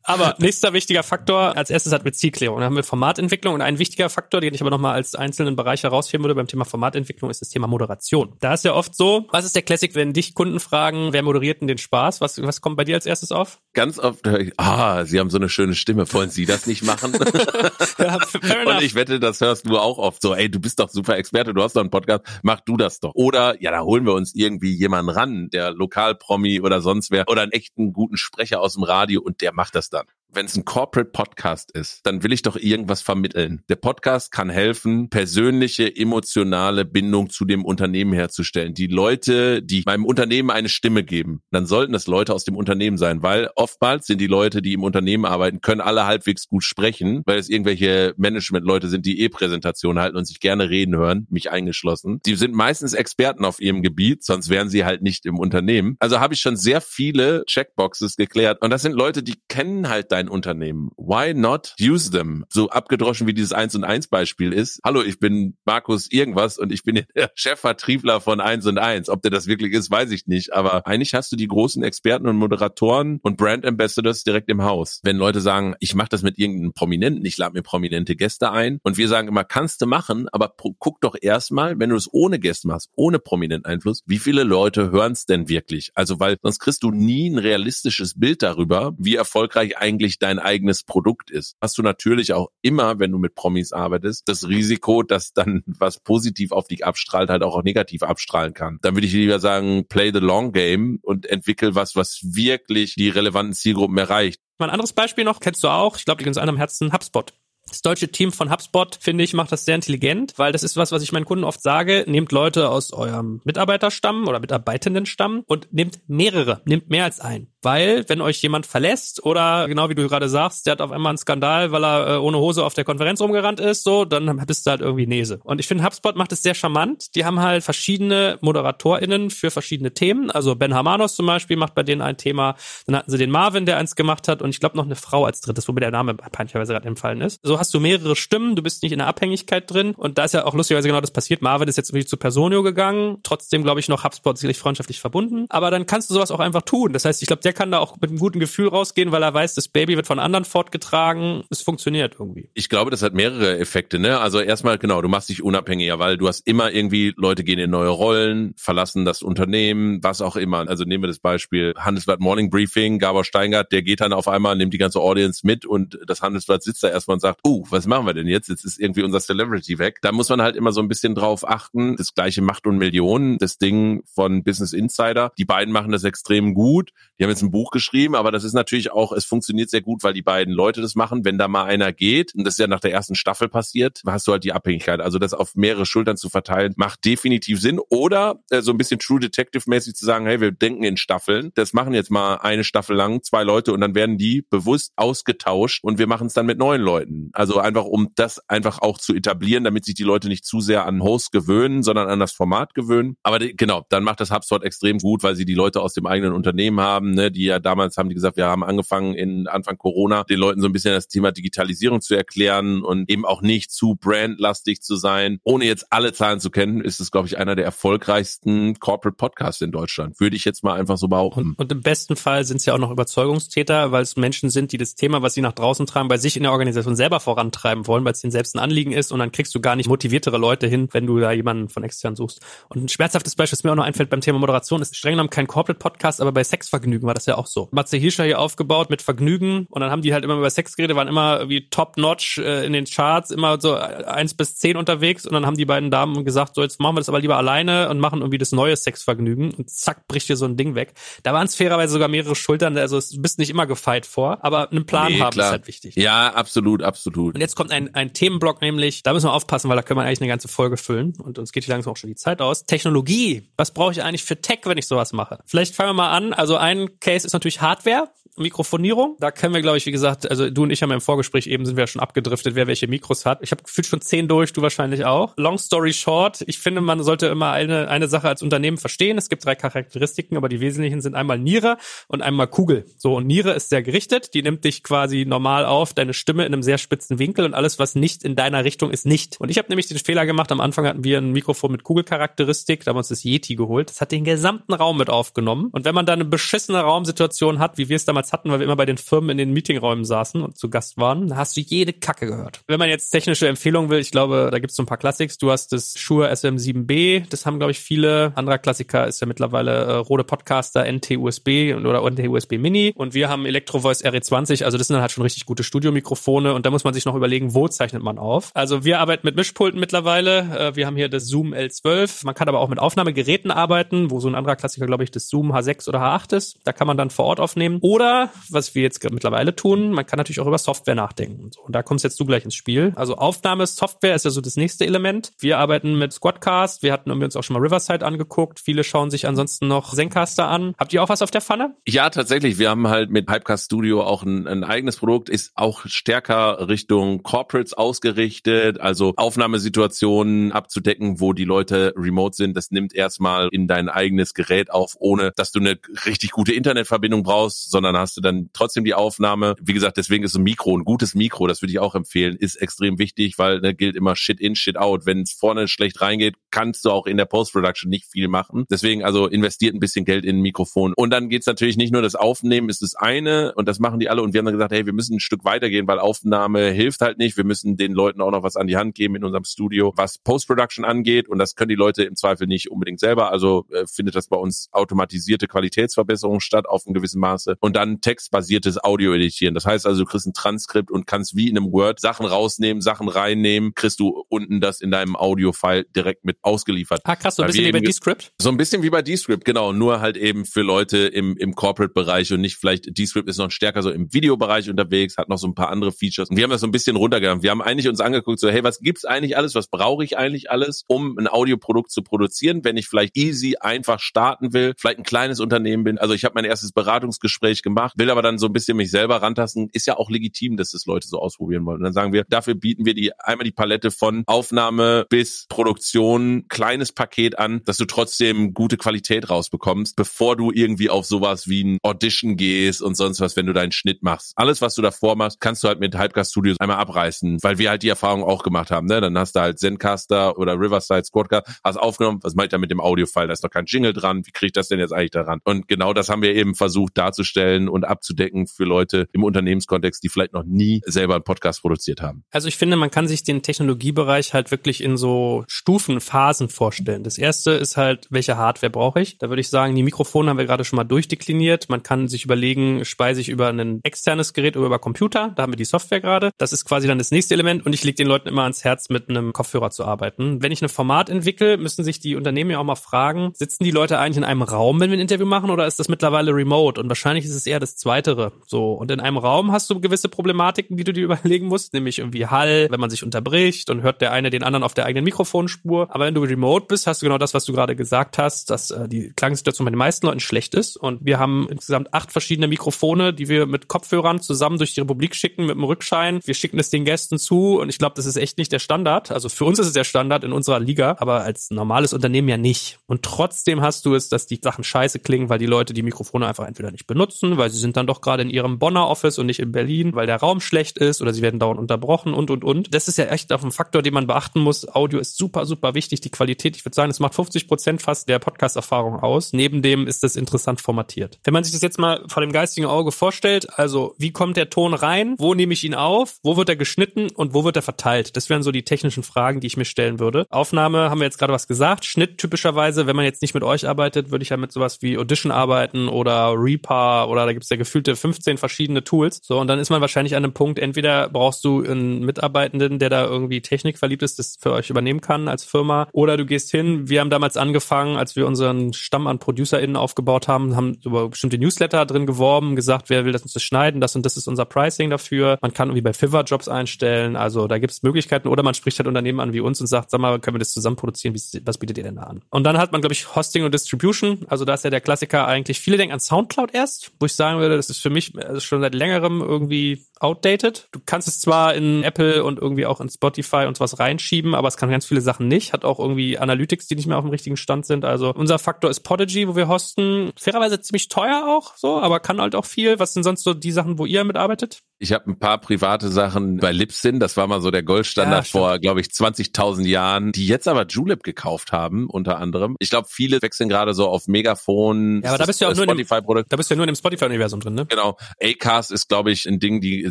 aber 0.03 0.35
nächster 0.39 0.73
wichtiger 0.73 1.03
Faktor, 1.03 1.57
als 1.57 1.71
erstes 1.71 1.93
hat 1.93 2.05
mit 2.05 2.17
Zielklärung. 2.17 2.59
Dann 2.59 2.67
haben 2.67 2.77
wir 2.77 2.83
Formatentwicklung 2.83 3.55
und 3.55 3.61
ein 3.61 3.79
wichtiger 3.79 4.09
Faktor, 4.09 4.41
den 4.41 4.55
ich 4.55 4.61
aber 4.61 4.71
nochmal 4.71 4.95
als 4.95 5.15
einzelnen 5.15 5.57
Bereich 5.57 5.83
herausheben 5.83 6.25
würde 6.25 6.35
beim 6.35 6.47
Thema 6.47 6.65
Formatentwicklung, 6.65 7.31
ist 7.31 7.41
das 7.41 7.49
Thema 7.49 7.67
Moderation. 7.67 8.37
Da 8.41 8.55
ist 8.55 8.65
ja 8.65 8.75
oft 8.75 8.95
so, 8.95 9.27
was 9.31 9.45
ist 9.45 9.55
der 9.55 9.63
Classic, 9.63 9.95
wenn 9.95 10.13
dich 10.13 10.35
Kunden 10.35 10.61
fragen, 10.61 11.13
wer 11.13 11.23
moderiert 11.23 11.61
denn 11.61 11.69
den 11.69 11.79
Spaß? 11.79 12.21
Was, 12.21 12.41
was 12.43 12.61
kommt 12.61 12.77
bei 12.77 12.85
dir 12.85 12.95
als 12.95 13.07
erstes 13.07 13.33
auf? 13.33 13.61
Ganz 13.73 13.99
oft 13.99 14.27
höre 14.27 14.41
ich, 14.41 14.53
ah, 14.57 15.05
Sie 15.05 15.19
haben 15.19 15.31
so 15.31 15.39
eine 15.39 15.49
schöne 15.49 15.75
Stimme, 15.75 16.11
wollen 16.13 16.31
Sie 16.31 16.47
das 16.47 16.67
nicht 16.67 16.83
machen? 16.83 17.13
ja, 17.99 18.19
und 18.67 18.83
ich 18.83 18.95
wette, 18.95 19.21
das 19.21 19.41
hörst 19.41 19.69
du 19.69 19.79
auch 19.79 19.99
oft 19.99 20.23
so, 20.23 20.35
ey, 20.35 20.51
du 20.51 20.61
bist 20.61 20.79
doch 20.81 20.89
super 20.89 21.17
Experte, 21.17 21.55
du 21.55 21.63
hast 21.63 21.77
doch 21.77 21.81
einen 21.81 21.91
Podcast, 21.91 22.25
mach 22.43 22.54
du 22.61 22.77
das 22.77 23.01
doch. 23.01 23.13
Oder, 23.15 23.61
ja, 23.63 23.71
da 23.71 23.83
holen 23.83 24.05
wir 24.05 24.15
uns 24.15 24.35
irgendwie 24.35 24.75
jemanden 24.75 25.11
ran, 25.11 25.49
der 25.51 25.73
Lokalpromi 25.73 26.61
oder 26.61 26.81
sonst 26.81 27.11
wer, 27.11 27.29
oder 27.29 27.43
einen 27.43 27.53
echten 27.53 27.93
guten 27.93 28.17
Sprecher 28.17 28.61
aus 28.61 28.75
dem 28.75 28.83
Radio 28.83 29.21
und 29.23 29.41
der 29.41 29.53
macht 29.53 29.75
das 29.75 29.91
dann 29.91 30.07
wenn 30.35 30.47
es 30.47 30.57
ein 30.57 30.65
Corporate 30.65 31.11
Podcast 31.11 31.71
ist, 31.71 32.01
dann 32.05 32.23
will 32.23 32.33
ich 32.33 32.43
doch 32.43 32.57
irgendwas 32.57 33.03
vermitteln. 33.03 33.63
Der 33.69 33.77
Podcast 33.77 34.33
kann 34.33 34.51
helfen, 34.51 35.09
persönliche, 35.09 35.95
emotionale 35.95 36.85
Bindung 36.85 37.31
zu 37.31 37.45
dem 37.45 37.65
Unternehmen 37.65 38.13
herzustellen. 38.13 38.75
Die 38.75 38.89
Leute, 38.89 39.63
die 39.63 39.83
meinem 39.87 40.05
Unternehmen 40.05 40.51
eine 40.51 40.69
Stimme 40.69 41.05
geben, 41.05 41.43
dann 41.51 41.67
sollten 41.67 41.93
das 41.93 42.07
Leute 42.07 42.35
aus 42.35 42.45
dem 42.45 42.57
Unternehmen 42.57 42.99
sein, 42.99 43.23
weil 43.23 43.49
oftmals 43.55 44.07
sind 44.07 44.21
die 44.21 44.27
Leute, 44.27 44.63
die 44.63 44.73
im 44.73 44.83
Unternehmen 44.83 45.25
arbeiten, 45.25 45.61
können 45.61 45.81
alle 45.81 46.07
halbwegs 46.07 46.49
gut 46.49 46.65
sprechen, 46.65 47.23
weil 47.27 47.39
es 47.39 47.49
irgendwelche 47.49 48.15
Management-Leute 48.17 48.89
sind, 48.89 49.07
die 49.07 49.21
E-Präsentationen 49.21 50.03
halten 50.03 50.17
und 50.17 50.27
sich 50.27 50.41
gerne 50.41 50.69
reden 50.69 50.97
hören, 50.97 51.27
mich 51.31 51.51
eingeschlossen. 51.51 52.21
Die 52.27 52.35
sind 52.35 52.55
meistens 52.55 52.95
Experten 52.95 53.45
auf 53.45 53.61
ihrem 53.61 53.83
Gebiet, 53.83 54.25
sonst 54.25 54.49
wären 54.49 54.69
sie 54.69 54.85
halt 54.85 55.03
nicht 55.03 55.27
im 55.27 55.39
Unternehmen. 55.39 55.97
Also 56.01 56.21
habe 56.21 56.35
ich 56.35 56.41
schon 56.41 56.57
sehr 56.57 56.81
viele 56.81 57.45
Checkboxes 57.47 58.17
geklärt 58.17 58.63
und 58.63 58.71
das 58.71 58.83
sind 58.83 58.93
Leute, 58.95 59.23
die 59.23 59.37
kennen 59.49 59.89
halt 59.89 60.11
dein 60.11 60.24
dein 60.25 60.29
Unternehmen. 60.29 60.91
Why 60.97 61.35
not 61.35 61.75
use 61.81 62.11
them? 62.11 62.45
So 62.49 62.69
abgedroschen 62.71 63.27
wie 63.27 63.35
dieses 63.35 63.53
1 63.53 63.75
und 63.77 63.85
1 63.85 64.09
Beispiel 64.09 64.53
ist. 64.53 64.81
Hallo, 64.85 65.03
ich 65.03 65.19
bin 65.19 65.57
Markus 65.65 66.11
irgendwas 66.11 66.59
und 66.59 66.73
ich 66.73 66.83
bin 66.83 67.05
der 67.15 67.31
Chefvertriebler 67.35 68.21
von 68.21 68.41
1 68.41 68.67
und 68.67 68.79
1. 68.79 69.09
Ob 69.09 69.23
der 69.23 69.31
das 69.31 69.47
wirklich 69.47 69.73
ist, 69.73 69.91
weiß 69.91 70.11
ich 70.11 70.27
nicht. 70.27 70.53
Aber 70.53 70.87
eigentlich 70.87 71.15
hast 71.15 71.33
du 71.33 71.37
die 71.37 71.49
großen 71.49 71.83
Experten 71.83 72.27
und 72.27 72.37
Moderatoren 72.37 73.19
und 73.23 73.37
Brand 73.37 73.67
Ambassadors 73.67 74.25
direkt 74.25 74.49
im 74.49 74.63
Haus. 74.63 75.01
Wenn 75.03 75.17
Leute 75.17 75.41
sagen, 75.41 75.75
ich 75.81 75.95
mache 75.95 76.09
das 76.11 76.23
mit 76.23 76.39
irgendeinem 76.39 76.73
Prominenten, 76.73 77.25
ich 77.25 77.39
lade 77.39 77.55
mir 77.55 77.63
prominente 77.63 78.17
Gäste 78.17 78.51
ein 78.51 78.79
und 78.83 78.97
wir 78.97 79.09
sagen 79.09 79.29
immer, 79.29 79.45
kannst 79.45 79.83
du 79.83 79.87
machen, 79.87 80.29
aber 80.33 80.53
guck 80.57 81.01
doch 81.01 81.17
erstmal, 81.21 81.79
wenn 81.79 81.91
du 81.91 81.97
es 81.97 82.09
ohne 82.13 82.39
Gäste 82.39 82.69
machst, 82.69 82.91
ohne 82.97 83.19
prominenten 83.19 83.71
Einfluss, 83.71 84.03
wie 84.07 84.19
viele 84.19 84.45
Leute 84.45 84.91
hören 84.91 85.13
es 85.13 85.27
denn 85.27 85.49
wirklich? 85.49 85.91
Also, 85.95 86.21
weil 86.21 86.37
sonst 86.43 86.59
kriegst 86.59 86.83
du 86.83 86.91
nie 86.91 87.29
ein 87.29 87.39
realistisches 87.39 88.19
Bild 88.19 88.43
darüber, 88.43 88.95
wie 88.99 89.17
erfolgreich 89.17 89.79
eigentlich 89.79 90.04
dein 90.19 90.39
eigenes 90.39 90.85
Produkt 90.85 91.31
ist. 91.31 91.57
Hast 91.61 91.79
du 91.79 91.83
natürlich 91.83 92.33
auch 92.35 92.49
immer, 92.63 92.99
wenn 92.99 93.11
du 93.11 93.19
mit 93.19 93.35
Promis 93.35 93.73
arbeitest, 93.73 94.29
das 94.29 94.49
Risiko, 94.49 95.03
dass 95.03 95.33
dann 95.33 95.63
was 95.79 96.01
positiv 96.01 96.53
auf 96.53 96.69
dich 96.69 96.85
abstrahlt, 96.85 97.31
halt 97.31 97.43
auch, 97.43 97.55
auch 97.55 97.63
negativ 97.63 98.03
abstrahlen 98.03 98.55
kann. 98.55 98.79
Dann 98.83 98.95
würde 98.95 99.07
ich 99.07 99.13
lieber 99.13 99.41
sagen, 99.41 99.87
play 99.89 100.11
the 100.13 100.21
long 100.21 100.53
game 100.53 100.99
und 101.03 101.27
entwickel 101.27 101.75
was, 101.75 101.97
was 101.97 102.21
wirklich 102.23 102.95
die 102.97 103.09
relevanten 103.09 103.55
Zielgruppen 103.55 103.97
erreicht. 103.97 104.41
Mal 104.59 104.67
ein 104.67 104.73
anderes 104.73 104.93
Beispiel 104.93 105.25
noch, 105.25 105.41
kennst 105.41 105.65
du 105.65 105.69
auch, 105.69 105.97
ich 105.97 106.05
glaube, 106.05 106.19
die 106.19 106.25
ganz 106.25 106.37
einem 106.37 106.57
Herzen, 106.57 106.93
HubSpot. 106.93 107.33
Das 107.67 107.81
deutsche 107.81 108.09
Team 108.09 108.31
von 108.31 108.51
HubSpot, 108.51 108.99
finde 109.01 109.25
ich, 109.25 109.33
macht 109.33 109.51
das 109.51 109.65
sehr 109.65 109.75
intelligent, 109.75 110.35
weil 110.37 110.53
das 110.53 110.63
ist 110.63 110.77
was, 110.77 110.93
was 110.93 111.03
ich 111.03 111.13
meinen 111.13 111.25
Kunden 111.25 111.45
oft 111.45 111.63
sage. 111.63 112.05
Nehmt 112.07 112.31
Leute 112.31 112.69
aus 112.69 112.93
eurem 112.93 113.41
Mitarbeiterstamm 113.45 114.29
oder 114.29 114.39
Mitarbeitendenstamm 114.39 115.45
und 115.47 115.73
nehmt 115.73 116.01
mehrere, 116.07 116.61
nehmt 116.67 116.91
mehr 116.91 117.05
als 117.05 117.21
ein. 117.21 117.49
Weil, 117.65 118.05
wenn 118.09 118.21
euch 118.21 118.41
jemand 118.43 118.67
verlässt 118.67 119.25
oder 119.25 119.67
genau 119.69 119.89
wie 119.89 119.95
du 119.95 120.07
gerade 120.07 120.29
sagst, 120.29 120.67
der 120.67 120.73
hat 120.73 120.81
auf 120.81 120.93
einmal 120.93 121.11
einen 121.11 121.19
Skandal, 121.19 121.73
weil 121.73 121.85
er 121.85 122.15
äh, 122.15 122.19
ohne 122.19 122.39
Hose 122.39 122.65
auf 122.65 122.75
der 122.75 122.85
Konferenz 122.85 123.21
rumgerannt 123.21 123.61
ist, 123.61 123.85
so, 123.85 124.05
dann 124.05 124.45
bist 124.47 124.67
du 124.67 124.71
halt 124.71 124.81
irgendwie 124.81 125.07
Nese. 125.07 125.41
Und 125.45 125.61
ich 125.61 125.67
finde, 125.67 125.85
HubSpot 125.85 126.17
macht 126.17 126.33
es 126.33 126.43
sehr 126.43 126.55
charmant. 126.55 127.15
Die 127.15 127.25
haben 127.25 127.41
halt 127.41 127.65
verschiedene 127.65 128.39
ModeratorInnen 128.41 129.31
für 129.31 129.51
verschiedene 129.51 129.95
Themen. 129.95 130.31
Also 130.31 130.55
Ben 130.55 130.75
Hamanos 130.75 131.17
zum 131.17 131.27
Beispiel 131.27 131.57
macht 131.57 131.75
bei 131.75 131.83
denen 131.83 132.03
ein 132.03 132.17
Thema. 132.17 132.57
Dann 132.87 132.97
hatten 132.97 133.11
sie 133.11 133.19
den 133.19 133.31
Marvin, 133.31 133.67
der 133.67 133.79
eins 133.79 133.97
gemacht 133.97 134.29
hat 134.29 134.43
und 134.43 134.51
ich 134.51 134.61
glaube 134.61 134.77
noch 134.77 134.85
eine 134.85 134.97
Frau 134.97 135.25
als 135.25 135.41
drittes, 135.41 135.67
wobei 135.69 135.81
der 135.81 135.91
Name 135.91 136.15
peinlicherweise 136.15 136.73
gerade 136.73 136.87
entfallen 136.87 137.21
ist. 137.21 137.41
So 137.43 137.59
hast 137.59 137.73
du 137.73 137.81
mehrere 137.81 138.17
Stimmen, 138.17 138.57
du 138.57 138.63
bist 138.63 138.83
nicht 138.83 138.93
in 138.93 138.99
der 138.99 139.07
Abhängigkeit 139.07 139.71
drin 139.71 139.95
und 139.97 140.19
da 140.19 140.25
ist 140.25 140.35
ja 140.35 140.45
auch 140.45 140.55
lustigerweise 140.55 140.89
genau 140.89 141.01
das 141.01 141.11
passiert. 141.11 141.43
Marvin 141.43 141.69
ist 141.69 141.77
jetzt 141.77 141.91
irgendwie 141.91 142.07
zu 142.07 142.17
Personio 142.17 142.63
gegangen, 142.63 143.19
trotzdem 143.23 143.63
glaube 143.63 143.81
ich 143.81 143.89
noch 143.89 144.05
HubSpot 144.05 144.37
sicherlich 144.37 144.59
freundschaftlich 144.59 145.01
verbunden, 145.01 145.47
aber 145.49 145.71
dann 145.71 145.87
kannst 145.87 146.11
du 146.11 146.15
sowas 146.15 146.31
auch 146.31 146.41
einfach 146.41 146.63
tun. 146.63 146.93
Das 146.93 147.05
heißt, 147.05 147.23
ich 147.23 147.27
glaube, 147.27 147.43
kann 147.55 147.71
da 147.71 147.79
auch 147.79 147.97
mit 148.01 148.11
einem 148.11 148.19
guten 148.19 148.41
Gefühl 148.41 148.69
rausgehen, 148.69 149.13
weil 149.13 149.23
er 149.23 149.33
weiß, 149.33 149.55
das 149.55 149.69
Baby 149.69 149.97
wird 149.97 150.07
von 150.07 150.19
anderen 150.19 150.45
fortgetragen. 150.45 151.45
Es 151.51 151.63
funktioniert 151.63 152.17
irgendwie. 152.19 152.51
Ich 152.55 152.69
glaube, 152.69 152.91
das 152.91 153.03
hat 153.03 153.15
mehrere 153.15 153.59
Effekte. 153.59 153.99
Ne? 153.99 154.19
Also 154.21 154.41
erstmal 154.41 154.79
genau, 154.79 155.01
du 155.01 155.09
machst 155.09 155.29
dich 155.29 155.43
unabhängiger, 155.43 155.99
weil 155.99 156.17
du 156.17 156.29
hast 156.29 156.47
immer 156.47 156.73
irgendwie 156.73 157.15
Leute 157.17 157.45
gehen 157.45 157.59
in 157.59 157.71
neue 157.71 157.89
Rollen, 157.89 158.55
verlassen 158.57 159.05
das 159.05 159.23
Unternehmen, 159.23 160.03
was 160.03 160.21
auch 160.21 160.37
immer. 160.37 160.69
Also 160.69 160.85
nehmen 160.85 161.05
wir 161.05 161.09
das 161.09 161.19
Beispiel 161.19 161.75
Handelsblatt 161.79 162.21
Morning 162.21 162.51
Briefing, 162.51 162.99
Gabor 162.99 163.25
Steingart, 163.25 163.73
der 163.73 163.83
geht 163.83 164.01
dann 164.01 164.13
auf 164.13 164.29
einmal, 164.29 164.57
nimmt 164.57 164.75
die 164.75 164.79
ganze 164.79 165.01
Audience 165.01 165.47
mit 165.47 165.65
und 165.67 165.99
das 166.07 166.23
Handelsblatt 166.23 166.63
sitzt 166.63 166.83
da 166.83 166.89
erstmal 166.89 167.15
und 167.15 167.21
sagt, 167.21 167.41
oh, 167.45 167.65
was 167.71 167.87
machen 167.87 168.07
wir 168.07 168.15
denn 168.15 168.27
jetzt? 168.27 168.49
Jetzt 168.49 168.65
ist 168.65 168.81
irgendwie 168.81 169.03
unser 169.03 169.21
Celebrity 169.21 169.79
weg. 169.79 169.99
Da 170.03 170.13
muss 170.13 170.29
man 170.29 170.43
halt 170.43 170.57
immer 170.57 170.73
so 170.73 170.81
ein 170.81 170.89
bisschen 170.89 171.15
drauf 171.15 171.49
achten. 171.49 171.97
Das 171.97 172.15
gleiche 172.15 172.43
Macht 172.43 172.67
und 172.67 172.79
Millionen, 172.79 173.39
das 173.39 173.59
Ding 173.59 174.03
von 174.13 174.43
Business 174.43 174.73
Insider. 174.73 175.33
Die 175.39 175.45
beiden 175.45 175.73
machen 175.73 175.93
das 175.93 176.05
extrem 176.05 176.55
gut. 176.55 176.91
Die 177.19 177.25
haben 177.25 177.31
jetzt 177.31 177.43
ein 177.45 177.51
Buch 177.51 177.71
geschrieben, 177.71 178.15
aber 178.15 178.33
das 178.33 178.45
ist 178.45 178.55
natürlich 178.55 178.91
auch, 178.93 179.13
es 179.13 179.25
funktioniert 179.25 179.71
sehr 179.71 179.83
gut, 179.83 180.03
weil 180.03 180.13
die 180.13 180.23
beiden 180.23 180.53
Leute 180.55 180.81
das 180.81 180.95
machen. 180.95 181.25
Wenn 181.25 181.39
da 181.39 181.49
mal 181.49 181.65
einer 181.65 181.93
geht, 181.93 182.35
und 182.35 182.45
das 182.45 182.55
ist 182.55 182.59
ja 182.59 182.67
nach 182.67 182.81
der 182.81 182.93
ersten 182.93 183.15
Staffel 183.15 183.49
passiert, 183.49 184.03
hast 184.07 184.27
du 184.27 184.33
halt 184.33 184.45
die 184.45 184.53
Abhängigkeit. 184.53 185.01
Also 185.01 185.19
das 185.19 185.35
auf 185.35 185.55
mehrere 185.55 185.87
Schultern 185.87 186.17
zu 186.17 186.29
verteilen, 186.29 186.75
macht 186.77 187.05
definitiv 187.05 187.61
Sinn. 187.61 187.81
Oder 187.91 188.41
äh, 188.51 188.61
so 188.63 188.71
ein 188.71 188.79
bisschen 188.79 188.99
True 188.99 189.21
Detective-mäßig 189.21 189.95
zu 189.95 190.05
sagen, 190.05 190.27
hey, 190.27 190.41
wir 190.41 190.53
denken 190.53 190.85
in 190.85 190.97
Staffeln. 190.97 191.53
Das 191.55 191.73
machen 191.73 191.95
jetzt 191.95 192.11
mal 192.11 192.37
eine 192.37 192.65
Staffel 192.65 192.97
lang 192.97 193.23
zwei 193.23 193.43
Leute 193.43 193.73
und 193.73 193.81
dann 193.81 193.95
werden 193.95 194.19
die 194.19 194.43
bewusst 194.43 194.93
ausgetauscht 194.97 195.83
und 195.83 195.99
wir 195.99 196.07
machen 196.07 196.27
es 196.27 196.33
dann 196.33 196.47
mit 196.47 196.59
neuen 196.59 196.83
Leuten. 196.83 197.31
Also 197.33 197.59
einfach, 197.59 197.85
um 197.85 198.11
das 198.17 198.41
einfach 198.49 198.81
auch 198.81 198.99
zu 198.99 199.15
etablieren, 199.15 199.65
damit 199.65 199.85
sich 199.85 199.95
die 199.95 200.03
Leute 200.03 200.29
nicht 200.29 200.45
zu 200.45 200.61
sehr 200.61 200.87
an 200.87 201.03
Host 201.03 201.33
gewöhnen, 201.33 201.83
sondern 201.83 202.09
an 202.09 202.21
das 202.21 202.33
Format 202.33 202.75
gewöhnen. 202.75 203.17
Aber 203.23 203.39
die, 203.39 203.55
genau, 203.57 203.85
dann 203.89 204.05
macht 204.05 204.21
das 204.21 204.31
HubSpot 204.31 204.63
extrem 204.63 204.99
gut, 204.99 205.23
weil 205.23 205.37
sie 205.37 205.45
die 205.45 205.55
Leute 205.55 205.81
aus 205.81 205.95
dem 205.95 206.07
eigenen 206.07 206.33
Unternehmen 206.33 206.81
haben, 206.81 207.13
ne, 207.13 207.31
die 207.35 207.45
ja 207.45 207.59
damals 207.59 207.97
haben 207.97 208.09
die 208.09 208.15
gesagt, 208.15 208.37
wir 208.37 208.47
haben 208.47 208.65
angefangen 208.65 209.15
in 209.15 209.47
Anfang 209.47 209.77
Corona, 209.77 210.25
den 210.25 210.39
Leuten 210.39 210.61
so 210.61 210.67
ein 210.67 210.73
bisschen 210.73 210.95
das 210.95 211.09
Thema 211.09 211.33
Digitalisierung 211.33 212.01
zu 212.01 212.15
erklären 212.15 212.83
und 212.83 213.11
eben 213.11 213.25
auch 213.25 213.43
nicht 213.43 213.71
zu 213.71 213.97
brandlastig 213.97 214.81
zu 214.81 214.97
sein. 214.97 215.39
Ohne 215.45 215.67
jetzt 215.67 215.87
alle 215.91 216.13
Zahlen 216.13 216.41
zu 216.41 216.51
kennen, 216.51 216.81
ist 216.81 217.01
es, 217.01 217.11
glaube 217.11 217.27
ich, 217.27 217.39
einer 217.39 217.57
der 217.57 217.65
erfolgreichsten 217.65 218.79
Corporate 218.79 219.17
Podcasts 219.17 219.61
in 219.61 219.73
Deutschland. 219.73 220.21
Würde 220.21 220.37
ich 220.37 220.45
jetzt 220.45 220.65
mal 220.65 220.75
einfach 220.75 220.97
so 220.97 221.09
behaupten. 221.09 221.51
Und, 221.51 221.59
und 221.59 221.73
im 221.73 221.81
besten 221.81 222.17
Fall 222.17 222.45
sind 222.45 222.59
es 222.59 222.67
ja 222.67 222.75
auch 222.75 222.79
noch 222.79 222.91
Überzeugungstäter, 222.91 223.93
weil 223.93 224.03
es 224.03 224.17
Menschen 224.17 224.51
sind, 224.51 224.73
die 224.73 224.79
das 224.79 224.95
Thema, 224.95 225.23
was 225.23 225.35
sie 225.35 225.41
nach 225.41 225.53
draußen 225.53 225.87
tragen, 225.87 226.09
bei 226.09 226.19
sich 226.19 226.37
in 226.37 226.43
der 226.43 226.53
Organisation 226.53 226.97
selber 226.97 227.21
vorantreiben 227.21 227.87
wollen, 227.87 228.05
weil 228.05 228.13
es 228.13 228.23
ihnen 228.25 228.31
selbst 228.31 228.55
ein 228.55 228.61
Anliegen 228.61 228.93
ist 228.93 229.13
und 229.13 229.19
dann 229.19 229.33
kriegst 229.33 229.55
du 229.55 229.61
gar 229.61 229.77
nicht 229.77 229.89
motiviertere 229.89 230.39
Leute 230.39 230.67
hin, 230.67 230.89
wenn 230.93 231.07
du 231.07 231.19
da 231.19 231.33
jemanden 231.33 231.69
von 231.69 231.85
extern 231.85 232.17
suchst. 232.17 232.41
Und 232.69 232.85
ein 232.85 232.89
schmerzhaftes 232.89 233.35
Beispiel, 233.35 233.57
das 233.57 233.65
mir 233.65 233.73
auch 233.73 233.77
noch 233.77 233.85
einfällt 233.85 234.11
beim 234.11 234.21
Thema 234.21 234.39
Moderation, 234.39 234.83
ist 234.83 234.97
streng 234.97 235.13
genommen 235.15 235.31
kein 235.31 235.47
Corporate 235.47 235.79
Podcast, 235.79 236.21
aber 236.21 236.33
bei 236.33 236.45
Sexvergnügen 236.45 237.07
war 237.07 237.15
das 237.15 237.24
ja 237.27 237.37
auch 237.37 237.47
so. 237.47 237.69
Matze 237.73 237.97
Hirscher 237.97 238.25
hier 238.25 238.41
aufgebaut 238.41 238.91
mit 238.91 239.03
Vergnügen 239.03 239.67
und 239.71 239.81
dann 239.81 239.91
haben 239.91 240.03
die 240.03 240.13
halt 240.13 240.25
immer 240.25 240.37
über 240.37 240.51
Sex 240.51 240.77
geredet, 240.77 240.97
waren 240.97 241.09
immer 241.09 241.49
wie 241.49 241.69
top-notch 241.69 242.39
äh, 242.39 242.65
in 242.67 242.73
den 242.73 242.85
Charts, 242.85 243.31
immer 243.31 243.61
so 243.61 243.75
eins 243.75 244.35
bis 244.35 244.57
zehn 244.57 244.77
unterwegs 244.77 245.27
und 245.27 245.33
dann 245.33 245.47
haben 245.47 245.57
die 245.57 245.65
beiden 245.65 245.91
Damen 245.91 246.25
gesagt, 246.25 246.55
so 246.55 246.63
jetzt 246.63 246.81
machen 246.81 246.97
wir 246.97 247.01
das 247.01 247.09
aber 247.09 247.21
lieber 247.21 247.37
alleine 247.37 247.89
und 247.89 248.01
machen 248.01 248.21
irgendwie 248.21 248.39
das 248.39 248.53
neue 248.53 248.77
Sexvergnügen 248.77 249.53
und 249.53 249.71
zack, 249.71 250.07
bricht 250.09 250.27
hier 250.27 250.37
so 250.37 250.45
ein 250.45 250.57
Ding 250.57 250.75
weg. 250.75 250.95
Da 251.23 251.33
waren 251.33 251.47
es 251.47 251.55
fairerweise 251.55 251.93
sogar 251.93 252.09
mehrere 252.09 252.35
Schultern, 252.35 252.77
also 252.77 253.01
du 253.01 253.23
bist 253.23 253.39
nicht 253.39 253.51
immer 253.51 253.67
gefeit 253.67 254.07
vor, 254.07 254.39
aber 254.43 254.71
einen 254.71 254.87
Plan 254.87 255.13
nee, 255.13 255.21
haben 255.21 255.31
klar. 255.31 255.47
ist 255.47 255.53
halt 255.53 255.67
wichtig. 255.67 255.97
Ja, 255.97 256.33
absolut, 256.35 256.83
absolut. 256.83 257.35
Und 257.35 257.41
jetzt 257.41 257.57
kommt 257.57 257.71
ein, 257.71 257.95
ein 257.95 258.13
Themenblock 258.13 258.61
nämlich, 258.61 259.03
da 259.03 259.13
müssen 259.13 259.27
wir 259.27 259.33
aufpassen, 259.33 259.69
weil 259.69 259.77
da 259.77 259.83
können 259.83 259.99
wir 259.99 260.05
eigentlich 260.05 260.21
eine 260.21 260.29
ganze 260.29 260.49
Folge 260.49 260.77
füllen 260.77 261.15
und 261.19 261.39
uns 261.39 261.53
geht 261.53 261.65
hier 261.65 261.75
langsam 261.75 261.93
auch 261.93 261.97
schon 261.97 262.09
die 262.09 262.17
Zeit 262.17 262.41
aus. 262.41 262.65
Technologie. 262.65 263.49
Was 263.57 263.73
brauche 263.73 263.93
ich 263.93 264.03
eigentlich 264.03 264.25
für 264.25 264.41
Tech, 264.41 264.61
wenn 264.65 264.79
ich 264.79 264.87
sowas 264.87 265.13
mache? 265.13 265.39
Vielleicht 265.47 265.75
fangen 265.75 265.91
wir 265.91 265.95
mal 265.95 266.11
an. 266.11 266.33
Also 266.33 266.57
ein 266.57 266.99
Case 267.05 267.27
ist 267.27 267.33
natürlich 267.35 267.61
Hardware. 267.61 268.09
Mikrofonierung. 268.37 269.17
Da 269.21 269.31
können 269.31 269.55
wir, 269.55 269.63
glaube 269.63 269.79
ich, 269.79 269.87
wie 269.87 269.93
gesagt, 269.93 270.29
also 270.29 270.51
du 270.51 270.65
und 270.65 270.71
ich 270.71 270.83
haben 270.83 270.91
im 270.91 271.01
Vorgespräch 271.01 271.47
eben 271.47 271.65
sind 271.65 271.77
wir 271.77 271.87
schon 271.87 272.01
abgedriftet, 272.01 272.55
wer 272.55 272.67
welche 272.67 272.89
Mikros 272.89 273.27
hat. 273.27 273.39
Ich 273.43 273.53
habe 273.53 273.63
gefühlt 273.63 273.87
schon 273.87 274.01
zehn 274.01 274.29
durch, 274.29 274.53
du 274.53 274.63
wahrscheinlich 274.63 275.05
auch. 275.05 275.35
Long 275.37 275.59
story 275.59 275.93
short, 275.93 276.43
ich 276.47 276.59
finde, 276.59 276.81
man 276.81 277.03
sollte 277.03 277.27
immer 277.27 277.53
eine, 277.53 277.89
eine 277.89 278.09
Sache 278.09 278.29
als 278.29 278.43
Unternehmen 278.43 278.77
verstehen. 278.77 279.19
Es 279.19 279.29
gibt 279.29 279.45
drei 279.45 279.55
Charakteristiken, 279.55 280.37
aber 280.37 280.49
die 280.49 280.61
wesentlichen 280.61 281.01
sind 281.01 281.15
einmal 281.15 281.39
Niere 281.39 281.79
und 282.09 282.23
einmal 282.23 282.49
Kugel. 282.49 282.87
So, 282.97 283.17
und 283.17 283.27
Niere 283.27 283.53
ist 283.53 283.69
sehr 283.69 283.83
gerichtet, 283.83 284.35
die 284.35 284.43
nimmt 284.43 284.65
dich 284.65 284.83
quasi 284.83 285.25
normal 285.25 285.65
auf, 285.65 285.95
deine 285.95 286.13
Stimme 286.13 286.45
in 286.45 286.53
einem 286.53 286.63
sehr 286.63 286.79
spitzen 286.79 287.19
Winkel 287.19 287.45
und 287.45 287.55
alles, 287.55 287.79
was 287.79 287.95
nicht 287.95 288.25
in 288.25 288.35
deiner 288.35 288.65
Richtung 288.65 288.91
ist, 288.91 289.07
nicht. 289.07 289.41
Und 289.41 289.51
ich 289.51 289.59
habe 289.59 289.69
nämlich 289.69 289.87
den 289.87 289.99
Fehler 289.99 290.27
gemacht, 290.27 290.51
am 290.51 290.61
Anfang 290.61 290.87
hatten 290.87 291.05
wir 291.05 291.19
ein 291.19 291.33
Mikrofon 291.33 291.71
mit 291.71 291.85
Kugelcharakteristik, 291.85 292.85
da 292.85 292.91
haben 292.91 292.97
wir 292.97 293.01
uns 293.01 293.09
das 293.09 293.25
Yeti 293.25 293.55
geholt. 293.55 293.91
Das 293.91 294.01
hat 294.01 294.13
den 294.13 294.25
gesamten 294.25 294.75
Raum 294.75 294.99
mit 294.99 295.11
aufgenommen. 295.11 295.69
Und 295.71 295.85
wenn 295.85 295.95
man 295.95 296.07
da 296.07 296.13
eine 296.13 296.25
beschissene 296.25 296.81
Raumsituation 296.81 297.59
hat, 297.59 297.79
wie 297.79 297.89
wir 297.89 297.97
es 297.97 298.05
damals 298.05 298.24
hatten, 298.33 298.51
weil 298.51 298.61
wir 298.61 298.65
immer 298.65 298.77
bei 298.77 298.87
den 298.87 298.99
Firmen 298.99 299.31
in 299.31 299.39
den 299.39 299.53
Meetingräumen 299.53 300.05
saßen 300.05 300.43
und 300.43 300.57
zu 300.57 300.71
Gast 300.71 300.97
waren, 300.99 301.29
da 301.29 301.37
hast 301.37 301.57
du 301.57 301.61
jede 301.61 301.93
Kacke 301.93 302.27
gehört. 302.27 302.61
Wenn 302.67 302.79
man 302.79 302.89
jetzt 302.89 303.11
technische 303.11 303.49
Empfehlungen 303.49 303.91
will, 303.91 303.99
ich 303.99 304.11
glaube, 304.11 304.49
da 304.51 304.59
gibt's 304.59 304.77
so 304.77 304.83
ein 304.83 304.87
paar 304.87 304.99
Classics. 304.99 305.39
Du 305.39 305.51
hast 305.51 305.73
das 305.73 305.99
Shure 305.99 306.31
SM7B, 306.33 307.29
das 307.29 307.47
haben, 307.47 307.59
glaube 307.59 307.73
ich, 307.73 307.81
viele. 307.81 308.33
Anderer 308.35 308.59
Klassiker 308.59 309.07
ist 309.07 309.21
ja 309.21 309.27
mittlerweile 309.27 309.85
äh, 309.85 309.93
Rode 309.95 310.25
Podcaster 310.25 310.85
NT-USB 310.91 311.75
oder 311.77 312.09
NT-USB 312.11 312.59
Mini. 312.59 312.93
Und 312.95 313.15
wir 313.15 313.29
haben 313.29 313.47
Electrovoice 313.47 314.05
RE20, 314.05 314.65
also 314.65 314.79
das 314.79 314.89
sind 314.89 314.97
halt 314.97 315.13
schon 315.13 315.23
richtig 315.23 315.47
gute 315.47 315.65
Studiomikrofone. 315.65 316.55
Und 316.55 316.67
da 316.67 316.71
muss 316.71 316.85
man 316.85 316.95
sich 316.95 317.05
noch 317.05 317.15
überlegen, 317.15 317.55
wo 317.55 317.69
zeichnet 317.69 318.03
man 318.03 318.19
auf. 318.19 318.51
Also 318.55 318.85
wir 318.85 319.01
arbeiten 319.01 319.27
mit 319.27 319.37
Mischpulten 319.37 319.81
mittlerweile. 319.81 320.39
Äh, 320.59 320.77
wir 320.77 320.87
haben 320.87 320.97
hier 320.97 321.09
das 321.09 321.27
Zoom 321.27 321.55
L12. 321.55 322.25
Man 322.25 322.35
kann 322.35 322.49
aber 322.49 322.61
auch 322.61 322.69
mit 322.69 322.79
Aufnahmegeräten 322.79 323.51
arbeiten, 323.51 324.11
wo 324.11 324.21
so 324.21 324.29
ein 324.29 324.35
anderer 324.35 324.57
Klassiker, 324.57 324.87
glaube 324.87 325.05
ich, 325.05 325.11
das 325.11 325.29
Zoom 325.29 325.53
H6 325.53 325.89
oder 325.89 326.01
H8 326.01 326.37
ist. 326.37 326.59
Da 326.65 326.73
kann 326.73 326.87
man 326.87 326.97
dann 326.97 327.11
vor 327.11 327.27
Ort 327.27 327.41
aufnehmen. 327.41 327.79
Oder, 327.81 328.14
was 328.49 328.75
wir 328.75 328.83
jetzt 328.83 329.03
mittlerweile 329.11 329.55
tun, 329.55 329.91
man 329.91 330.07
kann 330.07 330.17
natürlich 330.19 330.41
auch 330.41 330.47
über 330.47 330.59
Software 330.59 330.95
nachdenken. 330.95 331.51
Und, 331.63 331.75
da 331.75 331.83
kommst 331.83 332.05
jetzt 332.05 332.19
du 332.21 332.25
gleich 332.25 332.45
ins 332.45 332.55
Spiel. 332.55 332.93
Also 332.97 333.17
Aufnahmesoftware 333.17 334.15
ist 334.15 334.25
ja 334.25 334.31
so 334.31 334.41
das 334.41 334.57
nächste 334.57 334.87
Element. 334.87 335.33
Wir 335.39 335.59
arbeiten 335.59 335.99
mit 335.99 336.13
Squadcast. 336.13 336.83
Wir 336.83 336.93
hatten 336.93 337.11
uns 337.11 337.37
auch 337.37 337.43
schon 337.43 337.55
mal 337.55 337.61
Riverside 337.61 338.05
angeguckt. 338.07 338.61
Viele 338.61 338.85
schauen 338.85 339.11
sich 339.11 339.27
ansonsten 339.27 339.69
noch 339.69 339.95
Zencaster 339.95 340.47
an. 340.47 340.75
Habt 340.79 340.93
ihr 340.93 341.03
auch 341.03 341.09
was 341.09 341.23
auf 341.23 341.31
der 341.31 341.41
Pfanne? 341.41 341.75
Ja, 341.87 342.11
tatsächlich. 342.11 342.59
Wir 342.59 342.71
haben 342.71 342.89
halt 342.89 343.11
mit 343.11 343.27
Pipecast 343.27 343.67
Studio 343.67 344.03
auch 344.03 344.23
ein, 344.23 344.47
ein 344.47 344.65
eigenes 344.65 344.97
Produkt, 344.97 345.29
ist 345.29 345.53
auch 345.55 345.87
stärker 345.87 346.69
Richtung 346.69 347.23
Corporates 347.23 347.75
ausgerichtet, 347.75 348.81
also 348.81 349.15
Aufnahmesituationen 349.17 350.53
abzudecken, 350.53 351.21
wo 351.21 351.33
die 351.33 351.45
Leute 351.45 351.93
remote 351.97 352.37
sind. 352.37 352.57
Das 352.57 352.71
nimmt 352.71 352.95
erstmal 352.95 353.49
in 353.51 353.67
dein 353.67 353.89
eigenes 353.89 354.35
Gerät 354.35 354.71
auf, 354.71 354.95
ohne 354.99 355.33
dass 355.37 355.53
du 355.53 355.61
eine 355.61 355.79
richtig 356.07 356.31
gute 356.31 356.53
Internetverbindung 356.53 357.23
brauchst, 357.23 357.71
sondern 357.71 357.97
hast 358.05 358.17
du 358.17 358.21
dann 358.21 358.51
trotzdem 358.53 358.85
die 358.85 358.95
Aufnahme. 358.95 359.55
Wie 359.61 359.73
gesagt, 359.73 359.97
deswegen 359.97 360.25
ist 360.25 360.37
ein 360.37 360.43
Mikro, 360.43 360.77
ein 360.77 360.85
gutes 360.85 361.15
Mikro, 361.15 361.47
das 361.47 361.63
würde 361.63 361.73
ich 361.73 361.79
auch 361.79 361.95
empfehlen, 361.95 362.37
ist 362.37 362.57
extrem 362.57 362.99
wichtig, 362.99 363.39
weil 363.39 363.61
ne, 363.61 363.75
gilt 363.75 363.97
immer 363.97 364.15
Shit 364.15 364.41
in, 364.41 364.55
Shit 364.55 364.77
out. 364.77 365.07
Wenn 365.07 365.23
es 365.23 365.33
vorne 365.33 365.69
schlecht 365.69 366.01
reingeht, 366.01 366.37
kannst 366.51 366.85
du 366.85 366.91
auch 366.91 367.07
in 367.07 367.17
der 367.17 367.25
Post-Production 367.25 367.91
nicht 367.91 368.07
viel 368.07 368.29
machen. 368.29 368.67
Deswegen 368.71 369.03
also 369.05 369.27
investiert 369.27 369.75
ein 369.75 369.81
bisschen 369.81 370.05
Geld 370.05 370.25
in 370.25 370.39
ein 370.39 370.43
Mikrofon. 370.43 370.93
Und 370.95 371.11
dann 371.11 371.29
geht's 371.29 371.47
natürlich 371.47 371.77
nicht 371.77 371.93
nur 371.93 372.03
das 372.03 372.15
Aufnehmen 372.15 372.69
ist 372.69 372.83
das 372.83 372.95
eine 372.95 373.55
und 373.55 373.67
das 373.67 373.79
machen 373.79 374.01
die 374.01 374.09
alle. 374.09 374.23
Und 374.23 374.35
wir 374.35 374.39
haben 374.39 374.47
dann 374.47 374.55
gesagt, 374.55 374.73
hey, 374.73 374.87
wir 374.87 374.93
müssen 374.93 375.17
ein 375.17 375.21
Stück 375.21 375.45
weitergehen, 375.45 375.87
weil 375.87 375.99
Aufnahme 375.99 376.71
hilft 376.71 377.01
halt 377.01 377.19
nicht. 377.19 377.37
Wir 377.37 377.45
müssen 377.45 377.77
den 377.77 377.93
Leuten 377.93 378.21
auch 378.21 378.31
noch 378.31 378.43
was 378.43 378.57
an 378.57 378.67
die 378.67 378.77
Hand 378.77 378.95
geben 378.95 379.17
in 379.17 379.25
unserem 379.25 379.45
Studio, 379.45 379.93
was 379.97 380.19
Post-Production 380.19 380.85
angeht. 380.85 381.29
Und 381.29 381.39
das 381.39 381.55
können 381.55 381.71
die 381.71 381.75
Leute 381.75 382.05
im 382.05 382.17
Zweifel 382.17 382.47
nicht 382.47 382.71
unbedingt 382.71 383.01
selber. 383.01 383.31
Also 383.31 383.67
äh, 383.73 383.87
findet 383.87 384.15
das 384.15 384.29
bei 384.29 384.37
uns 384.37 384.69
automatisierte 384.73 385.49
Qualitätsverbesserung 385.49 386.41
statt 386.41 386.67
auf 386.69 386.87
einem 386.87 386.95
gewissen 386.95 387.21
Maße. 387.21 387.57
Und 387.61 387.77
dann 387.77 387.94
textbasiertes 388.01 388.83
Audio 388.83 389.15
editieren. 389.15 389.55
Das 389.55 389.67
heißt 389.67 389.87
also, 389.87 390.05
du 390.05 390.11
kriegst 390.11 390.27
ein 390.27 390.33
Transkript 390.33 390.91
und 390.91 391.07
kannst 391.07 391.37
wie 391.37 391.49
in 391.49 391.57
einem 391.57 391.73
Word 391.73 392.01
Sachen 392.01 392.27
rausnehmen, 392.27 392.81
Sachen 392.81 393.09
reinnehmen, 393.09 393.75
kriegst 393.75 394.01
du 394.01 394.25
unten 394.29 394.61
das 394.61 394.81
in 394.81 394.91
deinem 394.91 395.17
Audio-File 395.17 395.87
direkt 395.95 396.25
mit 396.25 396.39
ausgeliefert. 396.43 397.01
Ah, 397.05 397.17
krass, 397.17 397.37
so 397.37 397.43
ein 397.43 397.47
bisschen 397.47 397.67
wie 397.67 397.73
bei 397.73 397.81
Descript? 397.81 398.33
So 398.41 398.49
ein 398.51 398.57
bisschen 398.57 398.83
wie 398.83 398.91
bei 398.91 399.03
Descript, 399.03 399.45
genau. 399.45 399.73
Nur 399.73 400.01
halt 400.01 400.17
eben 400.17 400.45
für 400.45 400.63
Leute 400.63 400.99
im, 400.99 401.37
im 401.37 401.55
Corporate-Bereich 401.55 402.33
und 402.33 402.41
nicht 402.41 402.57
vielleicht, 402.57 402.97
Descript 402.97 403.29
ist 403.29 403.39
noch 403.39 403.51
stärker 403.51 403.83
so 403.83 403.91
im 403.91 404.13
Videobereich 404.13 404.69
unterwegs, 404.71 405.17
hat 405.17 405.29
noch 405.29 405.39
so 405.39 405.47
ein 405.47 405.55
paar 405.55 405.71
andere 405.71 405.93
Features. 405.93 406.31
Und 406.31 406.37
wir 406.37 406.45
haben 406.45 406.51
das 406.51 406.61
so 406.61 406.67
ein 406.67 406.73
bisschen 406.73 406.97
runtergegangen. 406.97 407.43
Wir 407.43 407.51
haben 407.51 407.63
eigentlich 407.63 407.89
uns 407.89 408.01
angeguckt, 408.01 408.41
so, 408.41 408.49
hey, 408.49 408.65
was 408.65 408.81
gibt's 408.81 409.05
eigentlich 409.05 409.37
alles? 409.37 409.55
Was 409.55 409.69
brauche 409.69 410.05
ich 410.05 410.17
eigentlich 410.17 410.51
alles, 410.51 410.85
um 410.87 411.19
ein 411.19 411.29
Audioprodukt 411.29 411.91
zu 411.91 412.03
produzieren, 412.03 412.65
wenn 412.65 412.77
ich 412.77 412.89
vielleicht 412.89 413.17
easy 413.17 413.57
einfach 413.61 414.01
starten 414.01 414.53
will, 414.53 414.75
vielleicht 414.79 414.99
ein 414.99 415.05
kleines 415.05 415.41
Unternehmen 415.41 415.85
bin. 415.85 415.99
Also 415.99 416.15
ich 416.15 416.25
habe 416.25 416.35
mein 416.35 416.45
erstes 416.45 416.73
Beratungsgespräch 416.73 417.63
gemacht, 417.63 417.84
will 417.97 418.11
aber 418.11 418.23
dann 418.23 418.39
so 418.39 418.47
ein 418.47 418.53
bisschen 418.53 418.77
mich 418.77 418.91
selber 418.91 419.23
rantasten. 419.23 419.69
Ist 419.73 419.87
ja 419.87 419.97
auch 419.97 420.11
legitim, 420.11 420.57
dass 420.57 420.71
das 420.71 420.87
Leute 420.87 421.07
so 421.09 421.19
ausprobieren 421.19 421.65
wollen. 421.67 421.79
Und 421.79 421.85
dann 421.85 421.93
sagen 421.93 422.13
wir, 422.13 422.25
dafür 422.29 422.55
bieten 422.55 422.85
wir 422.85 422.95
die 422.95 423.13
einmal 423.19 423.45
die 423.45 423.53
Palette 423.53 423.91
von 423.91 424.25
Aufnahme 424.27 425.07
bis 425.09 425.47
Produktion, 425.49 426.47
kleines 426.49 426.93
Paket 426.93 427.39
an, 427.39 427.63
dass 427.65 427.77
du 427.77 427.85
trotzdem 427.85 428.55
gute 428.55 428.77
Qualität 428.77 429.31
rausbekommst, 429.31 429.97
bevor 429.97 430.37
du 430.37 430.51
irgendwie 430.51 430.91
auf 430.91 431.07
sowas 431.07 431.49
wie 431.49 431.65
ein 431.65 431.79
Audition 431.83 432.37
gehst 432.37 432.83
und 432.83 432.97
sonst 432.97 433.21
was, 433.21 433.37
wenn 433.37 433.47
du 433.47 433.53
deinen 433.53 433.73
Schnitt 433.73 434.03
machst. 434.03 434.33
Alles, 434.37 434.61
was 434.61 434.75
du 434.75 434.83
davor 434.83 435.17
machst, 435.17 435.41
kannst 435.41 435.63
du 435.65 435.69
halt 435.69 435.81
mit 435.81 435.99
Hypecast 435.99 436.31
Studios 436.31 436.59
einmal 436.61 436.79
abreißen, 436.79 437.39
weil 437.43 437.59
wir 437.59 437.71
halt 437.71 437.83
die 437.83 437.89
Erfahrung 437.89 438.23
auch 438.23 438.43
gemacht 438.43 438.71
haben. 438.71 438.87
Ne? 438.87 439.01
Dann 439.01 439.17
hast 439.19 439.37
du 439.37 439.41
halt 439.41 439.59
Zencaster 439.59 440.39
oder 440.39 440.59
Riverside 440.59 441.05
Squadcast, 441.05 441.61
hast 441.63 441.77
aufgenommen, 441.77 442.21
was 442.23 442.35
meint 442.35 442.53
er 442.53 442.59
mit 442.59 442.71
dem 442.71 442.81
Audiofile? 442.81 443.27
Da 443.27 443.33
ist 443.33 443.43
noch 443.43 443.51
kein 443.51 443.67
Jingle 443.67 443.93
dran. 443.93 444.23
Wie 444.27 444.31
kriege 444.31 444.49
ich 444.49 444.53
das 444.53 444.69
denn 444.69 444.79
jetzt 444.79 444.93
eigentlich 444.93 445.11
daran? 445.11 445.41
Und 445.45 445.69
genau 445.69 445.93
das 445.93 446.09
haben 446.09 446.23
wir 446.23 446.35
eben 446.35 446.55
versucht 446.55 446.97
darzustellen 446.99 447.64
und 447.69 447.85
abzudecken 447.85 448.47
für 448.47 448.65
Leute 448.65 449.09
im 449.13 449.25
Unternehmenskontext, 449.25 450.03
die 450.03 450.09
vielleicht 450.09 450.33
noch 450.33 450.45
nie 450.45 450.83
selber 450.87 451.15
einen 451.15 451.25
Podcast 451.25 451.63
produziert 451.63 452.03
haben. 452.03 452.25
Also 452.31 452.49
ich 452.49 452.57
finde, 452.57 452.77
man 452.77 452.91
kann 452.91 453.09
sich 453.09 453.25
den 453.25 453.43
Technologiebereich 453.43 454.35
halt 454.35 454.51
wirklich 454.51 454.83
in 454.83 454.97
so 454.97 455.45
Stufen, 455.49 456.01
Phasen 456.01 456.49
vorstellen. 456.49 457.05
Das 457.05 457.19
erste 457.19 457.53
ist 457.53 457.77
halt, 457.77 458.07
welche 458.11 458.37
Hardware 458.37 458.71
brauche 458.71 459.01
ich? 459.01 459.19
Da 459.19 459.29
würde 459.29 459.41
ich 459.41 459.49
sagen, 459.49 459.75
die 459.75 459.83
Mikrofone 459.83 460.31
haben 460.31 460.39
wir 460.39 460.47
gerade 460.47 460.65
schon 460.65 460.77
mal 460.77 460.85
durchdekliniert. 460.85 461.69
Man 461.69 461.83
kann 461.83 462.09
sich 462.09 462.25
überlegen, 462.25 462.85
speise 462.85 463.21
ich 463.21 463.29
über 463.29 463.49
ein 463.49 463.81
externes 463.83 464.33
Gerät 464.33 464.57
oder 464.57 464.67
über 464.67 464.79
Computer. 464.79 465.33
Da 465.37 465.43
haben 465.43 465.53
wir 465.53 465.57
die 465.57 465.65
Software 465.65 466.01
gerade. 466.01 466.31
Das 466.39 466.53
ist 466.53 466.65
quasi 466.65 466.87
dann 466.87 466.99
das 466.99 467.11
nächste 467.11 467.35
Element 467.35 467.65
und 467.67 467.73
ich 467.73 467.85
lege 467.85 467.97
den 467.97 468.07
Leuten 468.07 468.29
immer 468.29 468.43
ans 468.43 468.65
Herz, 468.65 468.89
mit 468.89 469.09
einem 469.09 469.33
Kopfhörer 469.33 469.71
zu 469.71 469.85
arbeiten. 469.85 470.43
Wenn 470.43 470.53
ich 470.53 470.63
ein 470.63 470.69
Format 470.69 471.09
entwickle, 471.09 471.57
müssen 471.57 471.85
sich 471.85 472.01
die 472.01 472.17
Unternehmen 472.17 472.51
ja 472.51 472.59
auch 472.59 472.65
mal 472.65 472.75
fragen, 472.75 473.33
sitzen 473.35 473.65
die 473.65 473.71
Leute 473.71 473.99
eigentlich 473.99 474.19
in 474.19 474.25
einem 474.25 474.43
Raum, 474.43 474.81
wenn 474.81 474.91
wir 474.91 474.99
ein 474.99 475.01
Interview 475.01 475.27
machen 475.27 475.51
oder 475.51 475.67
ist 475.67 475.79
das 475.79 475.89
mittlerweile 475.89 476.33
remote? 476.35 476.81
Und 476.81 476.89
wahrscheinlich 476.89 477.25
ist 477.25 477.35
es 477.35 477.47
eher 477.47 477.54
das 477.61 477.77
Zweitere. 477.77 478.33
So. 478.47 478.73
Und 478.73 478.91
in 478.91 479.01
einem 479.01 479.17
Raum 479.17 479.53
hast 479.53 479.71
du 479.71 479.81
gewisse 479.81 480.09
Problematiken, 480.09 480.77
die 480.77 480.85
du 480.85 480.93
dir 480.93 481.05
überlegen 481.05 481.47
musst, 481.47 481.75
nämlich 481.75 481.99
irgendwie 481.99 482.27
Hall, 482.27 482.69
wenn 482.71 482.81
man 482.81 482.91
sich 482.91 483.03
unterbricht 483.03 483.71
und 483.71 483.83
hört 483.83 484.01
der 484.01 484.13
eine 484.13 484.31
den 484.31 484.43
anderen 484.43 484.63
auf 484.63 484.75
der 484.75 484.87
eigenen 484.87 485.05
Mikrofonspur. 485.05 485.89
Aber 485.91 486.07
wenn 486.07 486.15
du 486.15 486.23
remote 486.23 486.67
bist, 486.67 486.87
hast 486.87 487.03
du 487.03 487.07
genau 487.07 487.19
das, 487.19 487.35
was 487.35 487.45
du 487.45 487.53
gerade 487.53 487.77
gesagt 487.77 488.19
hast, 488.19 488.51
dass 488.51 488.71
äh, 488.71 488.89
die 488.89 489.13
Klangsituation 489.15 489.65
bei 489.65 489.71
den 489.71 489.79
meisten 489.79 490.07
Leuten 490.07 490.21
schlecht 490.21 490.55
ist. 490.55 490.77
Und 490.77 491.05
wir 491.05 491.19
haben 491.19 491.49
insgesamt 491.51 491.93
acht 491.93 492.13
verschiedene 492.13 492.49
Mikrofone, 492.49 493.13
die 493.13 493.29
wir 493.29 493.47
mit 493.47 493.69
Kopfhörern 493.69 494.21
zusammen 494.21 494.59
durch 494.59 494.75
die 494.75 494.81
Republik 494.81 495.15
schicken, 495.15 495.47
mit 495.47 495.57
dem 495.57 495.65
Rückschein. 495.65 496.21
Wir 496.25 496.35
schicken 496.35 496.59
es 496.59 496.71
den 496.71 496.85
Gästen 496.85 497.19
zu 497.19 497.59
und 497.61 497.69
ich 497.69 497.79
glaube, 497.79 497.95
das 497.97 498.07
ist 498.07 498.17
echt 498.17 498.39
nicht 498.39 498.53
der 498.53 498.59
Standard. 498.59 499.11
Also 499.11 499.29
für 499.29 499.45
uns 499.45 499.59
ist 499.59 499.69
es 499.69 499.73
der 499.73 499.85
Standard 499.85 500.25
in 500.25 500.33
unserer 500.33 500.61
Liga, 500.61 500.97
aber 500.99 501.23
als 501.23 501.51
normales 501.51 501.93
Unternehmen 501.93 502.29
ja 502.29 502.37
nicht. 502.37 502.79
Und 502.87 503.03
trotzdem 503.03 503.61
hast 503.61 503.87
du 503.87 503.95
es, 503.95 504.09
dass 504.09 504.27
die 504.27 504.41
Sachen 504.43 504.65
scheiße 504.65 504.99
klingen, 505.01 505.29
weil 505.29 505.39
die 505.39 505.47
Leute 505.47 505.75
die 505.75 505.83
Mikrofone 505.83 506.27
einfach 506.27 506.47
entweder 506.47 506.71
nicht 506.71 506.87
benutzen, 506.87 507.37
weil 507.45 507.51
sie 507.51 507.59
sind 507.59 507.77
dann 507.77 507.87
doch 507.87 508.01
gerade 508.01 508.23
in 508.23 508.31
ihrem 508.31 508.59
Bonner 508.59 508.89
Office 508.89 509.19
und 509.19 509.27
nicht 509.27 509.39
in 509.39 509.53
Berlin, 509.53 509.95
weil 509.95 510.07
der 510.07 510.17
Raum 510.17 510.41
schlecht 510.41 510.79
ist 510.79 511.03
oder 511.03 511.13
sie 511.13 511.21
werden 511.21 511.39
dauernd 511.39 511.61
unterbrochen 511.61 512.15
und 512.15 512.31
und 512.31 512.43
und. 512.43 512.73
Das 512.73 512.89
ist 512.89 512.97
ja 512.97 513.05
echt 513.05 513.31
auch 513.35 513.45
ein 513.45 513.53
Faktor, 513.53 513.83
den 513.83 513.93
man 513.93 514.07
beachten 514.07 514.41
muss. 514.41 514.67
Audio 514.67 514.99
ist 514.99 515.19
super, 515.19 515.45
super 515.45 515.75
wichtig. 515.75 516.01
Die 516.01 516.09
Qualität, 516.09 516.57
ich 516.57 516.65
würde 516.65 516.75
sagen, 516.75 516.91
es 516.91 517.01
macht 517.01 517.15
50 517.15 517.47
Prozent 517.47 517.83
fast 517.83 518.09
der 518.09 518.19
Podcast-Erfahrung 518.19 518.99
aus. 518.99 519.35
Neben 519.35 519.61
dem 519.61 519.87
ist 519.87 520.03
das 520.03 520.17
interessant 520.17 520.63
formatiert. 520.63 521.19
Wenn 521.23 521.35
man 521.35 521.45
sich 521.45 521.53
das 521.53 521.61
jetzt 521.61 521.79
mal 521.79 522.03
vor 522.09 522.23
dem 522.23 522.33
geistigen 522.33 522.67
Auge 522.67 522.93
vorstellt, 522.93 523.59
also 523.59 523.95
wie 523.99 524.11
kommt 524.11 524.39
der 524.39 524.49
Ton 524.49 524.73
rein? 524.73 525.15
Wo 525.19 525.35
nehme 525.35 525.53
ich 525.53 525.65
ihn 525.65 525.75
auf? 525.75 526.17
Wo 526.23 526.39
wird 526.39 526.49
er 526.49 526.57
geschnitten 526.57 527.11
und 527.11 527.35
wo 527.35 527.45
wird 527.45 527.57
er 527.57 527.63
verteilt? 527.63 528.17
Das 528.17 528.31
wären 528.31 528.43
so 528.43 528.53
die 528.53 528.63
technischen 528.63 529.03
Fragen, 529.03 529.41
die 529.41 529.49
ich 529.49 529.59
mir 529.59 529.67
stellen 529.67 529.99
würde. 529.99 530.25
Aufnahme 530.31 530.89
haben 530.89 531.01
wir 531.01 531.05
jetzt 531.05 531.19
gerade 531.19 531.35
was 531.35 531.47
gesagt. 531.47 531.85
Schnitt 531.85 532.17
typischerweise, 532.17 532.87
wenn 532.87 532.97
man 532.97 533.05
jetzt 533.05 533.21
nicht 533.21 533.35
mit 533.35 533.43
euch 533.43 533.69
arbeitet, 533.69 534.11
würde 534.11 534.23
ich 534.23 534.31
ja 534.31 534.39
mit 534.39 534.51
sowas 534.51 534.81
wie 534.81 534.97
Audition 534.97 535.31
arbeiten 535.31 535.89
oder 535.89 536.33
Reaper 536.35 537.09
oder 537.09 537.34
gibt's 537.35 537.51
ja 537.51 537.57
gefühlte 537.57 537.97
15 537.97 538.39
verschiedene 538.39 538.85
Tools. 538.85 539.21
So, 539.23 539.39
und 539.39 539.47
dann 539.47 539.59
ist 539.59 539.71
man 539.71 539.81
wahrscheinlich 539.81 540.17
an 540.17 540.25
einem 540.25 540.33
Punkt, 540.33 540.59
entweder 540.59 541.09
brauchst 541.09 541.45
du 541.45 541.63
einen 541.63 542.01
Mitarbeitenden, 542.05 542.79
der 542.79 542.91
da 542.91 543.05
irgendwie 543.05 543.41
Technik 543.41 543.79
verliebt 543.79 544.03
ist, 544.03 544.19
das 544.19 544.37
für 544.41 544.53
euch 544.53 544.71
übernehmen 544.71 545.01
kann 545.01 545.29
als 545.29 545.45
Firma, 545.45 545.89
oder 545.93 546.17
du 546.17 546.27
gehst 546.27 546.51
hin. 546.51 546.89
Wir 546.89 547.01
haben 547.01 547.11
damals 547.11 547.37
angefangen, 547.37 547.97
als 547.97 548.17
wir 548.17 548.27
unseren 548.27 548.73
Stamm 548.73 549.07
an 549.07 549.19
ProducerInnen 549.19 549.77
aufgebaut 549.77 550.29
haben, 550.29 550.57
haben 550.57 550.79
über 550.85 551.09
bestimmte 551.09 551.39
Newsletter 551.39 551.87
drin 551.87 552.07
geworben, 552.07 552.57
gesagt, 552.57 552.91
wer 552.91 553.05
will 553.05 553.13
das 553.13 553.23
uns 553.23 553.41
schneiden, 553.43 553.81
das 553.81 553.97
und 553.97 554.05
das 554.07 554.17
ist 554.17 554.29
unser 554.29 554.45
Pricing 554.45 554.91
dafür. 554.91 555.39
Man 555.43 555.53
kann 555.53 555.69
irgendwie 555.69 555.83
bei 555.83 555.93
Fiverr 555.93 556.25
Jobs 556.25 556.49
einstellen, 556.49 557.17
also 557.17 557.47
da 557.47 557.59
gibt's 557.59 557.83
Möglichkeiten, 557.83 558.29
oder 558.29 558.43
man 558.43 558.55
spricht 558.55 558.79
halt 558.79 558.87
Unternehmen 558.87 559.21
an 559.21 559.33
wie 559.33 559.41
uns 559.41 559.61
und 559.61 559.67
sagt, 559.67 559.91
sag 559.91 560.01
mal, 560.01 560.19
können 560.21 560.35
wir 560.35 560.39
das 560.39 560.53
zusammen 560.53 560.77
produzieren, 560.77 561.15
was 561.45 561.59
bietet 561.59 561.79
ihr 561.79 561.85
denn 561.85 561.97
da 561.97 562.03
an? 562.03 562.23
Und 562.31 562.45
dann 562.45 562.59
hat 562.59 562.73
man, 562.73 562.81
glaube 562.81 562.95
ich, 562.95 563.15
Hosting 563.15 563.45
und 563.45 563.53
Distribution, 563.55 564.21
also 564.29 564.45
da 564.45 564.55
ist 564.55 564.65
ja 564.65 564.71
der 564.71 564.81
Klassiker 564.81 565.27
eigentlich, 565.27 565.61
viele 565.61 565.77
denken 565.77 565.93
an 565.93 566.01
Soundcloud 566.01 566.55
erst, 566.55 566.93
wo 567.01 567.07
ich 567.07 567.15
sagen 567.25 567.41
würde, 567.41 567.57
das 567.57 567.71
ist 567.71 567.81
für 567.81 567.91
mich 567.91 568.13
schon 568.39 568.61
seit 568.61 568.75
längerem 568.75 569.21
irgendwie 569.21 569.87
outdated. 569.99 570.69
Du 570.73 570.81
kannst 570.85 571.09
es 571.09 571.21
zwar 571.21 571.55
in 571.55 571.83
Apple 571.83 572.23
und 572.23 572.39
irgendwie 572.39 572.67
auch 572.67 572.81
in 572.81 572.89
Spotify 572.89 573.47
und 573.47 573.59
was 573.61 573.79
reinschieben, 573.79 574.35
aber 574.35 574.49
es 574.49 574.57
kann 574.57 574.71
ganz 574.71 574.87
viele 574.87 575.01
Sachen 575.01 575.29
nicht. 575.29 575.53
Hat 575.53 575.65
auch 575.65 575.79
irgendwie 575.79 576.19
Analytics, 576.19 576.67
die 576.67 576.77
nicht 576.77 576.87
mehr 576.87 576.99
auf 576.99 577.05
dem 577.05 577.11
richtigen 577.11 577.37
Stand 577.37 577.67
sind. 577.67 577.85
Also 577.85 578.13
unser 578.13 578.39
Faktor 578.39 578.71
ist 578.71 578.81
Podigy, 578.81 579.29
wo 579.29 579.37
wir 579.37 579.49
hosten. 579.49 580.13
Fairerweise 580.19 580.61
ziemlich 580.61 580.89
teuer 580.89 581.25
auch, 581.27 581.57
so, 581.57 581.81
aber 581.81 582.01
kann 582.01 582.21
halt 582.21 582.35
auch 582.35 582.45
viel. 582.45 582.79
Was 582.79 582.93
sind 582.93 583.05
sonst 583.05 583.25
so 583.25 583.35
die 583.35 583.53
Sachen, 583.53 583.79
wo 583.79 583.87
ihr 583.87 584.05
mitarbeitet? 584.05 584.63
Ich 584.85 584.93
habe 584.93 585.11
ein 585.11 585.19
paar 585.19 585.39
private 585.39 585.89
Sachen 585.89 586.37
bei 586.37 586.53
Libsyn, 586.53 587.01
das 587.01 587.17
war 587.17 587.27
mal 587.27 587.41
so 587.41 587.51
der 587.51 587.63
Goldstandard 587.63 588.27
ja, 588.27 588.31
vor, 588.31 588.59
glaube 588.59 588.83
ich, 588.83 588.89
20.000 588.89 589.67
Jahren, 589.67 590.13
die 590.13 590.27
jetzt 590.27 590.47
aber 590.47 590.67
Julep 590.67 591.03
gekauft 591.03 591.53
haben, 591.53 591.89
unter 591.89 592.19
anderem. 592.19 592.55
Ich 592.59 592.69
glaube, 592.69 592.87
viele 592.91 593.23
wechseln 593.23 593.49
gerade 593.49 593.73
so 593.73 593.89
auf 593.89 594.09
Megafon. 594.09 595.01
Ja, 595.03 595.09
aber 595.09 595.19
da 595.19 595.25
bist 595.25 595.41
du 595.41 595.47
ja 595.47 595.51
auch 595.51 595.57
nur 595.57 595.67
in 595.67 595.79
dem, 595.79 595.87
da 595.89 596.37
bist 596.37 596.51
du 596.51 596.55
ja 596.55 596.57
nur 596.57 596.65
in 596.65 596.75
dem 596.75 596.77
Spotify-Universum 596.77 597.41
drin, 597.41 597.55
ne? 597.55 597.65
Genau. 597.65 597.97
Acast 598.23 598.73
ist, 598.73 598.91
glaube 598.91 599.11
ich, 599.11 599.25
ein 599.25 599.41
Ding, 599.41 599.63
die 599.63 599.91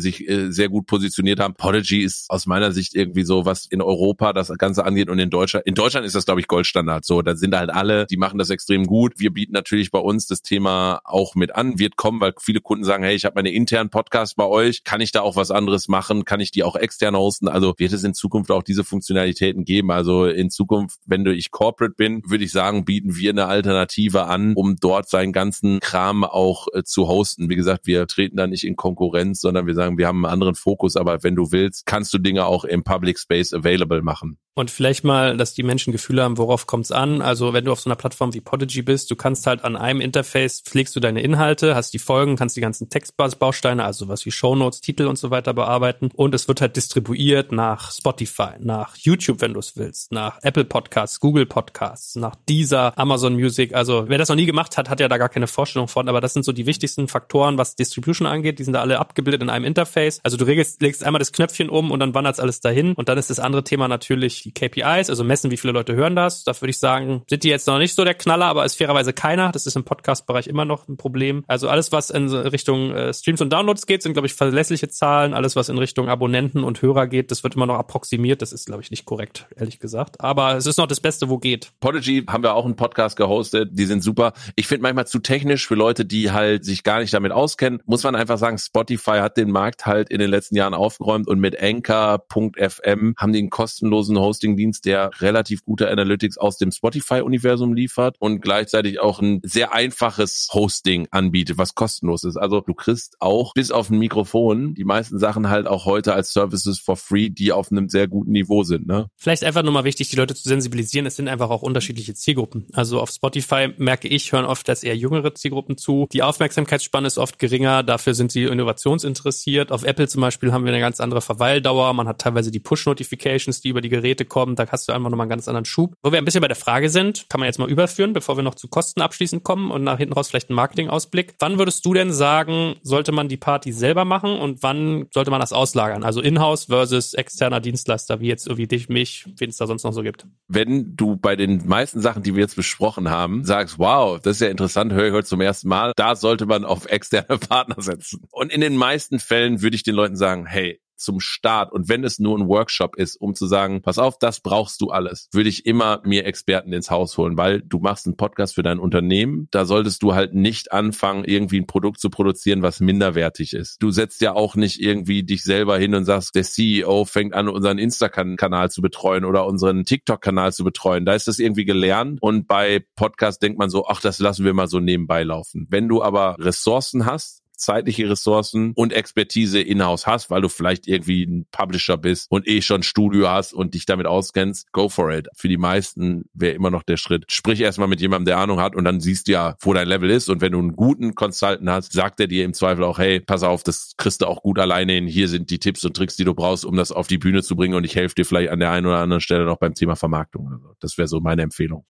sich 0.00 0.28
äh, 0.28 0.52
sehr 0.52 0.68
gut 0.68 0.86
positioniert 0.86 1.40
haben. 1.40 1.54
Podigy 1.54 2.04
ist 2.04 2.30
aus 2.30 2.46
meiner 2.46 2.70
Sicht 2.70 2.94
irgendwie 2.94 3.24
so, 3.24 3.44
was 3.44 3.66
in 3.66 3.82
Europa 3.82 4.32
das 4.32 4.52
Ganze 4.58 4.84
angeht 4.84 5.10
und 5.10 5.18
in 5.18 5.30
Deutschland. 5.30 5.66
In 5.66 5.74
Deutschland 5.74 6.06
ist 6.06 6.14
das, 6.14 6.24
glaube 6.24 6.40
ich, 6.40 6.46
Goldstandard. 6.46 7.04
So, 7.04 7.20
da 7.20 7.34
sind 7.34 7.56
halt 7.56 7.70
alle, 7.70 8.06
die 8.06 8.16
machen 8.16 8.38
das 8.38 8.48
extrem 8.48 8.86
gut. 8.86 9.14
Wir 9.16 9.32
bieten 9.32 9.54
natürlich 9.54 9.90
bei 9.90 9.98
uns 9.98 10.28
das 10.28 10.42
Thema 10.42 11.00
auch 11.02 11.34
mit 11.34 11.56
an, 11.56 11.80
wird 11.80 11.96
kommen, 11.96 12.20
weil 12.20 12.32
viele 12.40 12.60
Kunden 12.60 12.84
sagen, 12.84 13.02
hey, 13.02 13.16
ich 13.16 13.24
habe 13.24 13.34
meine 13.34 13.50
internen 13.50 13.90
Podcasts 13.90 14.36
bei 14.36 14.44
euch, 14.44 14.83
kann 14.84 15.00
ich 15.00 15.12
da 15.12 15.22
auch 15.22 15.36
was 15.36 15.50
anderes 15.50 15.88
machen? 15.88 16.24
Kann 16.24 16.40
ich 16.40 16.50
die 16.50 16.62
auch 16.62 16.76
extern 16.76 17.16
hosten? 17.16 17.48
Also 17.48 17.74
wird 17.76 17.92
es 17.92 18.04
in 18.04 18.14
Zukunft 18.14 18.50
auch 18.50 18.62
diese 18.62 18.84
Funktionalitäten 18.84 19.64
geben? 19.64 19.90
Also 19.90 20.26
in 20.26 20.50
Zukunft, 20.50 20.98
wenn 21.06 21.24
du 21.24 21.34
ich 21.34 21.50
Corporate 21.50 21.94
bin, 21.96 22.22
würde 22.26 22.44
ich 22.44 22.52
sagen, 22.52 22.84
bieten 22.84 23.16
wir 23.16 23.30
eine 23.30 23.46
Alternative 23.46 24.24
an, 24.24 24.54
um 24.54 24.76
dort 24.76 25.08
seinen 25.08 25.32
ganzen 25.32 25.80
Kram 25.80 26.24
auch 26.24 26.68
äh, 26.72 26.82
zu 26.84 27.08
hosten. 27.08 27.48
Wie 27.48 27.56
gesagt, 27.56 27.86
wir 27.86 28.06
treten 28.06 28.36
da 28.36 28.46
nicht 28.46 28.64
in 28.64 28.76
Konkurrenz, 28.76 29.40
sondern 29.40 29.66
wir 29.66 29.74
sagen, 29.74 29.98
wir 29.98 30.06
haben 30.06 30.24
einen 30.24 30.32
anderen 30.32 30.54
Fokus, 30.54 30.96
aber 30.96 31.22
wenn 31.22 31.34
du 31.34 31.52
willst, 31.52 31.86
kannst 31.86 32.12
du 32.14 32.18
Dinge 32.18 32.46
auch 32.46 32.64
im 32.64 32.84
Public 32.84 33.18
Space 33.18 33.52
available 33.52 34.02
machen. 34.02 34.38
Und 34.56 34.70
vielleicht 34.70 35.02
mal, 35.02 35.36
dass 35.36 35.54
die 35.54 35.64
Menschen 35.64 35.92
Gefühle 35.92 36.22
haben, 36.22 36.38
worauf 36.38 36.68
kommt's 36.68 36.92
an. 36.92 37.22
Also 37.22 37.52
wenn 37.52 37.64
du 37.64 37.72
auf 37.72 37.80
so 37.80 37.90
einer 37.90 37.96
Plattform 37.96 38.34
wie 38.34 38.40
Podigy 38.40 38.82
bist, 38.82 39.10
du 39.10 39.16
kannst 39.16 39.48
halt 39.48 39.64
an 39.64 39.74
einem 39.74 40.00
Interface 40.00 40.60
pflegst 40.60 40.94
du 40.94 41.00
deine 41.00 41.22
Inhalte, 41.22 41.74
hast 41.74 41.92
die 41.92 41.98
Folgen, 41.98 42.36
kannst 42.36 42.56
die 42.56 42.60
ganzen 42.60 42.88
Textbausteine, 42.88 43.84
also 43.84 44.06
was 44.06 44.24
wie 44.26 44.30
Shownotes, 44.64 44.80
Titel 44.80 45.06
und 45.06 45.16
so 45.16 45.30
weiter 45.30 45.52
bearbeiten. 45.54 46.10
Und 46.14 46.34
es 46.34 46.48
wird 46.48 46.60
halt 46.60 46.76
distribuiert 46.76 47.52
nach 47.52 47.92
Spotify, 47.92 48.52
nach 48.58 48.96
YouTube, 48.96 49.40
wenn 49.40 49.54
du 49.54 49.60
es 49.60 49.76
willst, 49.76 50.12
nach 50.12 50.38
Apple 50.42 50.64
Podcasts, 50.64 51.20
Google 51.20 51.46
Podcasts, 51.46 52.16
nach 52.16 52.34
dieser 52.48 52.98
Amazon 52.98 53.34
Music. 53.34 53.74
Also 53.74 54.08
wer 54.08 54.18
das 54.18 54.28
noch 54.28 54.36
nie 54.36 54.46
gemacht 54.46 54.76
hat, 54.76 54.88
hat 54.88 55.00
ja 55.00 55.08
da 55.08 55.18
gar 55.18 55.28
keine 55.28 55.46
Vorstellung 55.46 55.88
von. 55.88 56.08
Aber 56.08 56.20
das 56.20 56.32
sind 56.32 56.44
so 56.44 56.52
die 56.52 56.66
wichtigsten 56.66 57.08
Faktoren, 57.08 57.58
was 57.58 57.76
Distribution 57.76 58.26
angeht. 58.26 58.58
Die 58.58 58.64
sind 58.64 58.72
da 58.72 58.80
alle 58.80 58.98
abgebildet 58.98 59.42
in 59.42 59.50
einem 59.50 59.64
Interface. 59.64 60.20
Also 60.22 60.36
du 60.36 60.46
regelst, 60.46 60.80
legst 60.80 61.04
einmal 61.04 61.18
das 61.18 61.32
Knöpfchen 61.32 61.68
um 61.68 61.90
und 61.90 62.00
dann 62.00 62.14
wandert 62.14 62.40
alles 62.40 62.60
dahin. 62.60 62.94
Und 62.94 63.08
dann 63.08 63.18
ist 63.18 63.30
das 63.30 63.38
andere 63.38 63.64
Thema 63.64 63.88
natürlich 63.88 64.42
die 64.42 64.52
KPIs, 64.52 65.10
also 65.10 65.24
messen, 65.24 65.50
wie 65.50 65.56
viele 65.56 65.72
Leute 65.72 65.94
hören 65.94 66.16
das. 66.16 66.44
Da 66.44 66.58
würde 66.60 66.70
ich 66.70 66.78
sagen, 66.78 67.22
sind 67.28 67.44
die 67.44 67.48
jetzt 67.48 67.66
noch 67.66 67.78
nicht 67.78 67.94
so 67.94 68.04
der 68.04 68.14
Knaller, 68.14 68.46
aber 68.46 68.64
ist 68.64 68.76
fairerweise 68.78 69.12
keiner. 69.12 69.52
Das 69.52 69.66
ist 69.66 69.76
im 69.76 69.84
Podcast-Bereich 69.84 70.46
immer 70.46 70.64
noch 70.64 70.88
ein 70.88 70.96
Problem. 70.96 71.44
Also 71.46 71.68
alles, 71.68 71.92
was 71.92 72.10
in 72.10 72.28
Richtung 72.28 72.92
äh, 72.92 73.12
Streams 73.12 73.40
und 73.40 73.52
Downloads 73.52 73.86
geht, 73.86 74.02
sind, 74.02 74.14
glaube 74.14 74.26
ich, 74.26 74.34
verlässliche 74.54 74.88
Zahlen. 74.88 75.34
Alles, 75.34 75.56
was 75.56 75.68
in 75.68 75.78
Richtung 75.78 76.08
Abonnenten 76.08 76.62
und 76.62 76.80
Hörer 76.80 77.08
geht, 77.08 77.32
das 77.32 77.42
wird 77.42 77.56
immer 77.56 77.66
noch 77.66 77.74
approximiert. 77.74 78.40
Das 78.40 78.52
ist, 78.52 78.66
glaube 78.66 78.82
ich, 78.82 78.92
nicht 78.92 79.04
korrekt, 79.04 79.48
ehrlich 79.56 79.80
gesagt. 79.80 80.20
Aber 80.20 80.56
es 80.56 80.64
ist 80.66 80.76
noch 80.76 80.86
das 80.86 81.00
Beste, 81.00 81.28
wo 81.28 81.38
geht. 81.38 81.72
Podigy 81.80 82.24
haben 82.28 82.44
wir 82.44 82.54
auch 82.54 82.64
einen 82.64 82.76
Podcast 82.76 83.16
gehostet. 83.16 83.70
Die 83.72 83.84
sind 83.84 84.04
super. 84.04 84.32
Ich 84.54 84.68
finde 84.68 84.82
manchmal 84.82 85.08
zu 85.08 85.18
technisch 85.18 85.66
für 85.66 85.74
Leute, 85.74 86.04
die 86.04 86.30
halt 86.30 86.64
sich 86.64 86.84
gar 86.84 87.00
nicht 87.00 87.12
damit 87.12 87.32
auskennen. 87.32 87.82
Muss 87.84 88.04
man 88.04 88.14
einfach 88.14 88.38
sagen, 88.38 88.56
Spotify 88.58 89.18
hat 89.18 89.36
den 89.36 89.50
Markt 89.50 89.86
halt 89.86 90.08
in 90.08 90.20
den 90.20 90.30
letzten 90.30 90.54
Jahren 90.54 90.74
aufgeräumt 90.74 91.26
und 91.26 91.40
mit 91.40 91.60
Anchor.fm 91.60 93.14
haben 93.16 93.32
die 93.32 93.40
einen 93.40 93.50
kostenlosen 93.50 94.20
Hostingdienst, 94.20 94.84
der 94.84 95.10
relativ 95.20 95.64
gute 95.64 95.90
Analytics 95.90 96.38
aus 96.38 96.58
dem 96.58 96.70
Spotify-Universum 96.70 97.74
liefert 97.74 98.14
und 98.20 98.40
gleichzeitig 98.40 99.00
auch 99.00 99.20
ein 99.20 99.40
sehr 99.42 99.74
einfaches 99.74 100.50
Hosting 100.52 101.08
anbietet, 101.10 101.58
was 101.58 101.74
kostenlos 101.74 102.22
ist. 102.22 102.36
Also 102.36 102.60
du 102.60 102.74
kriegst 102.74 103.16
auch 103.18 103.52
bis 103.54 103.72
auf 103.72 103.90
ein 103.90 103.98
Mikrofon 103.98 104.43
die 104.52 104.84
meisten 104.84 105.18
Sachen 105.18 105.48
halt 105.48 105.66
auch 105.66 105.86
heute 105.86 106.14
als 106.14 106.32
Services 106.32 106.78
for 106.78 106.96
free, 106.96 107.30
die 107.30 107.52
auf 107.52 107.70
einem 107.70 107.88
sehr 107.88 108.08
guten 108.08 108.32
Niveau 108.32 108.62
sind. 108.62 108.86
Ne? 108.86 109.08
Vielleicht 109.16 109.44
einfach 109.44 109.62
nur 109.62 109.72
mal 109.72 109.84
wichtig, 109.84 110.10
die 110.10 110.16
Leute 110.16 110.34
zu 110.34 110.48
sensibilisieren. 110.48 111.06
Es 111.06 111.16
sind 111.16 111.28
einfach 111.28 111.50
auch 111.50 111.62
unterschiedliche 111.62 112.14
Zielgruppen. 112.14 112.66
Also 112.72 113.00
auf 113.00 113.10
Spotify 113.10 113.68
merke 113.78 114.08
ich, 114.08 114.32
hören 114.32 114.44
oft 114.44 114.68
dass 114.68 114.82
eher 114.82 114.96
jüngere 114.96 115.34
Zielgruppen 115.34 115.76
zu. 115.76 116.08
Die 116.12 116.22
Aufmerksamkeitsspanne 116.22 117.06
ist 117.06 117.18
oft 117.18 117.38
geringer, 117.38 117.82
dafür 117.82 118.14
sind 118.14 118.32
sie 118.32 118.44
innovationsinteressiert. 118.44 119.72
Auf 119.72 119.84
Apple 119.84 120.08
zum 120.08 120.20
Beispiel 120.20 120.52
haben 120.52 120.64
wir 120.64 120.72
eine 120.72 120.80
ganz 120.80 121.00
andere 121.00 121.20
Verweildauer. 121.20 121.92
Man 121.92 122.08
hat 122.08 122.20
teilweise 122.20 122.50
die 122.50 122.60
Push-Notifications, 122.60 123.60
die 123.60 123.68
über 123.68 123.80
die 123.80 123.88
Geräte 123.88 124.24
kommen. 124.24 124.56
Da 124.56 124.66
hast 124.68 124.88
du 124.88 124.92
einfach 124.92 125.10
nochmal 125.10 125.24
einen 125.24 125.30
ganz 125.30 125.48
anderen 125.48 125.64
Schub. 125.64 125.94
Wo 126.02 126.12
wir 126.12 126.18
ein 126.18 126.24
bisschen 126.24 126.40
bei 126.40 126.48
der 126.48 126.56
Frage 126.56 126.90
sind, 126.90 127.26
kann 127.28 127.40
man 127.40 127.46
jetzt 127.46 127.58
mal 127.58 127.70
überführen, 127.70 128.12
bevor 128.12 128.36
wir 128.36 128.42
noch 128.42 128.54
zu 128.54 128.68
Kosten 128.68 129.00
abschließend 129.00 129.44
kommen 129.44 129.70
und 129.70 129.84
nach 129.84 129.98
hinten 129.98 130.14
raus 130.14 130.28
vielleicht 130.28 130.50
einen 130.50 130.56
Marketingausblick. 130.56 131.34
Wann 131.38 131.58
würdest 131.58 131.84
du 131.84 131.94
denn 131.94 132.12
sagen, 132.12 132.76
sollte 132.82 133.12
man 133.12 133.28
die 133.28 133.36
Party 133.36 133.72
selber 133.72 134.04
machen 134.04 134.33
und 134.38 134.62
wann 134.62 135.06
sollte 135.12 135.30
man 135.30 135.40
das 135.40 135.52
auslagern? 135.52 136.02
Also 136.02 136.20
Inhouse 136.20 136.64
versus 136.64 137.14
externer 137.14 137.60
Dienstleister, 137.60 138.20
wie 138.20 138.28
jetzt 138.28 138.46
irgendwie 138.46 138.66
dich, 138.66 138.88
mich, 138.88 139.26
wen 139.38 139.50
es 139.50 139.56
da 139.56 139.66
sonst 139.66 139.84
noch 139.84 139.92
so 139.92 140.02
gibt. 140.02 140.26
Wenn 140.48 140.96
du 140.96 141.16
bei 141.16 141.36
den 141.36 141.66
meisten 141.66 142.00
Sachen, 142.00 142.22
die 142.22 142.34
wir 142.34 142.42
jetzt 142.42 142.56
besprochen 142.56 143.10
haben, 143.10 143.44
sagst, 143.44 143.78
wow, 143.78 144.20
das 144.20 144.36
ist 144.36 144.40
ja 144.40 144.48
interessant, 144.48 144.92
höre 144.92 145.08
ich 145.08 145.12
heute 145.12 145.26
zum 145.26 145.40
ersten 145.40 145.68
Mal, 145.68 145.92
da 145.96 146.16
sollte 146.16 146.46
man 146.46 146.64
auf 146.64 146.86
externe 146.86 147.38
Partner 147.48 147.76
setzen. 147.78 148.22
Und 148.30 148.52
in 148.52 148.60
den 148.60 148.76
meisten 148.76 149.18
Fällen 149.18 149.62
würde 149.62 149.76
ich 149.76 149.82
den 149.82 149.94
Leuten 149.94 150.16
sagen, 150.16 150.46
hey, 150.46 150.80
zum 150.96 151.20
Start 151.20 151.72
und 151.72 151.88
wenn 151.88 152.04
es 152.04 152.18
nur 152.18 152.38
ein 152.38 152.48
Workshop 152.48 152.96
ist, 152.96 153.16
um 153.16 153.34
zu 153.34 153.46
sagen, 153.46 153.82
pass 153.82 153.98
auf, 153.98 154.18
das 154.18 154.40
brauchst 154.40 154.80
du 154.80 154.90
alles, 154.90 155.28
würde 155.32 155.48
ich 155.48 155.66
immer 155.66 156.00
mir 156.04 156.24
Experten 156.26 156.72
ins 156.72 156.90
Haus 156.90 157.16
holen, 157.18 157.36
weil 157.36 157.62
du 157.62 157.78
machst 157.78 158.06
einen 158.06 158.16
Podcast 158.16 158.54
für 158.54 158.62
dein 158.62 158.78
Unternehmen, 158.78 159.48
da 159.50 159.64
solltest 159.64 160.02
du 160.02 160.14
halt 160.14 160.34
nicht 160.34 160.72
anfangen, 160.72 161.24
irgendwie 161.24 161.60
ein 161.60 161.66
Produkt 161.66 162.00
zu 162.00 162.10
produzieren, 162.10 162.62
was 162.62 162.80
minderwertig 162.80 163.52
ist. 163.52 163.82
Du 163.82 163.90
setzt 163.90 164.20
ja 164.20 164.32
auch 164.34 164.56
nicht 164.56 164.80
irgendwie 164.80 165.22
dich 165.22 165.42
selber 165.42 165.78
hin 165.78 165.94
und 165.94 166.04
sagst, 166.04 166.34
der 166.34 166.44
CEO 166.44 167.04
fängt 167.04 167.34
an, 167.34 167.48
unseren 167.48 167.78
Insta-Kanal 167.78 168.70
zu 168.70 168.82
betreuen 168.82 169.24
oder 169.24 169.46
unseren 169.46 169.84
TikTok-Kanal 169.84 170.52
zu 170.52 170.64
betreuen. 170.64 171.04
Da 171.04 171.14
ist 171.14 171.28
das 171.28 171.38
irgendwie 171.38 171.64
gelernt 171.64 172.18
und 172.20 172.46
bei 172.46 172.84
Podcast 172.96 173.42
denkt 173.42 173.58
man 173.58 173.70
so, 173.70 173.86
ach, 173.86 174.00
das 174.00 174.18
lassen 174.18 174.44
wir 174.44 174.54
mal 174.54 174.68
so 174.68 174.80
nebenbei 174.80 175.22
laufen. 175.22 175.66
Wenn 175.70 175.88
du 175.88 176.02
aber 176.02 176.36
Ressourcen 176.38 177.06
hast, 177.06 177.43
zeitliche 177.56 178.08
Ressourcen 178.08 178.72
und 178.74 178.92
Expertise 178.92 179.60
in-house 179.60 180.06
hast, 180.06 180.30
weil 180.30 180.42
du 180.42 180.48
vielleicht 180.48 180.86
irgendwie 180.86 181.24
ein 181.24 181.46
Publisher 181.50 181.96
bist 181.96 182.30
und 182.30 182.46
eh 182.48 182.62
schon 182.62 182.82
Studio 182.82 183.28
hast 183.28 183.52
und 183.52 183.74
dich 183.74 183.86
damit 183.86 184.06
auskennst, 184.06 184.72
go 184.72 184.88
for 184.88 185.12
it. 185.12 185.28
Für 185.34 185.48
die 185.48 185.56
meisten 185.56 186.24
wäre 186.34 186.54
immer 186.54 186.70
noch 186.70 186.82
der 186.82 186.96
Schritt. 186.96 187.24
Sprich 187.28 187.60
erstmal 187.60 187.88
mit 187.88 188.00
jemandem, 188.00 188.26
der 188.26 188.38
Ahnung 188.38 188.60
hat 188.60 188.74
und 188.74 188.84
dann 188.84 189.00
siehst 189.00 189.28
du 189.28 189.32
ja, 189.32 189.56
wo 189.60 189.72
dein 189.72 189.88
Level 189.88 190.10
ist. 190.10 190.28
Und 190.28 190.40
wenn 190.40 190.52
du 190.52 190.58
einen 190.58 190.76
guten 190.76 191.14
Consultant 191.14 191.68
hast, 191.68 191.92
sagt 191.92 192.20
er 192.20 192.26
dir 192.26 192.44
im 192.44 192.54
Zweifel 192.54 192.84
auch, 192.84 192.98
hey, 192.98 193.20
pass 193.20 193.42
auf, 193.42 193.62
das 193.62 193.94
kriegst 193.96 194.22
du 194.22 194.26
auch 194.26 194.42
gut 194.42 194.58
alleine 194.58 194.92
hin. 194.92 195.06
Hier 195.06 195.28
sind 195.28 195.50
die 195.50 195.58
Tipps 195.58 195.84
und 195.84 195.96
Tricks, 195.96 196.16
die 196.16 196.24
du 196.24 196.34
brauchst, 196.34 196.64
um 196.64 196.76
das 196.76 196.92
auf 196.92 197.06
die 197.06 197.18
Bühne 197.18 197.42
zu 197.42 197.56
bringen. 197.56 197.74
Und 197.74 197.84
ich 197.84 197.96
helfe 197.96 198.14
dir 198.14 198.24
vielleicht 198.24 198.50
an 198.50 198.60
der 198.60 198.70
einen 198.70 198.86
oder 198.86 198.98
anderen 198.98 199.20
Stelle 199.20 199.44
noch 199.44 199.58
beim 199.58 199.74
Thema 199.74 199.96
Vermarktung. 199.96 200.60
Das 200.80 200.98
wäre 200.98 201.08
so 201.08 201.20
meine 201.20 201.42
Empfehlung. 201.42 201.84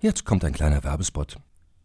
Jetzt 0.00 0.24
kommt 0.24 0.44
ein 0.44 0.52
kleiner 0.52 0.82
Werbespot. 0.82 1.36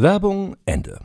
Werbung 0.00 0.56
Ende. 0.64 0.98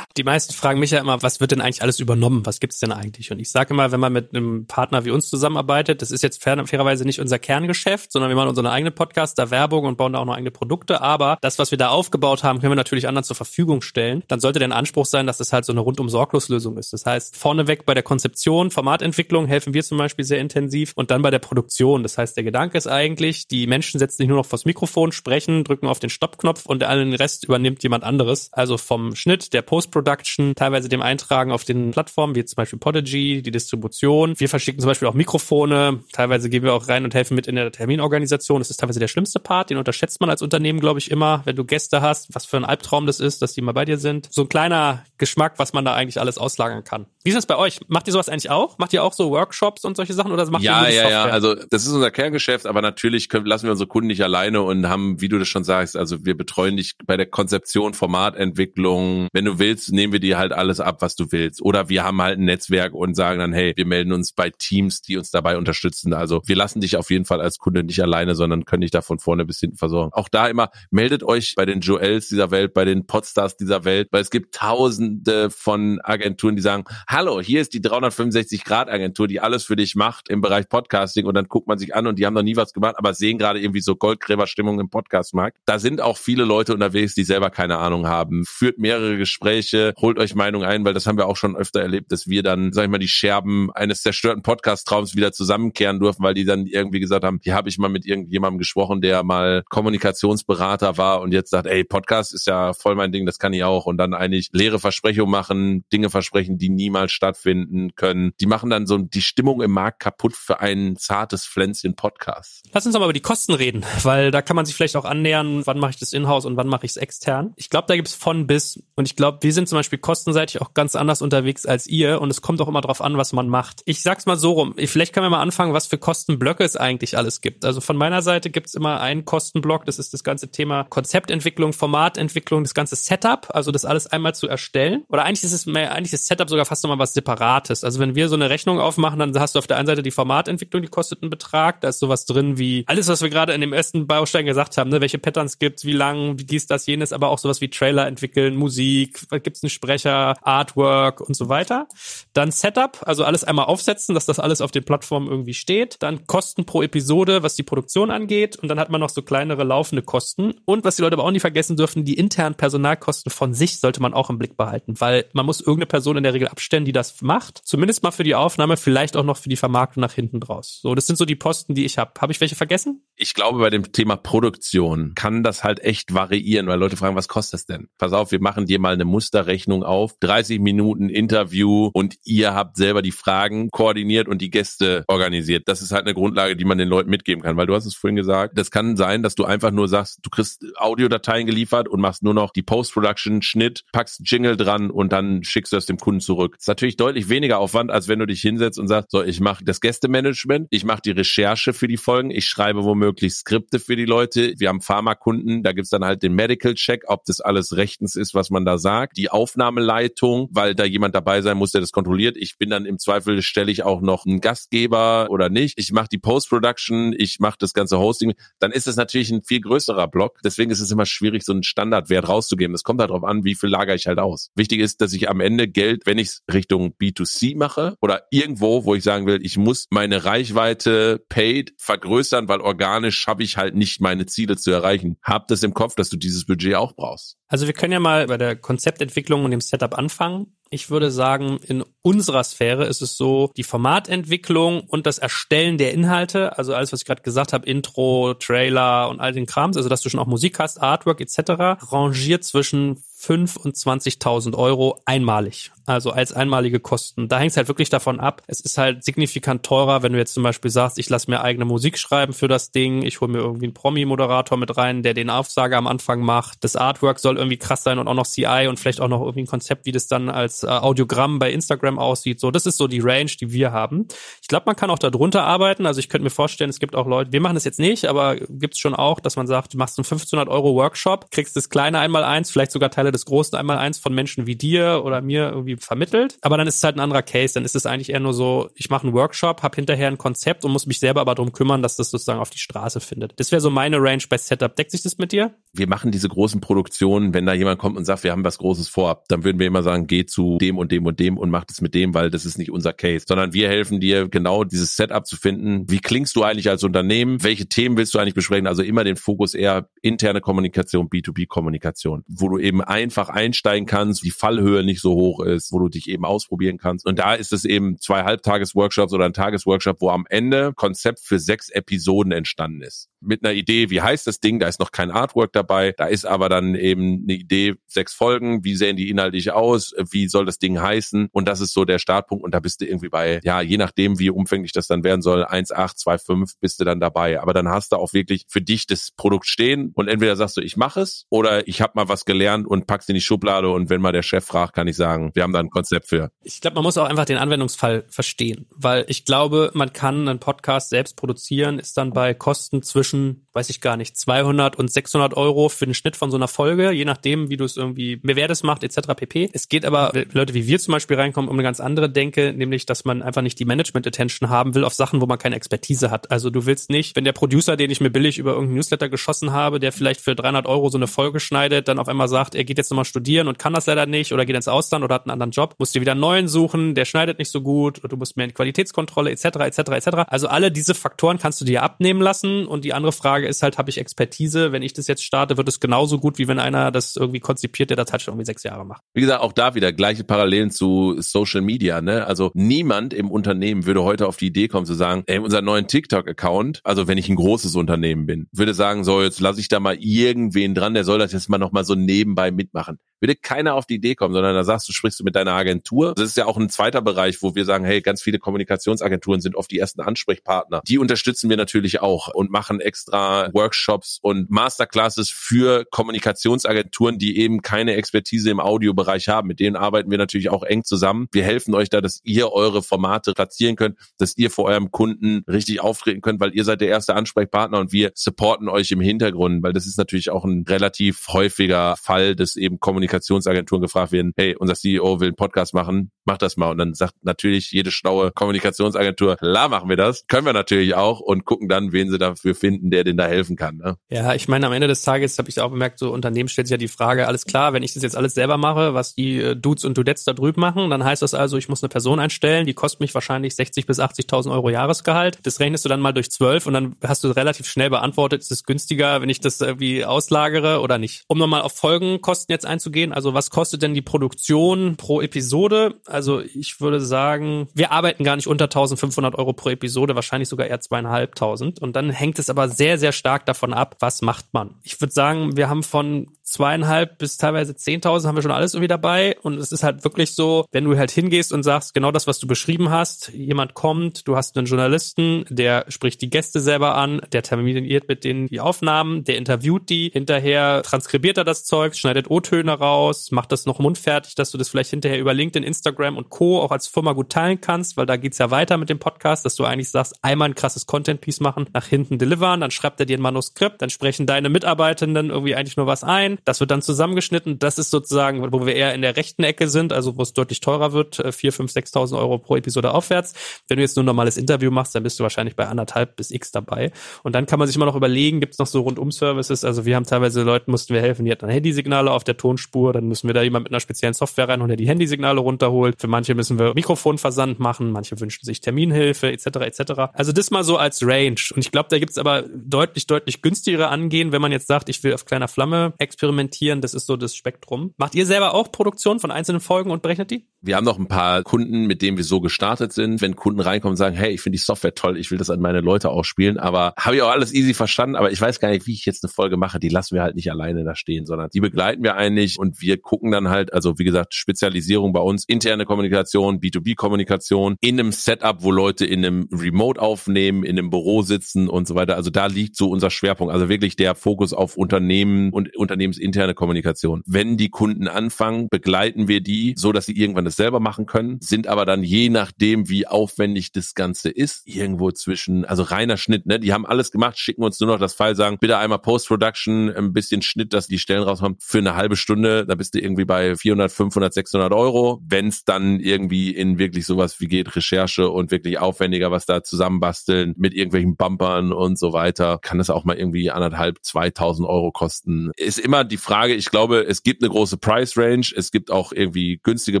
Die 0.16 0.22
meisten 0.22 0.54
fragen 0.54 0.78
mich 0.78 0.92
ja 0.92 1.00
immer, 1.00 1.22
was 1.24 1.40
wird 1.40 1.50
denn 1.50 1.60
eigentlich 1.60 1.82
alles 1.82 1.98
übernommen? 1.98 2.46
Was 2.46 2.60
gibt's 2.60 2.78
denn 2.78 2.92
eigentlich? 2.92 3.32
Und 3.32 3.40
ich 3.40 3.50
sage 3.50 3.74
immer, 3.74 3.90
wenn 3.90 3.98
man 3.98 4.12
mit 4.12 4.32
einem 4.32 4.64
Partner 4.68 5.04
wie 5.04 5.10
uns 5.10 5.28
zusammenarbeitet, 5.28 6.02
das 6.02 6.12
ist 6.12 6.22
jetzt 6.22 6.40
fair, 6.40 6.64
fairerweise 6.68 7.04
nicht 7.04 7.18
unser 7.18 7.40
Kerngeschäft, 7.40 8.12
sondern 8.12 8.28
wir 8.28 8.36
machen 8.36 8.50
unseren 8.50 8.68
eigenen 8.68 8.94
Podcast, 8.94 9.40
da 9.40 9.50
Werbung 9.50 9.86
und 9.86 9.96
bauen 9.96 10.12
da 10.12 10.20
auch 10.20 10.24
noch 10.24 10.36
eigene 10.36 10.52
Produkte. 10.52 11.00
Aber 11.00 11.36
das, 11.40 11.58
was 11.58 11.72
wir 11.72 11.78
da 11.78 11.88
aufgebaut 11.88 12.44
haben, 12.44 12.60
können 12.60 12.70
wir 12.70 12.76
natürlich 12.76 13.08
anderen 13.08 13.24
zur 13.24 13.34
Verfügung 13.34 13.82
stellen. 13.82 14.22
Dann 14.28 14.38
sollte 14.38 14.60
der 14.60 14.70
Anspruch 14.70 15.04
sein, 15.04 15.26
dass 15.26 15.40
es 15.40 15.52
halt 15.52 15.64
so 15.64 15.72
eine 15.72 15.80
rundum 15.80 16.08
sorglos 16.08 16.48
Lösung 16.48 16.78
ist. 16.78 16.92
Das 16.92 17.06
heißt, 17.06 17.36
vorneweg 17.36 17.84
bei 17.84 17.94
der 17.94 18.04
Konzeption, 18.04 18.70
Formatentwicklung 18.70 19.46
helfen 19.46 19.74
wir 19.74 19.82
zum 19.82 19.98
Beispiel 19.98 20.24
sehr 20.24 20.38
intensiv 20.38 20.92
und 20.94 21.10
dann 21.10 21.22
bei 21.22 21.32
der 21.32 21.40
Produktion. 21.40 22.04
Das 22.04 22.18
heißt, 22.18 22.36
der 22.36 22.44
Gedanke 22.44 22.78
ist 22.78 22.86
eigentlich, 22.86 23.48
die 23.48 23.66
Menschen 23.66 23.98
setzen 23.98 24.18
sich 24.18 24.28
nur 24.28 24.36
noch 24.36 24.46
vors 24.46 24.64
Mikrofon, 24.64 25.10
sprechen, 25.10 25.64
drücken 25.64 25.88
auf 25.88 25.98
den 25.98 26.10
Stoppknopf 26.10 26.66
und 26.66 26.82
den 26.82 27.14
Rest 27.14 27.42
übernimmt 27.46 27.82
jemand 27.82 28.04
anderes. 28.04 28.50
Also 28.52 28.78
vom 28.78 29.16
Schnitt, 29.16 29.52
der 29.52 29.62
Postproduktion 29.62 30.03
Production, 30.04 30.54
teilweise 30.54 30.88
dem 30.88 31.00
Eintragen 31.00 31.50
auf 31.50 31.64
den 31.64 31.90
Plattformen, 31.90 32.34
wie 32.34 32.44
zum 32.44 32.56
Beispiel 32.56 32.78
Podigy, 32.78 33.40
die 33.40 33.50
Distribution. 33.50 34.38
Wir 34.38 34.48
verschicken 34.50 34.80
zum 34.80 34.88
Beispiel 34.88 35.08
auch 35.08 35.14
Mikrofone. 35.14 36.00
Teilweise 36.12 36.50
gehen 36.50 36.62
wir 36.62 36.74
auch 36.74 36.88
rein 36.88 37.04
und 37.04 37.14
helfen 37.14 37.34
mit 37.34 37.46
in 37.46 37.56
der 37.56 37.72
Terminorganisation. 37.72 38.60
Das 38.60 38.70
ist 38.70 38.78
teilweise 38.78 39.00
der 39.00 39.08
schlimmste 39.08 39.40
Part. 39.40 39.70
Den 39.70 39.78
unterschätzt 39.78 40.20
man 40.20 40.28
als 40.28 40.42
Unternehmen, 40.42 40.80
glaube 40.80 40.98
ich, 40.98 41.10
immer, 41.10 41.40
wenn 41.44 41.56
du 41.56 41.64
Gäste 41.64 42.02
hast, 42.02 42.34
was 42.34 42.44
für 42.44 42.58
ein 42.58 42.66
Albtraum 42.66 43.06
das 43.06 43.18
ist, 43.18 43.40
dass 43.40 43.54
die 43.54 43.62
mal 43.62 43.72
bei 43.72 43.86
dir 43.86 43.96
sind. 43.96 44.28
So 44.30 44.42
ein 44.42 44.48
kleiner 44.48 45.04
Geschmack, 45.16 45.54
was 45.56 45.72
man 45.72 45.84
da 45.86 45.94
eigentlich 45.94 46.20
alles 46.20 46.36
auslagern 46.36 46.84
kann. 46.84 47.06
Wie 47.24 47.30
ist 47.30 47.36
das 47.36 47.46
bei 47.46 47.56
euch? 47.56 47.80
Macht 47.88 48.06
ihr 48.06 48.12
sowas 48.12 48.28
eigentlich 48.28 48.50
auch? 48.50 48.76
Macht 48.76 48.92
ihr 48.92 49.02
auch 49.02 49.14
so 49.14 49.30
Workshops 49.30 49.86
und 49.86 49.96
solche 49.96 50.12
Sachen 50.12 50.30
oder 50.32 50.44
macht 50.50 50.62
ja, 50.62 50.86
ihr 50.86 50.94
ja, 50.94 51.08
ja, 51.08 51.24
also 51.24 51.54
das 51.54 51.86
ist 51.86 51.92
unser 51.92 52.10
Kerngeschäft, 52.10 52.66
aber 52.66 52.82
natürlich 52.82 53.30
können, 53.30 53.46
lassen 53.46 53.64
wir 53.64 53.70
unsere 53.70 53.88
Kunden 53.88 54.08
nicht 54.08 54.22
alleine 54.22 54.60
und 54.60 54.86
haben, 54.90 55.22
wie 55.22 55.30
du 55.30 55.38
das 55.38 55.48
schon 55.48 55.64
sagst, 55.64 55.96
also 55.96 56.26
wir 56.26 56.36
betreuen 56.36 56.76
dich 56.76 56.96
bei 57.06 57.16
der 57.16 57.24
Konzeption, 57.24 57.94
Formatentwicklung. 57.94 59.28
Wenn 59.32 59.46
du 59.46 59.58
willst, 59.58 59.93
nehmen 59.94 60.12
wir 60.12 60.20
dir 60.20 60.38
halt 60.38 60.52
alles 60.52 60.80
ab, 60.80 61.00
was 61.00 61.16
du 61.16 61.30
willst. 61.30 61.62
Oder 61.62 61.88
wir 61.88 62.04
haben 62.04 62.20
halt 62.20 62.38
ein 62.38 62.44
Netzwerk 62.44 62.92
und 62.94 63.14
sagen 63.14 63.38
dann, 63.38 63.52
hey, 63.52 63.72
wir 63.76 63.86
melden 63.86 64.12
uns 64.12 64.32
bei 64.32 64.50
Teams, 64.50 65.00
die 65.00 65.16
uns 65.16 65.30
dabei 65.30 65.56
unterstützen. 65.56 66.12
Also 66.12 66.42
wir 66.46 66.56
lassen 66.56 66.80
dich 66.80 66.96
auf 66.96 67.10
jeden 67.10 67.24
Fall 67.24 67.40
als 67.40 67.58
Kunde 67.58 67.84
nicht 67.84 68.02
alleine, 68.02 68.34
sondern 68.34 68.64
können 68.64 68.82
dich 68.82 68.90
da 68.90 69.02
von 69.02 69.18
vorne 69.18 69.44
bis 69.44 69.60
hinten 69.60 69.76
versorgen. 69.76 70.12
Auch 70.12 70.28
da 70.28 70.48
immer, 70.48 70.70
meldet 70.90 71.22
euch 71.22 71.54
bei 71.56 71.64
den 71.64 71.80
Joels 71.80 72.28
dieser 72.28 72.50
Welt, 72.50 72.74
bei 72.74 72.84
den 72.84 73.06
Podstars 73.06 73.56
dieser 73.56 73.84
Welt, 73.84 74.08
weil 74.10 74.22
es 74.22 74.30
gibt 74.30 74.54
tausende 74.54 75.50
von 75.50 76.00
Agenturen, 76.02 76.56
die 76.56 76.62
sagen, 76.62 76.84
hallo, 77.08 77.40
hier 77.40 77.60
ist 77.60 77.74
die 77.74 77.80
365-Grad-Agentur, 77.80 79.28
die 79.28 79.40
alles 79.40 79.64
für 79.64 79.76
dich 79.76 79.94
macht 79.94 80.28
im 80.28 80.40
Bereich 80.40 80.68
Podcasting 80.68 81.26
und 81.26 81.34
dann 81.34 81.46
guckt 81.46 81.68
man 81.68 81.78
sich 81.78 81.94
an 81.94 82.06
und 82.06 82.18
die 82.18 82.26
haben 82.26 82.34
noch 82.34 82.42
nie 82.42 82.56
was 82.56 82.72
gemacht, 82.72 82.96
aber 82.98 83.14
sehen 83.14 83.38
gerade 83.38 83.60
irgendwie 83.60 83.80
so 83.80 83.94
Goldgräberstimmung 83.94 84.80
im 84.80 84.90
Podcastmarkt. 84.90 85.58
Da 85.66 85.78
sind 85.78 86.00
auch 86.00 86.16
viele 86.16 86.44
Leute 86.44 86.74
unterwegs, 86.74 87.14
die 87.14 87.24
selber 87.24 87.50
keine 87.50 87.78
Ahnung 87.78 88.06
haben. 88.06 88.44
Führt 88.44 88.78
mehrere 88.78 89.16
Gespräche, 89.16 89.83
holt 89.96 90.18
euch 90.18 90.34
Meinung 90.34 90.64
ein, 90.64 90.84
weil 90.84 90.94
das 90.94 91.06
haben 91.06 91.18
wir 91.18 91.26
auch 91.26 91.36
schon 91.36 91.56
öfter 91.56 91.80
erlebt, 91.80 92.12
dass 92.12 92.26
wir 92.26 92.42
dann, 92.42 92.72
sag 92.72 92.84
ich 92.84 92.90
mal, 92.90 92.98
die 92.98 93.08
Scherben 93.08 93.70
eines 93.72 94.02
zerstörten 94.02 94.42
Podcast-Traums 94.42 95.14
wieder 95.14 95.32
zusammenkehren 95.32 95.98
durften, 96.00 96.22
weil 96.22 96.34
die 96.34 96.44
dann 96.44 96.66
irgendwie 96.66 97.00
gesagt 97.00 97.24
haben, 97.24 97.40
hier 97.42 97.54
habe 97.54 97.68
ich 97.68 97.78
mal 97.78 97.88
mit 97.88 98.06
irgendjemandem 98.06 98.58
gesprochen, 98.58 99.00
der 99.00 99.22
mal 99.22 99.62
Kommunikationsberater 99.68 100.96
war 100.98 101.20
und 101.20 101.32
jetzt 101.32 101.50
sagt, 101.50 101.66
ey, 101.66 101.84
Podcast 101.84 102.34
ist 102.34 102.46
ja 102.46 102.72
voll 102.72 102.94
mein 102.94 103.12
Ding, 103.12 103.26
das 103.26 103.38
kann 103.38 103.52
ich 103.52 103.64
auch. 103.64 103.86
Und 103.86 103.98
dann 103.98 104.14
eigentlich 104.14 104.50
leere 104.52 104.78
Versprechungen 104.78 105.30
machen, 105.30 105.84
Dinge 105.92 106.10
versprechen, 106.10 106.58
die 106.58 106.70
niemals 106.70 107.12
stattfinden 107.12 107.94
können. 107.94 108.32
Die 108.40 108.46
machen 108.46 108.70
dann 108.70 108.86
so 108.86 108.98
die 108.98 109.22
Stimmung 109.22 109.62
im 109.62 109.70
Markt 109.70 110.00
kaputt 110.00 110.34
für 110.36 110.60
ein 110.60 110.96
zartes 110.96 111.46
Pflänzchen 111.46 111.96
Podcast. 111.96 112.64
Lass 112.72 112.86
uns 112.86 112.94
aber 112.94 113.06
über 113.06 113.12
die 113.12 113.20
Kosten 113.20 113.54
reden, 113.54 113.84
weil 114.02 114.30
da 114.30 114.42
kann 114.42 114.56
man 114.56 114.66
sich 114.66 114.74
vielleicht 114.74 114.96
auch 114.96 115.04
annähern, 115.04 115.66
wann 115.66 115.78
mache 115.78 115.92
ich 115.92 115.98
das 115.98 116.12
in-house 116.12 116.44
und 116.44 116.56
wann 116.56 116.68
mache 116.68 116.86
ich 116.86 116.92
es 116.92 116.96
extern. 116.96 117.52
Ich 117.56 117.70
glaube, 117.70 117.86
da 117.88 117.96
gibt 117.96 118.08
es 118.08 118.14
von 118.14 118.46
bis 118.46 118.82
und 118.94 119.06
ich 119.06 119.16
glaube, 119.16 119.38
wir 119.42 119.52
sind 119.52 119.68
zum 119.74 119.80
Beispiel 119.80 119.98
kostenseitig 119.98 120.60
auch 120.60 120.72
ganz 120.72 120.94
anders 120.94 121.20
unterwegs 121.20 121.66
als 121.66 121.88
ihr 121.88 122.20
und 122.20 122.30
es 122.30 122.42
kommt 122.42 122.60
auch 122.60 122.68
immer 122.68 122.80
drauf 122.80 123.00
an, 123.00 123.16
was 123.16 123.32
man 123.32 123.48
macht. 123.48 123.82
Ich 123.86 124.02
sag's 124.02 124.24
mal 124.24 124.36
so 124.36 124.52
rum, 124.52 124.76
vielleicht 124.78 125.12
können 125.12 125.26
wir 125.26 125.30
mal 125.30 125.42
anfangen, 125.42 125.74
was 125.74 125.88
für 125.88 125.98
Kostenblöcke 125.98 126.62
es 126.62 126.76
eigentlich 126.76 127.18
alles 127.18 127.40
gibt. 127.40 127.64
Also 127.64 127.80
von 127.80 127.96
meiner 127.96 128.22
Seite 128.22 128.50
gibt's 128.50 128.74
immer 128.74 129.00
einen 129.00 129.24
Kostenblock, 129.24 129.84
das 129.84 129.98
ist 129.98 130.14
das 130.14 130.22
ganze 130.22 130.52
Thema 130.52 130.84
Konzeptentwicklung, 130.84 131.72
Formatentwicklung, 131.72 132.62
das 132.62 132.72
ganze 132.72 132.94
Setup, 132.94 133.48
also 133.52 133.72
das 133.72 133.84
alles 133.84 134.06
einmal 134.06 134.32
zu 134.32 134.46
erstellen. 134.46 135.02
Oder 135.08 135.24
eigentlich 135.24 135.42
ist 135.42 135.52
es 135.52 135.66
mehr, 135.66 135.90
eigentlich 135.90 136.12
ist 136.12 136.26
Setup 136.26 136.48
sogar 136.48 136.66
fast 136.66 136.84
nochmal 136.84 137.00
was 137.00 137.14
Separates. 137.14 137.82
Also 137.82 137.98
wenn 137.98 138.14
wir 138.14 138.28
so 138.28 138.36
eine 138.36 138.50
Rechnung 138.50 138.78
aufmachen, 138.78 139.18
dann 139.18 139.36
hast 139.40 139.56
du 139.56 139.58
auf 139.58 139.66
der 139.66 139.78
einen 139.78 139.88
Seite 139.88 140.04
die 140.04 140.12
Formatentwicklung, 140.12 140.82
die 140.82 140.88
kostet 140.88 141.20
einen 141.22 141.30
Betrag, 141.30 141.80
da 141.80 141.88
ist 141.88 141.98
sowas 141.98 142.26
drin 142.26 142.58
wie 142.58 142.84
alles, 142.86 143.08
was 143.08 143.22
wir 143.22 143.28
gerade 143.28 143.54
in 143.54 143.60
dem 143.60 143.72
ersten 143.72 144.06
Baustein 144.06 144.46
gesagt 144.46 144.78
haben, 144.78 144.90
ne? 144.90 145.00
welche 145.00 145.18
Patterns 145.18 145.58
gibt's, 145.58 145.84
wie 145.84 145.92
lang, 145.94 146.38
wie 146.38 146.44
dies, 146.44 146.68
das, 146.68 146.86
jenes, 146.86 147.12
aber 147.12 147.30
auch 147.30 147.38
sowas 147.40 147.60
wie 147.60 147.70
Trailer 147.70 148.06
entwickeln, 148.06 148.54
Musik, 148.54 149.18
gibt's 149.42 149.63
einen 149.64 149.70
Sprecher, 149.70 150.36
Artwork 150.42 151.20
und 151.20 151.34
so 151.34 151.48
weiter. 151.48 151.88
Dann 152.32 152.50
Setup, 152.50 153.00
also 153.06 153.24
alles 153.24 153.44
einmal 153.44 153.66
aufsetzen, 153.66 154.14
dass 154.14 154.26
das 154.26 154.38
alles 154.38 154.60
auf 154.60 154.70
den 154.70 154.84
Plattformen 154.84 155.28
irgendwie 155.28 155.54
steht. 155.54 155.96
Dann 156.02 156.26
Kosten 156.26 156.66
pro 156.66 156.82
Episode, 156.82 157.42
was 157.42 157.54
die 157.54 157.62
Produktion 157.62 158.10
angeht. 158.10 158.56
Und 158.56 158.68
dann 158.68 158.78
hat 158.78 158.90
man 158.90 159.00
noch 159.00 159.10
so 159.10 159.22
kleinere 159.22 159.64
laufende 159.64 160.02
Kosten. 160.02 160.54
Und 160.64 160.84
was 160.84 160.96
die 160.96 161.02
Leute 161.02 161.14
aber 161.14 161.24
auch 161.24 161.30
nie 161.30 161.40
vergessen 161.40 161.76
dürfen, 161.76 162.04
die 162.04 162.14
internen 162.14 162.54
Personalkosten 162.54 163.30
von 163.30 163.54
sich 163.54 163.80
sollte 163.80 164.02
man 164.02 164.14
auch 164.14 164.30
im 164.30 164.38
Blick 164.38 164.56
behalten, 164.56 165.00
weil 165.00 165.26
man 165.32 165.46
muss 165.46 165.60
irgendeine 165.60 165.86
Person 165.86 166.16
in 166.16 166.22
der 166.22 166.34
Regel 166.34 166.48
abstellen, 166.48 166.84
die 166.84 166.92
das 166.92 167.22
macht. 167.22 167.60
Zumindest 167.64 168.02
mal 168.02 168.10
für 168.10 168.24
die 168.24 168.34
Aufnahme, 168.34 168.76
vielleicht 168.76 169.16
auch 169.16 169.24
noch 169.24 169.36
für 169.36 169.48
die 169.48 169.56
Vermarktung 169.56 170.00
nach 170.00 170.12
hinten 170.12 170.40
draus. 170.40 170.80
So, 170.82 170.94
das 170.94 171.06
sind 171.06 171.16
so 171.16 171.24
die 171.24 171.36
Posten, 171.36 171.74
die 171.74 171.84
ich 171.84 171.98
habe. 171.98 172.12
Habe 172.20 172.32
ich 172.32 172.40
welche 172.40 172.56
vergessen? 172.56 173.02
Ich 173.16 173.34
glaube, 173.34 173.60
bei 173.60 173.70
dem 173.70 173.92
Thema 173.92 174.16
Produktion 174.16 175.14
kann 175.14 175.42
das 175.42 175.64
halt 175.64 175.80
echt 175.80 176.14
variieren, 176.14 176.66
weil 176.66 176.78
Leute 176.78 176.96
fragen, 176.96 177.16
was 177.16 177.28
kostet 177.28 177.54
das 177.54 177.66
denn? 177.66 177.88
Pass 177.98 178.12
auf, 178.12 178.32
wir 178.32 178.40
machen 178.40 178.66
dir 178.66 178.78
mal 178.78 178.92
eine 178.92 179.04
Musterrechnung 179.04 179.53
auf, 179.84 180.14
30 180.20 180.60
Minuten 180.60 181.08
Interview 181.08 181.90
und 181.92 182.16
ihr 182.24 182.54
habt 182.54 182.76
selber 182.76 183.02
die 183.02 183.12
Fragen 183.12 183.70
koordiniert 183.70 184.28
und 184.28 184.40
die 184.40 184.50
Gäste 184.50 185.04
organisiert. 185.08 185.64
Das 185.66 185.82
ist 185.82 185.92
halt 185.92 186.04
eine 186.04 186.14
Grundlage, 186.14 186.56
die 186.56 186.64
man 186.64 186.78
den 186.78 186.88
Leuten 186.88 187.10
mitgeben 187.10 187.42
kann, 187.42 187.56
weil 187.56 187.66
du 187.66 187.74
hast 187.74 187.86
es 187.86 187.94
vorhin 187.94 188.16
gesagt, 188.16 188.58
das 188.58 188.70
kann 188.70 188.96
sein, 188.96 189.22
dass 189.22 189.34
du 189.34 189.44
einfach 189.44 189.70
nur 189.70 189.88
sagst, 189.88 190.20
du 190.22 190.30
kriegst 190.30 190.64
Audiodateien 190.76 191.46
geliefert 191.46 191.88
und 191.88 192.00
machst 192.00 192.22
nur 192.22 192.34
noch 192.34 192.52
die 192.52 192.62
Post-Production, 192.62 193.42
Schnitt, 193.42 193.84
packst 193.92 194.20
Jingle 194.24 194.56
dran 194.56 194.90
und 194.90 195.12
dann 195.12 195.44
schickst 195.44 195.72
du 195.72 195.76
das 195.76 195.86
dem 195.86 195.98
Kunden 195.98 196.20
zurück. 196.20 196.54
Das 196.56 196.64
ist 196.64 196.68
natürlich 196.68 196.96
deutlich 196.96 197.28
weniger 197.28 197.58
Aufwand, 197.58 197.90
als 197.90 198.08
wenn 198.08 198.18
du 198.18 198.26
dich 198.26 198.40
hinsetzt 198.40 198.78
und 198.78 198.88
sagst, 198.88 199.10
so, 199.10 199.22
ich 199.22 199.40
mache 199.40 199.64
das 199.64 199.80
Gästemanagement, 199.80 200.68
ich 200.70 200.84
mache 200.84 201.02
die 201.04 201.10
Recherche 201.12 201.72
für 201.72 201.88
die 201.88 201.96
Folgen, 201.96 202.30
ich 202.30 202.46
schreibe 202.46 202.84
womöglich 202.84 203.34
Skripte 203.34 203.78
für 203.78 203.96
die 203.96 204.04
Leute. 204.04 204.54
Wir 204.58 204.68
haben 204.68 204.80
Pharmakunden, 204.80 205.62
da 205.62 205.72
gibt's 205.72 205.90
dann 205.90 206.04
halt 206.04 206.22
den 206.22 206.34
Medical 206.34 206.74
Check, 206.74 207.04
ob 207.06 207.24
das 207.24 207.40
alles 207.40 207.76
rechtens 207.76 208.16
ist, 208.16 208.34
was 208.34 208.50
man 208.50 208.64
da 208.64 208.78
sagt. 208.78 209.16
Die 209.16 209.30
Aufnahmeleitung, 209.44 210.48
weil 210.52 210.74
da 210.74 210.84
jemand 210.84 211.14
dabei 211.14 211.42
sein 211.42 211.58
muss, 211.58 211.70
der 211.72 211.82
das 211.82 211.92
kontrolliert. 211.92 212.38
Ich 212.38 212.56
bin 212.56 212.70
dann 212.70 212.86
im 212.86 212.98
Zweifel, 212.98 213.42
stelle 213.42 213.70
ich 213.70 213.82
auch 213.82 214.00
noch 214.00 214.24
einen 214.24 214.40
Gastgeber 214.40 215.26
oder 215.28 215.50
nicht. 215.50 215.78
Ich 215.78 215.92
mache 215.92 216.08
die 216.10 216.16
Post-Production, 216.16 217.14
ich 217.16 217.40
mache 217.40 217.56
das 217.58 217.74
ganze 217.74 217.98
Hosting. 217.98 218.32
Dann 218.58 218.72
ist 218.72 218.86
es 218.86 218.96
natürlich 218.96 219.30
ein 219.30 219.42
viel 219.42 219.60
größerer 219.60 220.08
Block. 220.08 220.38
Deswegen 220.42 220.70
ist 220.70 220.80
es 220.80 220.90
immer 220.90 221.04
schwierig, 221.04 221.44
so 221.44 221.52
einen 221.52 221.62
Standardwert 221.62 222.26
rauszugeben. 222.26 222.74
Es 222.74 222.84
kommt 222.84 223.00
halt 223.00 223.10
darauf 223.10 223.24
an, 223.24 223.44
wie 223.44 223.54
viel 223.54 223.68
lager 223.68 223.94
ich 223.94 224.06
halt 224.06 224.18
aus. 224.18 224.50
Wichtig 224.54 224.80
ist, 224.80 225.02
dass 225.02 225.12
ich 225.12 225.28
am 225.28 225.40
Ende 225.40 225.68
Geld, 225.68 226.06
wenn 226.06 226.16
ich 226.16 226.28
es 226.28 226.42
Richtung 226.50 226.94
B2C 226.98 227.58
mache 227.58 227.96
oder 228.00 228.22
irgendwo, 228.30 228.86
wo 228.86 228.94
ich 228.94 229.04
sagen 229.04 229.26
will, 229.26 229.40
ich 229.42 229.58
muss 229.58 229.88
meine 229.90 230.24
Reichweite 230.24 231.22
paid 231.28 231.74
vergrößern, 231.76 232.48
weil 232.48 232.62
organisch 232.62 233.26
habe 233.26 233.42
ich 233.42 233.58
halt 233.58 233.74
nicht 233.74 234.00
meine 234.00 234.24
Ziele 234.24 234.56
zu 234.56 234.70
erreichen. 234.70 235.18
Hab 235.22 235.48
das 235.48 235.62
im 235.62 235.74
Kopf, 235.74 235.96
dass 235.96 236.08
du 236.08 236.16
dieses 236.16 236.46
Budget 236.46 236.76
auch 236.76 236.94
brauchst. 236.94 237.36
Also 237.54 237.66
wir 237.66 237.74
können 237.74 237.92
ja 237.92 238.00
mal 238.00 238.26
bei 238.26 238.38
der 238.38 238.56
Konzeptentwicklung 238.56 239.23
und 239.30 239.50
dem 239.50 239.60
Setup 239.60 239.96
anfangen. 239.96 240.54
Ich 240.70 240.90
würde 240.90 241.10
sagen, 241.10 241.58
in 241.66 241.84
unserer 242.02 242.42
Sphäre 242.42 242.86
ist 242.86 243.00
es 243.00 243.16
so, 243.16 243.52
die 243.56 243.62
Formatentwicklung 243.62 244.80
und 244.80 245.06
das 245.06 245.18
Erstellen 245.18 245.78
der 245.78 245.92
Inhalte, 245.92 246.58
also 246.58 246.74
alles, 246.74 246.92
was 246.92 247.02
ich 247.02 247.06
gerade 247.06 247.22
gesagt 247.22 247.52
habe, 247.52 247.66
Intro, 247.66 248.34
Trailer 248.34 249.08
und 249.08 249.20
all 249.20 249.32
den 249.32 249.46
Krams, 249.46 249.76
also 249.76 249.88
dass 249.88 250.00
du 250.00 250.10
schon 250.10 250.18
auch 250.20 250.26
Musik 250.26 250.58
hast, 250.58 250.82
Artwork 250.82 251.20
etc., 251.20 251.82
rangiert 251.92 252.42
zwischen 252.44 253.02
5 253.24 253.56
und 253.56 253.74
20.000 253.74 254.54
Euro 254.54 255.00
einmalig. 255.06 255.72
Also 255.86 256.10
als 256.10 256.32
einmalige 256.32 256.80
Kosten. 256.80 257.28
Da 257.28 257.38
hängt 257.38 257.50
es 257.50 257.56
halt 257.56 257.68
wirklich 257.68 257.90
davon 257.90 258.18
ab. 258.18 258.42
Es 258.46 258.60
ist 258.60 258.78
halt 258.78 259.04
signifikant 259.04 259.64
teurer, 259.64 260.02
wenn 260.02 260.12
du 260.12 260.18
jetzt 260.18 260.32
zum 260.32 260.42
Beispiel 260.42 260.70
sagst, 260.70 260.98
ich 260.98 261.10
lasse 261.10 261.30
mir 261.30 261.42
eigene 261.42 261.66
Musik 261.66 261.98
schreiben 261.98 262.32
für 262.32 262.48
das 262.48 262.70
Ding, 262.70 263.02
ich 263.02 263.20
hole 263.20 263.30
mir 263.30 263.38
irgendwie 263.38 263.66
einen 263.66 263.74
Promi-Moderator 263.74 264.56
mit 264.56 264.76
rein, 264.76 265.02
der 265.02 265.12
den 265.12 265.28
Aufsager 265.28 265.76
am 265.76 265.86
Anfang 265.86 266.20
macht. 266.20 266.64
Das 266.64 266.76
Artwork 266.76 267.18
soll 267.18 267.36
irgendwie 267.36 267.58
krass 267.58 267.82
sein 267.82 267.98
und 267.98 268.08
auch 268.08 268.14
noch 268.14 268.26
CI 268.26 268.66
und 268.68 268.78
vielleicht 268.78 269.00
auch 269.00 269.08
noch 269.08 269.20
irgendwie 269.20 269.42
ein 269.42 269.46
Konzept, 269.46 269.84
wie 269.84 269.92
das 269.92 270.06
dann 270.06 270.30
als 270.30 270.62
äh, 270.62 270.68
Audiogramm 270.68 271.38
bei 271.38 271.52
Instagram 271.52 271.98
aussieht. 271.98 272.40
So, 272.40 272.50
das 272.50 272.64
ist 272.64 272.78
so 272.78 272.88
die 272.88 273.00
Range, 273.00 273.30
die 273.38 273.52
wir 273.52 273.72
haben. 273.72 274.08
Ich 274.40 274.48
glaube, 274.48 274.64
man 274.66 274.76
kann 274.76 274.90
auch 274.90 274.98
darunter 274.98 275.44
arbeiten. 275.44 275.86
Also 275.86 275.98
ich 275.98 276.08
könnte 276.08 276.24
mir 276.24 276.30
vorstellen, 276.30 276.70
es 276.70 276.78
gibt 276.78 276.94
auch 276.94 277.06
Leute, 277.06 277.32
wir 277.32 277.40
machen 277.40 277.54
das 277.54 277.64
jetzt 277.64 277.78
nicht, 277.78 278.06
aber 278.06 278.36
gibt's 278.36 278.78
schon 278.78 278.94
auch, 278.94 279.20
dass 279.20 279.36
man 279.36 279.46
sagt, 279.46 279.74
du 279.74 279.78
machst 279.78 279.98
einen 279.98 280.04
1500 280.04 280.48
Euro 280.48 280.74
Workshop, 280.74 281.30
kriegst 281.30 281.56
das 281.56 281.68
kleine 281.68 281.98
einmal 281.98 282.24
eins, 282.24 282.50
vielleicht 282.50 282.72
sogar 282.72 282.90
Teile 282.90 283.12
des 283.14 283.24
großen 283.24 283.56
einmal 283.58 283.78
eins 283.78 283.98
von 283.98 284.14
Menschen 284.14 284.46
wie 284.46 284.56
dir 284.56 285.02
oder 285.04 285.22
mir 285.22 285.50
irgendwie 285.50 285.76
vermittelt. 285.76 286.36
Aber 286.42 286.56
dann 286.56 286.66
ist 286.66 286.76
es 286.76 286.84
halt 286.84 286.96
ein 286.96 287.00
anderer 287.00 287.22
Case. 287.22 287.54
Dann 287.54 287.64
ist 287.64 287.74
es 287.74 287.86
eigentlich 287.86 288.10
eher 288.10 288.20
nur 288.20 288.34
so, 288.34 288.70
ich 288.74 288.90
mache 288.90 289.06
einen 289.06 289.14
Workshop, 289.14 289.62
habe 289.62 289.76
hinterher 289.76 290.08
ein 290.08 290.18
Konzept 290.18 290.64
und 290.64 290.72
muss 290.72 290.86
mich 290.86 290.98
selber 290.98 291.20
aber 291.20 291.34
darum 291.34 291.52
kümmern, 291.52 291.82
dass 291.82 291.96
das 291.96 292.10
sozusagen 292.10 292.40
auf 292.40 292.50
die 292.50 292.58
Straße 292.58 293.00
findet. 293.00 293.32
Das 293.36 293.52
wäre 293.52 293.60
so 293.60 293.70
meine 293.70 293.98
Range 293.98 294.22
bei 294.28 294.36
Setup. 294.36 294.74
Deckt 294.76 294.90
sich 294.90 295.02
das 295.02 295.18
mit 295.18 295.32
dir? 295.32 295.54
Wir 295.72 295.88
machen 295.88 296.10
diese 296.10 296.28
großen 296.28 296.60
Produktionen, 296.60 297.34
wenn 297.34 297.46
da 297.46 297.54
jemand 297.54 297.78
kommt 297.78 297.96
und 297.96 298.04
sagt, 298.04 298.24
wir 298.24 298.32
haben 298.32 298.44
was 298.44 298.58
Großes 298.58 298.88
vor, 298.88 299.22
dann 299.28 299.44
würden 299.44 299.58
wir 299.58 299.66
immer 299.66 299.82
sagen, 299.82 300.06
geh 300.06 300.26
zu 300.26 300.58
dem 300.58 300.78
und 300.78 300.92
dem 300.92 301.06
und 301.06 301.20
dem 301.20 301.38
und 301.38 301.50
mach 301.50 301.64
das 301.64 301.80
mit 301.80 301.94
dem, 301.94 302.14
weil 302.14 302.30
das 302.30 302.44
ist 302.44 302.58
nicht 302.58 302.70
unser 302.70 302.92
Case, 302.92 303.24
sondern 303.26 303.52
wir 303.52 303.68
helfen 303.68 304.00
dir 304.00 304.28
genau 304.28 304.64
dieses 304.64 304.96
Setup 304.96 305.26
zu 305.26 305.36
finden. 305.36 305.90
Wie 305.90 306.00
klingst 306.00 306.36
du 306.36 306.42
eigentlich 306.42 306.68
als 306.68 306.84
Unternehmen? 306.84 307.42
Welche 307.42 307.66
Themen 307.66 307.96
willst 307.96 308.14
du 308.14 308.18
eigentlich 308.18 308.34
besprechen? 308.34 308.66
Also 308.66 308.82
immer 308.82 309.04
den 309.04 309.16
Fokus 309.16 309.54
eher 309.54 309.88
interne 310.02 310.40
Kommunikation, 310.40 311.08
B2B-Kommunikation, 311.08 312.24
wo 312.28 312.48
du 312.48 312.58
eben 312.58 312.82
einfach 313.04 313.28
einsteigen 313.28 313.86
kannst, 313.86 314.24
die 314.24 314.30
Fallhöhe 314.30 314.82
nicht 314.82 315.02
so 315.02 315.12
hoch 315.12 315.40
ist, 315.40 315.72
wo 315.72 315.78
du 315.78 315.90
dich 315.90 316.08
eben 316.08 316.24
ausprobieren 316.24 316.78
kannst. 316.78 317.04
Und 317.04 317.18
da 317.18 317.34
ist 317.34 317.52
es 317.52 317.66
eben 317.66 317.98
zwei 317.98 318.24
Halbtages-Workshops 318.24 319.12
oder 319.12 319.26
ein 319.26 319.34
Tagesworkshop, 319.34 320.00
wo 320.00 320.08
am 320.08 320.24
Ende 320.30 320.72
Konzept 320.74 321.20
für 321.20 321.38
sechs 321.38 321.68
Episoden 321.68 322.32
entstanden 322.32 322.80
ist. 322.80 323.10
Mit 323.20 323.44
einer 323.44 323.54
Idee, 323.54 323.90
wie 323.90 324.00
heißt 324.00 324.26
das 324.26 324.40
Ding? 324.40 324.58
Da 324.58 324.68
ist 324.68 324.80
noch 324.80 324.90
kein 324.90 325.10
Artwork 325.10 325.52
dabei. 325.52 325.92
Da 325.96 326.06
ist 326.06 326.24
aber 326.24 326.48
dann 326.48 326.74
eben 326.74 327.24
eine 327.24 327.34
Idee, 327.34 327.74
sechs 327.86 328.14
Folgen. 328.14 328.64
Wie 328.64 328.74
sehen 328.74 328.96
die 328.96 329.10
inhaltlich 329.10 329.52
aus? 329.52 329.94
Wie 330.10 330.28
soll 330.28 330.46
das 330.46 330.58
Ding 330.58 330.80
heißen? 330.80 331.28
Und 331.32 331.46
das 331.46 331.60
ist 331.60 331.72
so 331.72 331.84
der 331.84 331.98
Startpunkt. 331.98 332.44
Und 332.44 332.54
da 332.54 332.60
bist 332.60 332.80
du 332.80 332.86
irgendwie 332.86 333.08
bei, 333.08 333.40
ja, 333.44 333.60
je 333.60 333.76
nachdem, 333.76 334.18
wie 334.18 334.30
umfänglich 334.30 334.72
das 334.72 334.86
dann 334.86 335.04
werden 335.04 335.22
soll, 335.22 335.44
1,8, 335.44 336.02
2,5 336.02 336.54
bist 336.60 336.80
du 336.80 336.84
dann 336.84 337.00
dabei. 337.00 337.40
Aber 337.40 337.52
dann 337.54 337.68
hast 337.68 337.92
du 337.92 337.96
auch 337.96 338.12
wirklich 338.12 338.46
für 338.48 338.60
dich 338.60 338.86
das 338.86 339.10
Produkt 339.16 339.46
stehen 339.46 339.92
und 339.94 340.08
entweder 340.08 340.36
sagst 340.36 340.56
du, 340.56 340.60
ich 340.60 340.76
mache 340.76 341.00
es 341.00 341.26
oder 341.30 341.66
ich 341.68 341.80
habe 341.80 341.92
mal 341.94 342.08
was 342.08 342.24
gelernt 342.24 342.66
und 342.66 342.86
pack's 342.94 343.08
in 343.08 343.16
die 343.16 343.20
Schublade 343.20 343.68
und 343.70 343.90
wenn 343.90 344.00
mal 344.00 344.12
der 344.12 344.22
Chef 344.22 344.44
fragt, 344.44 344.74
kann 344.74 344.86
ich 344.86 344.94
sagen, 344.94 345.32
wir 345.34 345.42
haben 345.42 345.52
da 345.52 345.58
ein 345.58 345.68
Konzept 345.68 346.06
für. 346.06 346.30
Ich 346.42 346.60
glaube, 346.60 346.76
man 346.76 346.84
muss 346.84 346.96
auch 346.96 347.08
einfach 347.08 347.24
den 347.24 347.38
Anwendungsfall 347.38 348.04
verstehen, 348.08 348.66
weil 348.70 349.04
ich 349.08 349.24
glaube, 349.24 349.72
man 349.74 349.92
kann 349.92 350.28
einen 350.28 350.38
Podcast 350.38 350.90
selbst 350.90 351.16
produzieren, 351.16 351.80
ist 351.80 351.96
dann 351.96 352.12
bei 352.12 352.34
Kosten 352.34 352.82
zwischen 352.84 353.44
weiß 353.54 353.70
ich 353.70 353.80
gar 353.80 353.96
nicht, 353.96 354.16
200 354.16 354.76
und 354.76 354.90
600 354.90 355.34
Euro 355.36 355.68
für 355.68 355.86
den 355.86 355.94
Schnitt 355.94 356.16
von 356.16 356.30
so 356.30 356.36
einer 356.36 356.48
Folge, 356.48 356.90
je 356.90 357.04
nachdem, 357.04 357.50
wie 357.50 357.56
du 357.56 357.64
es 357.64 357.76
irgendwie, 357.76 358.18
wer 358.22 358.48
das 358.48 358.64
macht, 358.64 358.82
etc. 358.82 359.14
pp. 359.16 359.48
Es 359.52 359.68
geht 359.68 359.84
aber, 359.84 360.12
Leute 360.32 360.54
wie 360.54 360.66
wir 360.66 360.78
zum 360.80 360.92
Beispiel 360.92 361.16
reinkommen, 361.16 361.48
um 361.48 361.54
eine 361.54 361.62
ganz 361.62 361.78
andere 361.78 362.10
Denke, 362.10 362.52
nämlich, 362.52 362.84
dass 362.84 363.04
man 363.04 363.22
einfach 363.22 363.42
nicht 363.42 363.58
die 363.60 363.64
Management-Attention 363.64 364.50
haben 364.50 364.74
will 364.74 364.84
auf 364.84 364.94
Sachen, 364.94 365.20
wo 365.20 365.26
man 365.26 365.38
keine 365.38 365.54
Expertise 365.54 366.10
hat. 366.10 366.32
Also 366.32 366.50
du 366.50 366.66
willst 366.66 366.90
nicht, 366.90 367.14
wenn 367.14 367.24
der 367.24 367.32
Producer, 367.32 367.76
den 367.76 367.90
ich 367.90 368.00
mir 368.00 368.10
billig 368.10 368.38
über 368.38 368.52
irgendeinen 368.52 368.76
Newsletter 368.76 369.08
geschossen 369.08 369.52
habe, 369.52 369.78
der 369.78 369.92
vielleicht 369.92 370.20
für 370.20 370.34
300 370.34 370.66
Euro 370.66 370.88
so 370.88 370.98
eine 370.98 371.06
Folge 371.06 371.38
schneidet, 371.38 371.86
dann 371.86 372.00
auf 372.00 372.08
einmal 372.08 372.28
sagt, 372.28 372.56
er 372.56 372.64
geht 372.64 372.73
jetzt 372.78 372.90
nochmal 372.90 373.04
studieren 373.04 373.48
und 373.48 373.58
kann 373.58 373.74
das 373.74 373.86
leider 373.86 374.06
nicht 374.06 374.32
oder 374.32 374.46
geht 374.46 374.56
ins 374.56 374.68
Ausland 374.68 375.04
oder 375.04 375.16
hat 375.16 375.24
einen 375.26 375.32
anderen 375.32 375.50
Job, 375.50 375.74
musst 375.78 375.94
dir 375.94 376.00
wieder 376.00 376.12
einen 376.12 376.20
neuen 376.20 376.48
suchen, 376.48 376.94
der 376.94 377.04
schneidet 377.04 377.38
nicht 377.38 377.50
so 377.50 377.60
gut 377.60 378.00
du 378.14 378.16
musst 378.16 378.36
mehr 378.36 378.46
in 378.46 378.54
Qualitätskontrolle 378.54 379.30
etc. 379.30 379.44
etc. 379.44 379.78
etc. 379.78 380.08
Also 380.28 380.48
alle 380.48 380.70
diese 380.70 380.94
Faktoren 380.94 381.38
kannst 381.38 381.60
du 381.60 381.64
dir 381.64 381.82
abnehmen 381.82 382.20
lassen 382.20 382.66
und 382.66 382.84
die 382.84 382.94
andere 382.94 383.12
Frage 383.12 383.46
ist 383.46 383.62
halt, 383.62 383.78
habe 383.78 383.90
ich 383.90 383.98
Expertise? 383.98 384.72
Wenn 384.72 384.82
ich 384.82 384.92
das 384.92 385.06
jetzt 385.06 385.24
starte, 385.24 385.56
wird 385.56 385.68
es 385.68 385.80
genauso 385.80 386.18
gut, 386.18 386.38
wie 386.38 386.48
wenn 386.48 386.58
einer 386.58 386.90
das 386.90 387.16
irgendwie 387.16 387.40
konzipiert, 387.40 387.90
der 387.90 387.96
das 387.96 388.12
halt 388.12 388.22
schon 388.22 388.32
irgendwie 388.32 388.46
sechs 388.46 388.62
Jahre 388.62 388.84
macht. 388.84 389.02
Wie 389.14 389.20
gesagt, 389.20 389.42
auch 389.42 389.52
da 389.52 389.74
wieder 389.74 389.92
gleiche 389.92 390.24
Parallelen 390.24 390.70
zu 390.70 391.16
Social 391.18 391.60
Media. 391.60 392.00
Ne? 392.00 392.26
Also 392.26 392.50
niemand 392.54 393.12
im 393.12 393.30
Unternehmen 393.30 393.86
würde 393.86 394.02
heute 394.02 394.26
auf 394.28 394.36
die 394.36 394.46
Idee 394.46 394.68
kommen 394.68 394.86
zu 394.86 394.94
sagen, 394.94 395.24
ey, 395.26 395.38
unser 395.38 395.62
neuen 395.62 395.86
TikTok-Account, 395.86 396.80
also 396.84 397.08
wenn 397.08 397.18
ich 397.18 397.28
ein 397.28 397.36
großes 397.36 397.76
Unternehmen 397.76 398.26
bin, 398.26 398.48
würde 398.52 398.74
sagen, 398.74 399.04
so 399.04 399.22
jetzt 399.22 399.40
lasse 399.40 399.60
ich 399.60 399.68
da 399.68 399.80
mal 399.80 399.96
irgendwen 399.98 400.74
dran, 400.74 400.94
der 400.94 401.04
soll 401.04 401.18
das 401.18 401.32
jetzt 401.32 401.48
mal 401.48 401.58
nochmal 401.58 401.84
so 401.84 401.94
nebenbei 401.94 402.50
mitmachen 402.64 402.98
würde 403.24 403.36
keiner 403.36 403.74
auf 403.74 403.86
die 403.86 403.94
Idee 403.94 404.14
kommen, 404.14 404.34
sondern 404.34 404.54
da 404.54 404.64
sagst 404.64 404.86
du, 404.86 404.92
sprichst 404.92 405.18
du 405.18 405.24
mit 405.24 405.34
deiner 405.34 405.52
Agentur. 405.52 406.14
Das 406.14 406.28
ist 406.28 406.36
ja 406.36 406.44
auch 406.44 406.58
ein 406.58 406.68
zweiter 406.68 407.00
Bereich, 407.00 407.42
wo 407.42 407.54
wir 407.54 407.64
sagen, 407.64 407.86
hey, 407.86 408.02
ganz 408.02 408.20
viele 408.20 408.38
Kommunikationsagenturen 408.38 409.40
sind 409.40 409.56
oft 409.56 409.70
die 409.70 409.78
ersten 409.78 410.02
Ansprechpartner. 410.02 410.82
Die 410.86 410.98
unterstützen 410.98 411.48
wir 411.48 411.56
natürlich 411.56 412.02
auch 412.02 412.28
und 412.28 412.50
machen 412.50 412.80
extra 412.80 413.48
Workshops 413.54 414.18
und 414.20 414.50
Masterclasses 414.50 415.30
für 415.30 415.86
Kommunikationsagenturen, 415.90 417.18
die 417.18 417.38
eben 417.38 417.62
keine 417.62 417.94
Expertise 417.94 418.50
im 418.50 418.60
Audiobereich 418.60 419.28
haben. 419.28 419.48
Mit 419.48 419.58
denen 419.58 419.76
arbeiten 419.76 420.10
wir 420.10 420.18
natürlich 420.18 420.50
auch 420.50 420.62
eng 420.62 420.84
zusammen. 420.84 421.28
Wir 421.32 421.44
helfen 421.44 421.74
euch 421.74 421.88
da, 421.88 422.02
dass 422.02 422.20
ihr 422.24 422.52
eure 422.52 422.82
Formate 422.82 423.32
platzieren 423.32 423.76
könnt, 423.76 423.98
dass 424.18 424.36
ihr 424.36 424.50
vor 424.50 424.66
eurem 424.66 424.90
Kunden 424.90 425.44
richtig 425.48 425.80
auftreten 425.80 426.20
könnt, 426.20 426.40
weil 426.40 426.54
ihr 426.54 426.64
seid 426.64 426.82
der 426.82 426.88
erste 426.88 427.14
Ansprechpartner 427.14 427.78
und 427.78 427.90
wir 427.90 428.12
supporten 428.14 428.68
euch 428.68 428.90
im 428.92 429.00
Hintergrund, 429.00 429.62
weil 429.62 429.72
das 429.72 429.86
ist 429.86 429.96
natürlich 429.96 430.28
auch 430.28 430.44
ein 430.44 430.66
relativ 430.68 431.28
häufiger 431.28 431.96
Fall, 431.96 432.36
eben 432.56 432.80
Kommunikation 432.80 433.14
Kommunikationsagenturen 433.14 433.82
gefragt 433.82 434.12
werden, 434.12 434.32
hey, 434.36 434.56
unser 434.56 434.74
CEO 434.74 435.20
will 435.20 435.28
einen 435.28 435.36
Podcast 435.36 435.74
machen, 435.74 436.10
mach 436.24 436.38
das 436.38 436.56
mal. 436.56 436.70
Und 436.70 436.78
dann 436.78 436.94
sagt 436.94 437.14
natürlich 437.22 437.70
jede 437.70 437.90
schlaue 437.90 438.32
Kommunikationsagentur, 438.32 439.36
klar 439.36 439.68
machen 439.68 439.88
wir 439.88 439.96
das, 439.96 440.26
können 440.26 440.46
wir 440.46 440.52
natürlich 440.52 440.94
auch 440.94 441.20
und 441.20 441.44
gucken 441.44 441.68
dann, 441.68 441.92
wen 441.92 442.10
sie 442.10 442.18
dafür 442.18 442.54
finden, 442.54 442.90
der 442.90 443.04
denen 443.04 443.18
da 443.18 443.26
helfen 443.26 443.56
kann. 443.56 443.76
Ne? 443.76 443.96
Ja, 444.10 444.34
ich 444.34 444.48
meine, 444.48 444.66
am 444.66 444.72
Ende 444.72 444.88
des 444.88 445.02
Tages 445.02 445.38
habe 445.38 445.48
ich 445.48 445.60
auch 445.60 445.70
bemerkt, 445.70 445.98
so 445.98 446.12
Unternehmen 446.12 446.48
stellt 446.48 446.66
sich 446.66 446.72
ja 446.72 446.78
die 446.78 446.88
Frage, 446.88 447.26
alles 447.26 447.44
klar, 447.44 447.72
wenn 447.72 447.82
ich 447.82 447.94
das 447.94 448.02
jetzt 448.02 448.16
alles 448.16 448.34
selber 448.34 448.56
mache, 448.56 448.94
was 448.94 449.14
die 449.14 449.40
äh, 449.40 449.56
Dudes 449.56 449.84
und 449.84 449.96
Dudettes 449.96 450.24
da 450.24 450.32
drüben 450.32 450.60
machen, 450.60 450.90
dann 450.90 451.04
heißt 451.04 451.22
das 451.22 451.34
also, 451.34 451.56
ich 451.56 451.68
muss 451.68 451.82
eine 451.82 451.88
Person 451.88 452.20
einstellen, 452.20 452.66
die 452.66 452.74
kostet 452.74 453.00
mich 453.00 453.14
wahrscheinlich 453.14 453.54
60 453.56 453.86
bis 453.86 454.00
80.000 454.00 454.50
Euro 454.52 454.70
Jahresgehalt. 454.70 455.38
Das 455.42 455.60
rechnest 455.60 455.84
du 455.84 455.88
dann 455.88 456.00
mal 456.00 456.12
durch 456.12 456.30
zwölf 456.30 456.66
und 456.66 456.74
dann 456.74 456.96
hast 457.02 457.24
du 457.24 457.28
relativ 457.28 457.66
schnell 457.66 457.90
beantwortet, 457.90 458.42
ist 458.42 458.52
es 458.52 458.64
günstiger, 458.64 459.20
wenn 459.20 459.28
ich 459.28 459.40
das 459.40 459.60
irgendwie 459.60 460.04
auslagere 460.04 460.80
oder 460.80 460.98
nicht. 460.98 461.24
Um 461.28 461.38
nochmal 461.38 461.62
auf 461.62 461.72
Folgenkosten 461.72 462.43
jetzt 462.52 462.66
einzugehen, 462.66 463.04
gehen. 463.04 463.12
Also 463.12 463.34
was 463.34 463.50
kostet 463.50 463.82
denn 463.82 463.92
die 463.92 464.02
Produktion 464.02 464.96
pro 464.96 465.20
Episode? 465.20 465.96
Also 466.06 466.40
ich 466.40 466.80
würde 466.80 467.00
sagen, 467.00 467.68
wir 467.74 467.92
arbeiten 467.92 468.24
gar 468.24 468.36
nicht 468.36 468.46
unter 468.46 468.64
1500 468.64 469.34
Euro 469.34 469.52
pro 469.52 469.68
Episode, 469.68 470.14
wahrscheinlich 470.14 470.48
sogar 470.48 470.66
eher 470.66 470.80
zweieinhalbtausend. 470.80 471.82
Und 471.82 471.94
dann 471.96 472.08
hängt 472.10 472.38
es 472.38 472.48
aber 472.48 472.68
sehr, 472.68 472.96
sehr 472.98 473.12
stark 473.12 473.44
davon 473.44 473.74
ab, 473.74 473.96
was 474.00 474.22
macht 474.22 474.46
man. 474.52 474.76
Ich 474.82 475.00
würde 475.00 475.12
sagen, 475.12 475.56
wir 475.56 475.68
haben 475.68 475.82
von 475.82 476.28
zweieinhalb 476.44 477.18
bis 477.18 477.38
teilweise 477.38 477.72
10.000 477.72 478.26
haben 478.26 478.36
wir 478.36 478.42
schon 478.42 478.50
alles 478.50 478.74
irgendwie 478.74 478.88
dabei. 478.88 479.36
Und 479.42 479.58
es 479.58 479.72
ist 479.72 479.82
halt 479.82 480.04
wirklich 480.04 480.34
so, 480.34 480.66
wenn 480.72 480.84
du 480.84 480.96
halt 480.96 481.10
hingehst 481.10 481.52
und 481.52 481.62
sagst, 481.62 481.94
genau 481.94 482.12
das, 482.12 482.26
was 482.26 482.38
du 482.38 482.46
beschrieben 482.46 482.90
hast, 482.90 483.32
jemand 483.32 483.74
kommt, 483.74 484.28
du 484.28 484.36
hast 484.36 484.56
einen 484.56 484.66
Journalisten, 484.66 485.46
der 485.48 485.86
spricht 485.88 486.20
die 486.22 486.30
Gäste 486.30 486.60
selber 486.60 486.94
an, 486.94 487.20
der 487.32 487.42
terminiert 487.42 488.08
mit 488.08 488.24
denen 488.24 488.46
die 488.46 488.60
Aufnahmen, 488.60 489.24
der 489.24 489.36
interviewt 489.36 489.88
die, 489.88 490.10
hinterher 490.12 490.82
transkribiert 490.84 491.38
er 491.38 491.44
das 491.44 491.64
Zeug, 491.64 491.96
schneidet 491.96 492.28
O-Töne 492.34 492.72
raus, 492.72 493.30
macht 493.30 493.52
das 493.52 493.64
noch 493.64 493.78
mundfertig, 493.78 494.34
dass 494.34 494.50
du 494.50 494.58
das 494.58 494.68
vielleicht 494.68 494.90
hinterher 494.90 495.20
über 495.20 495.32
LinkedIn, 495.32 495.62
Instagram 495.62 496.16
und 496.16 496.30
Co. 496.30 496.60
auch 496.60 496.72
als 496.72 496.88
Firma 496.88 497.12
gut 497.12 497.30
teilen 497.30 497.60
kannst, 497.60 497.96
weil 497.96 498.06
da 498.06 498.16
geht's 498.16 498.38
ja 498.38 498.50
weiter 498.50 498.76
mit 498.76 498.90
dem 498.90 498.98
Podcast, 498.98 499.44
dass 499.44 499.54
du 499.54 499.64
eigentlich 499.64 499.90
sagst, 499.90 500.16
einmal 500.22 500.48
ein 500.48 500.56
krasses 500.56 500.86
Content-Piece 500.86 501.38
machen, 501.38 501.66
nach 501.72 501.86
hinten 501.86 502.18
delivern, 502.18 502.60
dann 502.60 502.72
schreibt 502.72 502.98
er 502.98 503.06
dir 503.06 503.18
ein 503.18 503.22
Manuskript, 503.22 503.80
dann 503.80 503.88
sprechen 503.88 504.26
deine 504.26 504.48
Mitarbeitenden 504.48 505.30
irgendwie 505.30 505.54
eigentlich 505.54 505.76
nur 505.76 505.86
was 505.86 506.02
ein, 506.02 506.38
das 506.44 506.58
wird 506.58 506.72
dann 506.72 506.82
zusammengeschnitten. 506.82 507.60
Das 507.60 507.78
ist 507.78 507.90
sozusagen, 507.90 508.52
wo 508.52 508.66
wir 508.66 508.74
eher 508.74 508.94
in 508.94 509.02
der 509.02 509.16
rechten 509.16 509.44
Ecke 509.44 509.68
sind, 509.68 509.92
also 509.92 510.18
wo 510.18 510.22
es 510.22 510.32
deutlich 510.32 510.58
teurer 510.58 510.92
wird, 510.92 511.22
4, 511.30 511.52
5, 511.52 511.70
6.000 511.72 512.18
Euro 512.18 512.38
pro 512.38 512.56
Episode 512.56 512.92
aufwärts. 512.92 513.34
Wenn 513.68 513.76
du 513.76 513.82
jetzt 513.82 513.94
nur 513.94 514.02
ein 514.02 514.06
normales 514.06 514.36
Interview 514.36 514.72
machst, 514.72 514.96
dann 514.96 515.04
bist 515.04 515.20
du 515.20 515.22
wahrscheinlich 515.22 515.54
bei 515.54 515.68
anderthalb 515.68 516.16
bis 516.16 516.32
x 516.32 516.50
dabei. 516.50 516.90
Und 517.22 517.36
dann 517.36 517.46
kann 517.46 517.60
man 517.60 517.68
sich 517.68 517.76
immer 517.76 517.86
noch 517.86 517.94
überlegen, 517.94 518.40
gibt 518.40 518.54
es 518.54 518.58
noch 518.58 518.66
so 518.66 518.80
Rundum-Services? 518.80 519.64
Also 519.64 519.84
wir 519.84 519.94
haben 519.94 520.04
teilweise 520.04 520.42
Leuten, 520.42 520.72
mussten 520.72 520.94
wir 520.94 521.00
helfen, 521.00 521.24
die 521.24 521.30
hatten 521.30 521.48
Handynsignale 521.48 522.10
auf 522.10 522.23
der 522.24 522.36
Tonspur, 522.36 522.92
dann 522.92 523.06
müssen 523.06 523.28
wir 523.28 523.34
da 523.34 523.42
jemand 523.42 523.64
mit 523.64 523.72
einer 523.72 523.80
speziellen 523.80 524.14
Software 524.14 524.48
rein 524.48 524.62
und 524.62 524.68
der 524.68 524.76
die 524.76 524.88
Handysignale 524.88 525.40
runterholt. 525.40 526.00
Für 526.00 526.08
manche 526.08 526.34
müssen 526.34 526.58
wir 526.58 526.74
Mikrofonversand 526.74 527.60
machen, 527.60 527.90
manche 527.90 528.18
wünschen 528.20 528.44
sich 528.44 528.60
Terminhilfe 528.60 529.30
etc. 529.30 529.46
etc. 529.60 529.92
Also 530.12 530.32
das 530.32 530.50
mal 530.50 530.64
so 530.64 530.76
als 530.76 531.06
Range. 531.06 531.40
Und 531.54 531.58
ich 531.58 531.70
glaube, 531.70 531.88
da 531.90 531.98
gibt 531.98 532.12
es 532.12 532.18
aber 532.18 532.44
deutlich, 532.54 533.06
deutlich 533.06 533.42
günstigere 533.42 533.88
Angehen, 533.88 534.32
wenn 534.32 534.42
man 534.42 534.52
jetzt 534.52 534.66
sagt, 534.66 534.88
ich 534.88 535.02
will 535.04 535.14
auf 535.14 535.24
kleiner 535.24 535.48
Flamme 535.48 535.94
experimentieren. 535.98 536.80
Das 536.80 536.94
ist 536.94 537.06
so 537.06 537.16
das 537.16 537.34
Spektrum. 537.34 537.92
Macht 537.96 538.14
ihr 538.14 538.26
selber 538.26 538.54
auch 538.54 538.72
Produktion 538.72 539.20
von 539.20 539.30
einzelnen 539.30 539.60
Folgen 539.60 539.90
und 539.90 540.02
berechnet 540.02 540.30
die? 540.30 540.46
Wir 540.60 540.76
haben 540.76 540.84
noch 540.84 540.98
ein 540.98 541.08
paar 541.08 541.42
Kunden, 541.42 541.86
mit 541.86 542.00
denen 542.00 542.16
wir 542.16 542.24
so 542.24 542.40
gestartet 542.40 542.92
sind. 542.92 543.20
Wenn 543.20 543.36
Kunden 543.36 543.60
reinkommen 543.60 543.92
und 543.92 543.96
sagen, 543.96 544.16
hey, 544.16 544.32
ich 544.32 544.40
finde 544.40 544.56
die 544.56 544.64
Software 544.64 544.94
toll, 544.94 545.18
ich 545.18 545.30
will 545.30 545.38
das 545.38 545.50
an 545.50 545.60
meine 545.60 545.80
Leute 545.80 546.08
ausspielen, 546.08 546.58
aber 546.58 546.94
habe 546.98 547.16
ich 547.16 547.22
auch 547.22 547.30
alles 547.30 547.52
easy 547.52 547.74
verstanden, 547.74 548.16
aber 548.16 548.32
ich 548.32 548.40
weiß 548.40 548.60
gar 548.60 548.70
nicht, 548.70 548.86
wie 548.86 548.94
ich 548.94 549.04
jetzt 549.04 549.24
eine 549.24 549.30
Folge 549.30 549.56
mache. 549.56 549.78
Die 549.78 549.88
lassen 549.88 550.14
wir 550.14 550.22
halt 550.22 550.36
nicht 550.36 550.50
alleine 550.50 550.84
da 550.84 550.94
stehen, 550.94 551.26
sondern 551.26 551.50
die 551.52 551.60
begleiten 551.60 552.02
wir 552.02 552.13
eigentlich 552.14 552.58
und 552.58 552.80
wir 552.80 552.98
gucken 552.98 553.30
dann 553.30 553.48
halt, 553.48 553.72
also 553.72 553.98
wie 553.98 554.04
gesagt, 554.04 554.34
Spezialisierung 554.34 555.12
bei 555.12 555.20
uns, 555.20 555.44
interne 555.44 555.84
Kommunikation, 555.84 556.60
B2B-Kommunikation, 556.60 557.76
in 557.80 558.00
einem 558.00 558.12
Setup, 558.12 558.62
wo 558.62 558.70
Leute 558.70 559.06
in 559.06 559.24
einem 559.24 559.48
Remote 559.52 560.00
aufnehmen, 560.00 560.64
in 560.64 560.78
einem 560.78 560.90
Büro 560.90 561.22
sitzen 561.22 561.68
und 561.68 561.86
so 561.86 561.94
weiter. 561.94 562.16
Also 562.16 562.30
da 562.30 562.46
liegt 562.46 562.76
so 562.76 562.88
unser 562.90 563.10
Schwerpunkt. 563.10 563.52
Also 563.52 563.68
wirklich 563.68 563.96
der 563.96 564.14
Fokus 564.14 564.52
auf 564.52 564.76
Unternehmen 564.76 565.50
und 565.52 565.76
unternehmensinterne 565.76 566.54
Kommunikation. 566.54 567.22
Wenn 567.26 567.56
die 567.56 567.70
Kunden 567.70 568.08
anfangen, 568.08 568.68
begleiten 568.68 569.28
wir 569.28 569.40
die, 569.40 569.74
so 569.76 569.92
dass 569.92 570.06
sie 570.06 570.16
irgendwann 570.16 570.44
das 570.44 570.56
selber 570.56 570.80
machen 570.80 571.06
können, 571.06 571.38
sind 571.40 571.66
aber 571.66 571.86
dann 571.86 572.02
je 572.02 572.28
nachdem, 572.28 572.88
wie 572.88 573.06
aufwendig 573.06 573.72
das 573.72 573.94
Ganze 573.94 574.30
ist, 574.30 574.66
irgendwo 574.66 575.10
zwischen, 575.10 575.64
also 575.64 575.82
reiner 575.82 576.16
Schnitt, 576.16 576.46
ne? 576.46 576.60
Die 576.60 576.72
haben 576.72 576.86
alles 576.86 577.10
gemacht, 577.10 577.38
schicken 577.38 577.62
uns 577.62 577.80
nur 577.80 577.88
noch 577.88 577.98
das 577.98 578.14
File, 578.14 578.36
sagen, 578.36 578.58
bitte 578.60 578.78
einmal 578.78 578.98
Post-Production, 578.98 579.90
ein 579.90 580.12
bisschen 580.12 580.42
Schnitt, 580.42 580.72
dass 580.72 580.86
die 580.86 580.98
Stellen 580.98 581.22
rauskommen, 581.22 581.56
für 581.60 581.78
eine 581.78 581.96
halbe 581.96 582.03
Stunde, 582.12 582.66
da 582.66 582.74
bist 582.74 582.94
du 582.94 583.00
irgendwie 583.00 583.24
bei 583.24 583.56
400, 583.56 583.90
500, 583.90 584.34
600 584.34 584.72
Euro. 584.72 585.20
Wenn 585.26 585.48
es 585.48 585.64
dann 585.64 586.00
irgendwie 586.00 586.50
in 586.50 586.78
wirklich 586.78 587.06
sowas 587.06 587.40
wie 587.40 587.46
geht, 587.46 587.74
Recherche 587.74 588.28
und 588.30 588.50
wirklich 588.50 588.78
aufwendiger, 588.78 589.30
was 589.30 589.46
da 589.46 589.62
zusammenbasteln 589.62 590.54
mit 590.56 590.74
irgendwelchen 590.74 591.16
Bumpern 591.16 591.72
und 591.72 591.98
so 591.98 592.12
weiter, 592.12 592.58
kann 592.60 592.78
das 592.78 592.90
auch 592.90 593.04
mal 593.04 593.16
irgendwie 593.16 593.50
anderthalb, 593.50 593.98
2000 594.02 594.68
Euro 594.68 594.92
kosten. 594.92 595.50
Ist 595.56 595.78
immer 595.78 596.04
die 596.04 596.16
Frage, 596.16 596.54
ich 596.54 596.70
glaube, 596.70 597.06
es 597.06 597.22
gibt 597.22 597.42
eine 597.42 597.50
große 597.50 597.78
Price 597.78 598.16
Range, 598.16 598.46
es 598.56 598.70
gibt 598.70 598.90
auch 598.90 599.12
irgendwie 599.12 599.60
günstige 599.62 600.00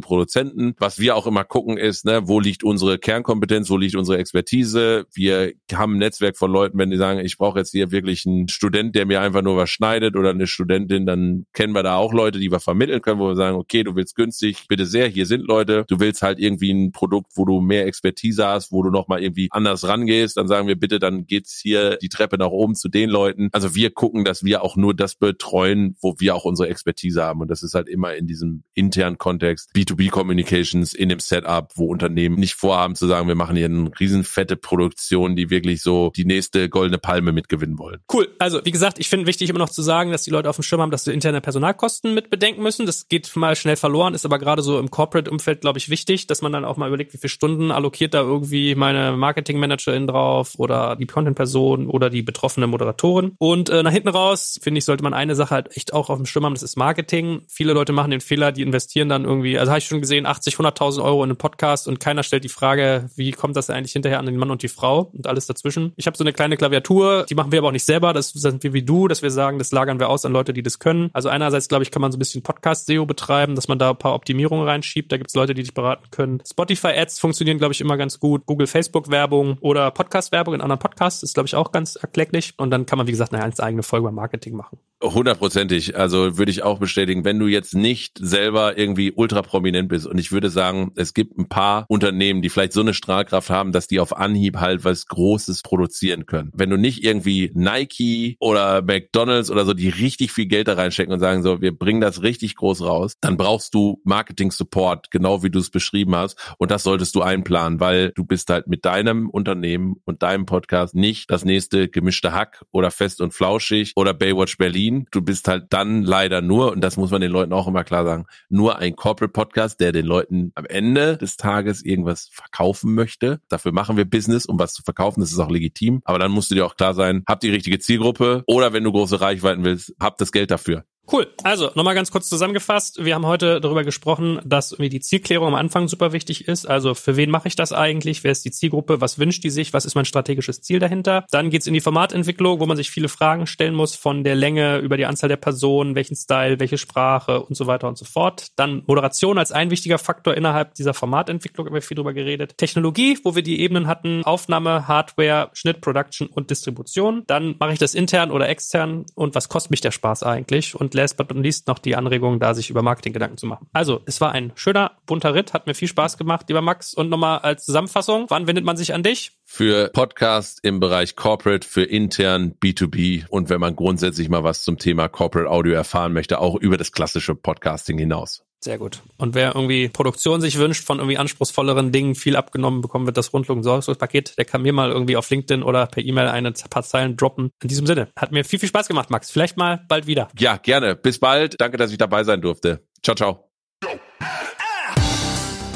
Produzenten. 0.00 0.74
Was 0.78 0.98
wir 0.98 1.16
auch 1.16 1.26
immer 1.26 1.44
gucken 1.44 1.76
ist, 1.76 2.04
ne, 2.04 2.26
wo 2.26 2.40
liegt 2.40 2.64
unsere 2.64 2.98
Kernkompetenz, 2.98 3.70
wo 3.70 3.76
liegt 3.76 3.94
unsere 3.94 4.18
Expertise? 4.18 5.06
Wir 5.14 5.52
haben 5.72 5.94
ein 5.94 5.98
Netzwerk 5.98 6.36
von 6.36 6.50
Leuten, 6.50 6.78
wenn 6.78 6.90
die 6.90 6.96
sagen, 6.96 7.20
ich 7.20 7.38
brauche 7.38 7.60
jetzt 7.60 7.70
hier 7.70 7.90
wirklich 7.90 8.26
einen 8.26 8.48
Student, 8.48 8.94
der 8.94 9.06
mir 9.06 9.20
einfach 9.20 9.42
nur 9.42 9.56
was 9.56 9.70
schneidet 9.70 10.16
oder 10.16 10.30
eine 10.30 10.46
Studentin, 10.46 11.06
dann 11.06 11.46
kennen 11.52 11.74
wir 11.74 11.83
da 11.84 11.96
auch 11.96 12.12
Leute, 12.12 12.38
die 12.38 12.50
wir 12.50 12.60
vermitteln 12.60 13.02
können, 13.02 13.20
wo 13.20 13.28
wir 13.28 13.36
sagen, 13.36 13.56
okay, 13.56 13.84
du 13.84 13.94
willst 13.94 14.16
günstig, 14.16 14.66
bitte 14.68 14.86
sehr, 14.86 15.08
hier 15.08 15.26
sind 15.26 15.46
Leute. 15.46 15.84
Du 15.88 16.00
willst 16.00 16.22
halt 16.22 16.38
irgendwie 16.38 16.72
ein 16.72 16.92
Produkt, 16.92 17.32
wo 17.34 17.44
du 17.44 17.60
mehr 17.60 17.86
Expertise 17.86 18.46
hast, 18.46 18.72
wo 18.72 18.82
du 18.82 18.90
nochmal 18.90 19.22
irgendwie 19.22 19.48
anders 19.50 19.86
rangehst, 19.86 20.36
dann 20.36 20.48
sagen 20.48 20.68
wir 20.68 20.78
bitte, 20.78 20.98
dann 20.98 21.26
geht's 21.26 21.58
hier 21.60 21.96
die 21.96 22.08
Treppe 22.08 22.38
nach 22.38 22.48
oben 22.48 22.74
zu 22.74 22.88
den 22.88 23.10
Leuten. 23.10 23.48
Also 23.52 23.74
wir 23.74 23.90
gucken, 23.90 24.24
dass 24.24 24.44
wir 24.44 24.62
auch 24.62 24.76
nur 24.76 24.94
das 24.94 25.14
betreuen, 25.14 25.96
wo 26.00 26.14
wir 26.18 26.34
auch 26.34 26.44
unsere 26.44 26.68
Expertise 26.68 27.22
haben. 27.22 27.40
Und 27.40 27.48
das 27.48 27.62
ist 27.62 27.74
halt 27.74 27.88
immer 27.88 28.14
in 28.14 28.26
diesem 28.26 28.64
internen 28.74 29.18
Kontext. 29.18 29.70
B2B 29.74 30.10
Communications 30.10 30.94
in 30.94 31.08
dem 31.08 31.20
Setup, 31.20 31.70
wo 31.74 31.86
Unternehmen 31.86 32.36
nicht 32.36 32.54
vorhaben 32.54 32.94
zu 32.94 33.06
sagen, 33.06 33.28
wir 33.28 33.34
machen 33.34 33.56
hier 33.56 33.66
eine 33.66 33.90
riesenfette 33.98 34.56
Produktion, 34.56 35.36
die 35.36 35.50
wirklich 35.50 35.82
so 35.82 36.12
die 36.16 36.24
nächste 36.24 36.68
goldene 36.68 36.98
Palme 36.98 37.32
mitgewinnen 37.32 37.78
wollen. 37.78 38.00
Cool. 38.12 38.28
Also, 38.38 38.60
wie 38.64 38.70
gesagt, 38.70 38.98
ich 38.98 39.08
finde 39.08 39.26
wichtig 39.26 39.50
immer 39.50 39.58
noch 39.58 39.70
zu 39.70 39.82
sagen, 39.82 40.10
dass 40.10 40.22
die 40.22 40.30
Leute 40.30 40.48
auf 40.48 40.56
dem 40.56 40.62
Schirm 40.62 40.80
haben, 40.80 40.90
dass 40.90 41.04
sie 41.04 41.12
interne 41.12 41.40
Personalkosten 41.74 42.14
mit 42.14 42.30
bedenken 42.30 42.62
müssen. 42.62 42.86
Das 42.86 43.08
geht 43.08 43.34
mal 43.36 43.56
schnell 43.56 43.76
verloren, 43.76 44.14
ist 44.14 44.24
aber 44.24 44.38
gerade 44.38 44.62
so 44.62 44.78
im 44.78 44.90
Corporate-Umfeld, 44.90 45.60
glaube 45.60 45.78
ich, 45.78 45.88
wichtig, 45.88 46.26
dass 46.26 46.42
man 46.42 46.52
dann 46.52 46.64
auch 46.64 46.76
mal 46.76 46.88
überlegt, 46.88 47.12
wie 47.12 47.18
viele 47.18 47.28
Stunden 47.28 47.70
allokiert 47.70 48.14
da 48.14 48.20
irgendwie 48.20 48.74
meine 48.74 49.12
Marketing-Managerin 49.12 50.06
drauf 50.06 50.54
oder 50.56 50.96
die 50.96 51.06
Content-Person 51.06 51.88
oder 51.88 52.10
die 52.10 52.22
betroffene 52.22 52.66
Moderatorin. 52.66 53.32
Und 53.38 53.70
äh, 53.70 53.82
nach 53.82 53.92
hinten 53.92 54.08
raus, 54.08 54.58
finde 54.62 54.78
ich, 54.78 54.84
sollte 54.84 55.02
man 55.02 55.14
eine 55.14 55.34
Sache 55.34 55.54
halt 55.54 55.76
echt 55.76 55.92
auch 55.92 56.10
auf 56.10 56.16
dem 56.16 56.26
Schirm 56.26 56.44
haben, 56.44 56.54
das 56.54 56.62
ist 56.62 56.76
Marketing. 56.76 57.42
Viele 57.48 57.72
Leute 57.72 57.92
machen 57.92 58.10
den 58.10 58.20
Fehler, 58.20 58.52
die 58.52 58.62
investieren 58.62 59.08
dann 59.08 59.24
irgendwie, 59.24 59.58
also 59.58 59.70
habe 59.70 59.78
ich 59.78 59.86
schon 59.86 60.00
gesehen, 60.00 60.26
80, 60.26 60.56
100.000 60.56 61.02
Euro 61.02 61.24
in 61.24 61.30
einen 61.30 61.36
Podcast 61.36 61.88
und 61.88 62.00
keiner 62.00 62.22
stellt 62.22 62.44
die 62.44 62.48
Frage, 62.48 63.10
wie 63.16 63.32
kommt 63.32 63.56
das 63.56 63.70
eigentlich 63.70 63.92
hinterher 63.92 64.18
an 64.18 64.26
den 64.26 64.36
Mann 64.36 64.50
und 64.50 64.62
die 64.62 64.68
Frau 64.68 65.10
und 65.12 65.26
alles 65.26 65.46
dazwischen. 65.46 65.92
Ich 65.96 66.06
habe 66.06 66.16
so 66.16 66.24
eine 66.24 66.32
kleine 66.32 66.56
Klaviatur, 66.56 67.26
die 67.28 67.34
machen 67.34 67.52
wir 67.52 67.58
aber 67.58 67.68
auch 67.68 67.72
nicht 67.72 67.84
selber, 67.84 68.12
das 68.12 68.30
sind 68.30 68.62
wir 68.62 68.72
wie 68.72 68.82
du, 68.82 69.08
dass 69.08 69.22
wir 69.22 69.30
sagen, 69.30 69.58
das 69.58 69.72
lagern 69.72 69.98
wir 69.98 70.08
aus 70.08 70.24
an 70.24 70.32
Leute, 70.32 70.52
die 70.52 70.62
das 70.62 70.78
können. 70.78 71.10
Also 71.12 71.28
einerseits, 71.28 71.63
glaube 71.68 71.84
ich, 71.84 71.90
kann 71.90 72.02
man 72.02 72.12
so 72.12 72.16
ein 72.16 72.18
bisschen 72.18 72.42
Podcast-SEO 72.42 73.06
betreiben, 73.06 73.54
dass 73.54 73.68
man 73.68 73.78
da 73.78 73.90
ein 73.90 73.96
paar 73.96 74.14
Optimierungen 74.14 74.66
reinschiebt. 74.66 75.10
Da 75.12 75.16
gibt's 75.16 75.34
Leute, 75.34 75.54
die 75.54 75.62
dich 75.62 75.74
beraten 75.74 76.10
können. 76.10 76.42
Spotify-Ads 76.46 77.18
funktionieren, 77.18 77.58
glaube 77.58 77.72
ich, 77.72 77.80
immer 77.80 77.96
ganz 77.96 78.20
gut. 78.20 78.46
Google, 78.46 78.66
Facebook-Werbung 78.66 79.58
oder 79.60 79.90
Podcast-Werbung 79.90 80.54
in 80.54 80.60
anderen 80.60 80.78
Podcasts 80.78 81.22
ist, 81.22 81.34
glaube 81.34 81.46
ich, 81.46 81.54
auch 81.54 81.72
ganz 81.72 81.96
erklecklich. 81.96 82.54
Und 82.56 82.70
dann 82.70 82.86
kann 82.86 82.98
man, 82.98 83.06
wie 83.06 83.12
gesagt, 83.12 83.32
eine 83.32 83.42
ganz 83.42 83.60
eigene 83.60 83.82
Folge 83.82 84.04
beim 84.04 84.14
Marketing 84.14 84.54
machen. 84.54 84.78
Hundertprozentig. 85.04 85.98
Also 85.98 86.38
würde 86.38 86.50
ich 86.50 86.62
auch 86.62 86.78
bestätigen, 86.78 87.26
wenn 87.26 87.38
du 87.38 87.46
jetzt 87.46 87.74
nicht 87.74 88.16
selber 88.18 88.78
irgendwie 88.78 89.12
ultra 89.14 89.42
prominent 89.42 89.90
bist. 89.90 90.06
Und 90.06 90.16
ich 90.16 90.32
würde 90.32 90.48
sagen, 90.48 90.92
es 90.96 91.12
gibt 91.12 91.36
ein 91.38 91.46
paar 91.46 91.84
Unternehmen, 91.88 92.40
die 92.40 92.48
vielleicht 92.48 92.72
so 92.72 92.80
eine 92.80 92.94
Strahlkraft 92.94 93.50
haben, 93.50 93.72
dass 93.72 93.86
die 93.86 94.00
auf 94.00 94.16
Anhieb 94.16 94.56
halt 94.56 94.82
was 94.84 95.06
Großes 95.06 95.60
produzieren 95.62 96.24
können. 96.24 96.50
Wenn 96.54 96.70
du 96.70 96.78
nicht 96.78 97.04
irgendwie 97.04 97.50
Nike 97.52 98.36
oder 98.40 98.80
McDonalds 98.80 99.50
oder 99.50 99.66
so, 99.66 99.74
die 99.74 99.90
richtig 99.90 100.32
viel 100.32 100.46
Geld 100.46 100.68
da 100.68 100.74
reinstecken 100.74 101.12
und 101.12 101.20
sagen 101.20 101.42
so, 101.42 101.60
wir 101.60 101.76
bringen 101.76 102.00
das 102.00 102.22
richtig 102.22 102.56
groß 102.56 102.80
raus, 102.82 103.16
dann 103.20 103.36
brauchst 103.36 103.74
du 103.74 104.00
Marketing-Support, 104.04 105.10
genau 105.10 105.42
wie 105.42 105.50
du 105.50 105.58
es 105.58 105.68
beschrieben 105.68 106.16
hast. 106.16 106.38
Und 106.56 106.70
das 106.70 106.82
solltest 106.82 107.14
du 107.14 107.20
einplanen, 107.20 107.78
weil 107.78 108.12
du 108.12 108.24
bist 108.24 108.48
halt 108.48 108.68
mit 108.68 108.86
deinem 108.86 109.28
Unternehmen 109.28 109.96
und 110.06 110.22
deinem 110.22 110.46
Podcast 110.46 110.94
nicht 110.94 111.30
das 111.30 111.44
nächste 111.44 111.88
gemischte 111.88 112.32
Hack 112.32 112.64
oder 112.72 112.90
fest 112.90 113.20
und 113.20 113.34
flauschig 113.34 113.92
oder 113.96 114.14
Baywatch 114.14 114.56
Berlin. 114.56 114.93
Du 115.10 115.22
bist 115.22 115.48
halt 115.48 115.66
dann 115.70 116.02
leider 116.02 116.40
nur, 116.40 116.72
und 116.72 116.80
das 116.80 116.96
muss 116.96 117.10
man 117.10 117.20
den 117.20 117.30
Leuten 117.30 117.52
auch 117.52 117.66
immer 117.66 117.84
klar 117.84 118.04
sagen, 118.04 118.26
nur 118.48 118.78
ein 118.78 118.96
Corporate 118.96 119.32
Podcast, 119.32 119.80
der 119.80 119.92
den 119.92 120.06
Leuten 120.06 120.52
am 120.54 120.66
Ende 120.66 121.16
des 121.16 121.36
Tages 121.36 121.84
irgendwas 121.84 122.28
verkaufen 122.32 122.94
möchte. 122.94 123.40
Dafür 123.48 123.72
machen 123.72 123.96
wir 123.96 124.04
Business, 124.04 124.46
um 124.46 124.58
was 124.58 124.74
zu 124.74 124.82
verkaufen. 124.82 125.20
Das 125.20 125.32
ist 125.32 125.38
auch 125.38 125.50
legitim. 125.50 126.00
Aber 126.04 126.18
dann 126.18 126.32
musst 126.32 126.50
du 126.50 126.54
dir 126.54 126.66
auch 126.66 126.76
klar 126.76 126.94
sein, 126.94 127.24
habt 127.28 127.42
die 127.42 127.50
richtige 127.50 127.78
Zielgruppe 127.78 128.44
oder 128.46 128.72
wenn 128.72 128.84
du 128.84 128.92
große 128.92 129.20
Reichweiten 129.20 129.64
willst, 129.64 129.94
habt 130.00 130.20
das 130.20 130.32
Geld 130.32 130.50
dafür. 130.50 130.84
Cool. 131.10 131.26
Also 131.42 131.70
nochmal 131.74 131.94
ganz 131.94 132.10
kurz 132.10 132.28
zusammengefasst. 132.30 133.04
Wir 133.04 133.14
haben 133.14 133.26
heute 133.26 133.60
darüber 133.60 133.84
gesprochen, 133.84 134.40
dass 134.44 134.72
irgendwie 134.72 134.88
die 134.88 135.00
Zielklärung 135.00 135.48
am 135.48 135.54
Anfang 135.54 135.86
super 135.86 136.12
wichtig 136.12 136.48
ist. 136.48 136.66
Also 136.66 136.94
für 136.94 137.16
wen 137.16 137.30
mache 137.30 137.46
ich 137.46 137.56
das 137.56 137.72
eigentlich? 137.72 138.24
Wer 138.24 138.32
ist 138.32 138.44
die 138.44 138.50
Zielgruppe? 138.50 139.02
Was 139.02 139.18
wünscht 139.18 139.44
die 139.44 139.50
sich? 139.50 139.74
Was 139.74 139.84
ist 139.84 139.94
mein 139.94 140.06
strategisches 140.06 140.62
Ziel 140.62 140.78
dahinter? 140.78 141.26
Dann 141.30 141.50
geht's 141.50 141.66
in 141.66 141.74
die 141.74 141.82
Formatentwicklung, 141.82 142.58
wo 142.58 142.66
man 142.66 142.78
sich 142.78 142.90
viele 142.90 143.08
Fragen 143.08 143.46
stellen 143.46 143.74
muss 143.74 143.94
von 143.94 144.24
der 144.24 144.34
Länge 144.34 144.78
über 144.78 144.96
die 144.96 145.04
Anzahl 145.04 145.28
der 145.28 145.36
Personen, 145.36 145.94
welchen 145.94 146.16
Style, 146.16 146.58
welche 146.58 146.78
Sprache 146.78 147.42
und 147.42 147.54
so 147.54 147.66
weiter 147.66 147.86
und 147.86 147.98
so 147.98 148.06
fort. 148.06 148.48
Dann 148.56 148.82
Moderation 148.86 149.36
als 149.36 149.52
ein 149.52 149.70
wichtiger 149.70 149.98
Faktor 149.98 150.34
innerhalb 150.34 150.74
dieser 150.74 150.94
Formatentwicklung, 150.94 151.66
haben 151.66 151.74
wir 151.74 151.82
viel 151.82 151.96
drüber 151.96 152.14
geredet. 152.14 152.56
Technologie, 152.56 153.18
wo 153.24 153.34
wir 153.34 153.42
die 153.42 153.60
Ebenen 153.60 153.88
hatten, 153.88 154.24
Aufnahme, 154.24 154.88
Hardware, 154.88 155.50
Schnitt, 155.52 155.82
Production 155.82 156.28
und 156.28 156.48
Distribution. 156.48 157.24
Dann 157.26 157.56
mache 157.58 157.74
ich 157.74 157.78
das 157.78 157.94
intern 157.94 158.30
oder 158.30 158.48
extern 158.48 159.04
und 159.14 159.34
was 159.34 159.50
kostet 159.50 159.70
mich 159.70 159.82
der 159.82 159.90
Spaß 159.90 160.22
eigentlich? 160.22 160.74
Und 160.74 160.93
last 160.94 161.16
but 161.16 161.30
not 161.30 161.42
least 161.42 161.68
noch 161.68 161.78
die 161.78 161.96
Anregung, 161.96 162.40
da 162.40 162.54
sich 162.54 162.70
über 162.70 162.82
Marketing 162.82 163.12
Gedanken 163.12 163.36
zu 163.36 163.46
machen. 163.46 163.66
Also, 163.72 164.00
es 164.06 164.20
war 164.20 164.32
ein 164.32 164.52
schöner, 164.54 164.92
bunter 165.06 165.34
Ritt, 165.34 165.52
hat 165.52 165.66
mir 165.66 165.74
viel 165.74 165.88
Spaß 165.88 166.16
gemacht, 166.16 166.46
lieber 166.48 166.62
Max. 166.62 166.94
Und 166.94 167.08
nochmal 167.08 167.40
als 167.40 167.64
Zusammenfassung, 167.64 168.26
wann 168.28 168.46
wendet 168.46 168.64
man 168.64 168.76
sich 168.76 168.94
an 168.94 169.02
dich? 169.02 169.32
Für 169.44 169.90
Podcast 169.92 170.60
im 170.62 170.80
Bereich 170.80 171.16
Corporate, 171.16 171.66
für 171.66 171.84
intern 171.84 172.54
B2B 172.62 173.26
und 173.28 173.50
wenn 173.50 173.60
man 173.60 173.76
grundsätzlich 173.76 174.28
mal 174.28 174.44
was 174.44 174.62
zum 174.62 174.78
Thema 174.78 175.08
Corporate 175.08 175.50
Audio 175.50 175.74
erfahren 175.74 176.12
möchte, 176.12 176.40
auch 176.40 176.56
über 176.56 176.76
das 176.76 176.92
klassische 176.92 177.34
Podcasting 177.34 177.98
hinaus. 177.98 178.44
Sehr 178.64 178.78
gut. 178.78 179.02
Und 179.18 179.34
wer 179.34 179.54
irgendwie 179.54 179.90
Produktion 179.90 180.40
sich 180.40 180.56
wünscht 180.56 180.86
von 180.86 180.96
irgendwie 180.96 181.18
anspruchsvolleren 181.18 181.92
Dingen, 181.92 182.14
viel 182.14 182.34
abgenommen 182.34 182.80
bekommen 182.80 183.04
wird, 183.04 183.18
das 183.18 183.34
Rundfunk-Sorgungspaket, 183.34 184.38
der 184.38 184.46
kann 184.46 184.62
mir 184.62 184.72
mal 184.72 184.90
irgendwie 184.90 185.18
auf 185.18 185.28
LinkedIn 185.28 185.62
oder 185.62 185.86
per 185.86 186.02
E-Mail 186.02 186.28
eine 186.28 186.52
paar 186.70 186.82
Zeilen 186.82 187.14
droppen. 187.14 187.50
In 187.60 187.68
diesem 187.68 187.86
Sinne, 187.86 188.08
hat 188.18 188.32
mir 188.32 188.42
viel, 188.42 188.58
viel 188.58 188.70
Spaß 188.70 188.88
gemacht, 188.88 189.10
Max. 189.10 189.30
Vielleicht 189.30 189.58
mal 189.58 189.84
bald 189.86 190.06
wieder. 190.06 190.28
Ja, 190.38 190.56
gerne. 190.56 190.96
Bis 190.96 191.18
bald. 191.18 191.60
Danke, 191.60 191.76
dass 191.76 191.92
ich 191.92 191.98
dabei 191.98 192.24
sein 192.24 192.40
durfte. 192.40 192.86
Ciao, 193.02 193.14
ciao. 193.14 193.50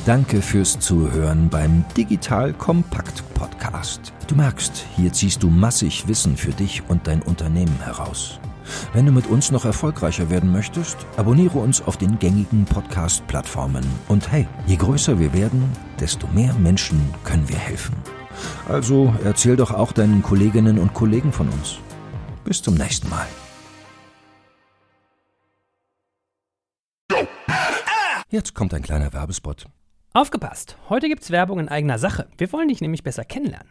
Danke 0.07 0.41
fürs 0.41 0.81
Zuhören 0.81 1.51
beim 1.51 1.85
Digital 1.95 2.55
Kompakt 2.55 3.23
Podcast. 3.35 4.15
Du 4.29 4.35
merkst, 4.35 4.87
hier 4.97 5.13
ziehst 5.13 5.43
du 5.43 5.51
massig 5.51 6.09
Wissen 6.09 6.39
für 6.39 6.53
dich 6.53 6.83
und 6.89 7.07
dein 7.07 7.21
Unternehmen 7.21 7.79
heraus. 7.83 8.41
Wenn 8.93 9.07
du 9.07 9.13
mit 9.13 9.27
uns 9.27 9.51
noch 9.51 9.65
erfolgreicher 9.65 10.31
werden 10.31 10.53
möchtest, 10.53 10.97
abonniere 11.17 11.59
uns 11.59 11.83
auf 11.83 11.97
den 11.97 12.19
gängigen 12.19 12.65
Podcast-Plattformen. 12.65 13.85
Und 14.09 14.31
hey, 14.31 14.47
je 14.67 14.77
größer 14.77 15.19
wir 15.19 15.33
werden, 15.33 15.65
desto 16.01 16.27
mehr 16.29 16.55
Menschen 16.55 17.01
können 17.25 17.49
wir 17.49 17.59
helfen. 17.59 17.95
Also 18.69 19.15
erzähl 19.25 19.57
doch 19.57 19.73
auch 19.73 19.93
deinen 19.93 20.23
Kolleginnen 20.23 20.79
und 20.79 20.95
Kollegen 20.95 21.33
von 21.33 21.49
uns. 21.49 21.79
Bis 22.45 22.63
zum 22.63 22.75
nächsten 22.75 23.09
Mal. 23.09 23.27
Jetzt 28.31 28.55
kommt 28.55 28.75
ein 28.75 28.83
kleiner 28.83 29.13
Werbespot. 29.15 29.65
Aufgepasst! 30.13 30.77
Heute 30.89 31.09
gibt's 31.09 31.31
Werbung 31.31 31.61
in 31.61 31.69
eigener 31.69 31.99
Sache. 31.99 32.29
Wir 32.37 32.53
wollen 32.53 32.69
dich 32.69 32.81
nämlich 32.81 33.03
besser 33.03 33.25
kennenlernen, 33.25 33.71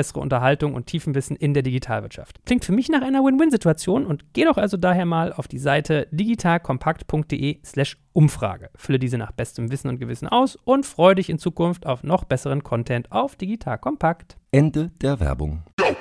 bessere 0.01 0.19
Unterhaltung 0.19 0.73
und 0.73 0.87
Tiefenwissen 0.87 1.35
in 1.35 1.53
der 1.53 1.61
Digitalwirtschaft. 1.61 2.43
Klingt 2.45 2.65
für 2.65 2.71
mich 2.71 2.89
nach 2.89 3.03
einer 3.03 3.23
Win-Win-Situation 3.23 4.07
und 4.07 4.33
geh 4.33 4.45
doch 4.45 4.57
also 4.57 4.75
daher 4.75 5.05
mal 5.05 5.31
auf 5.31 5.47
die 5.47 5.59
Seite 5.59 6.07
digitalkompakt.de/slash 6.11 7.97
Umfrage. 8.13 8.71
Fülle 8.75 8.97
diese 8.97 9.19
nach 9.19 9.31
bestem 9.31 9.71
Wissen 9.71 9.89
und 9.89 9.99
Gewissen 9.99 10.27
aus 10.27 10.55
und 10.55 10.87
freue 10.87 11.15
dich 11.15 11.29
in 11.29 11.37
Zukunft 11.37 11.85
auf 11.85 12.03
noch 12.03 12.23
besseren 12.23 12.63
Content 12.63 13.11
auf 13.11 13.35
Digital 13.35 13.77
Kompakt. 13.77 14.37
Ende 14.51 14.91
der 15.01 15.19
Werbung. 15.19 15.63
Go. 15.77 15.95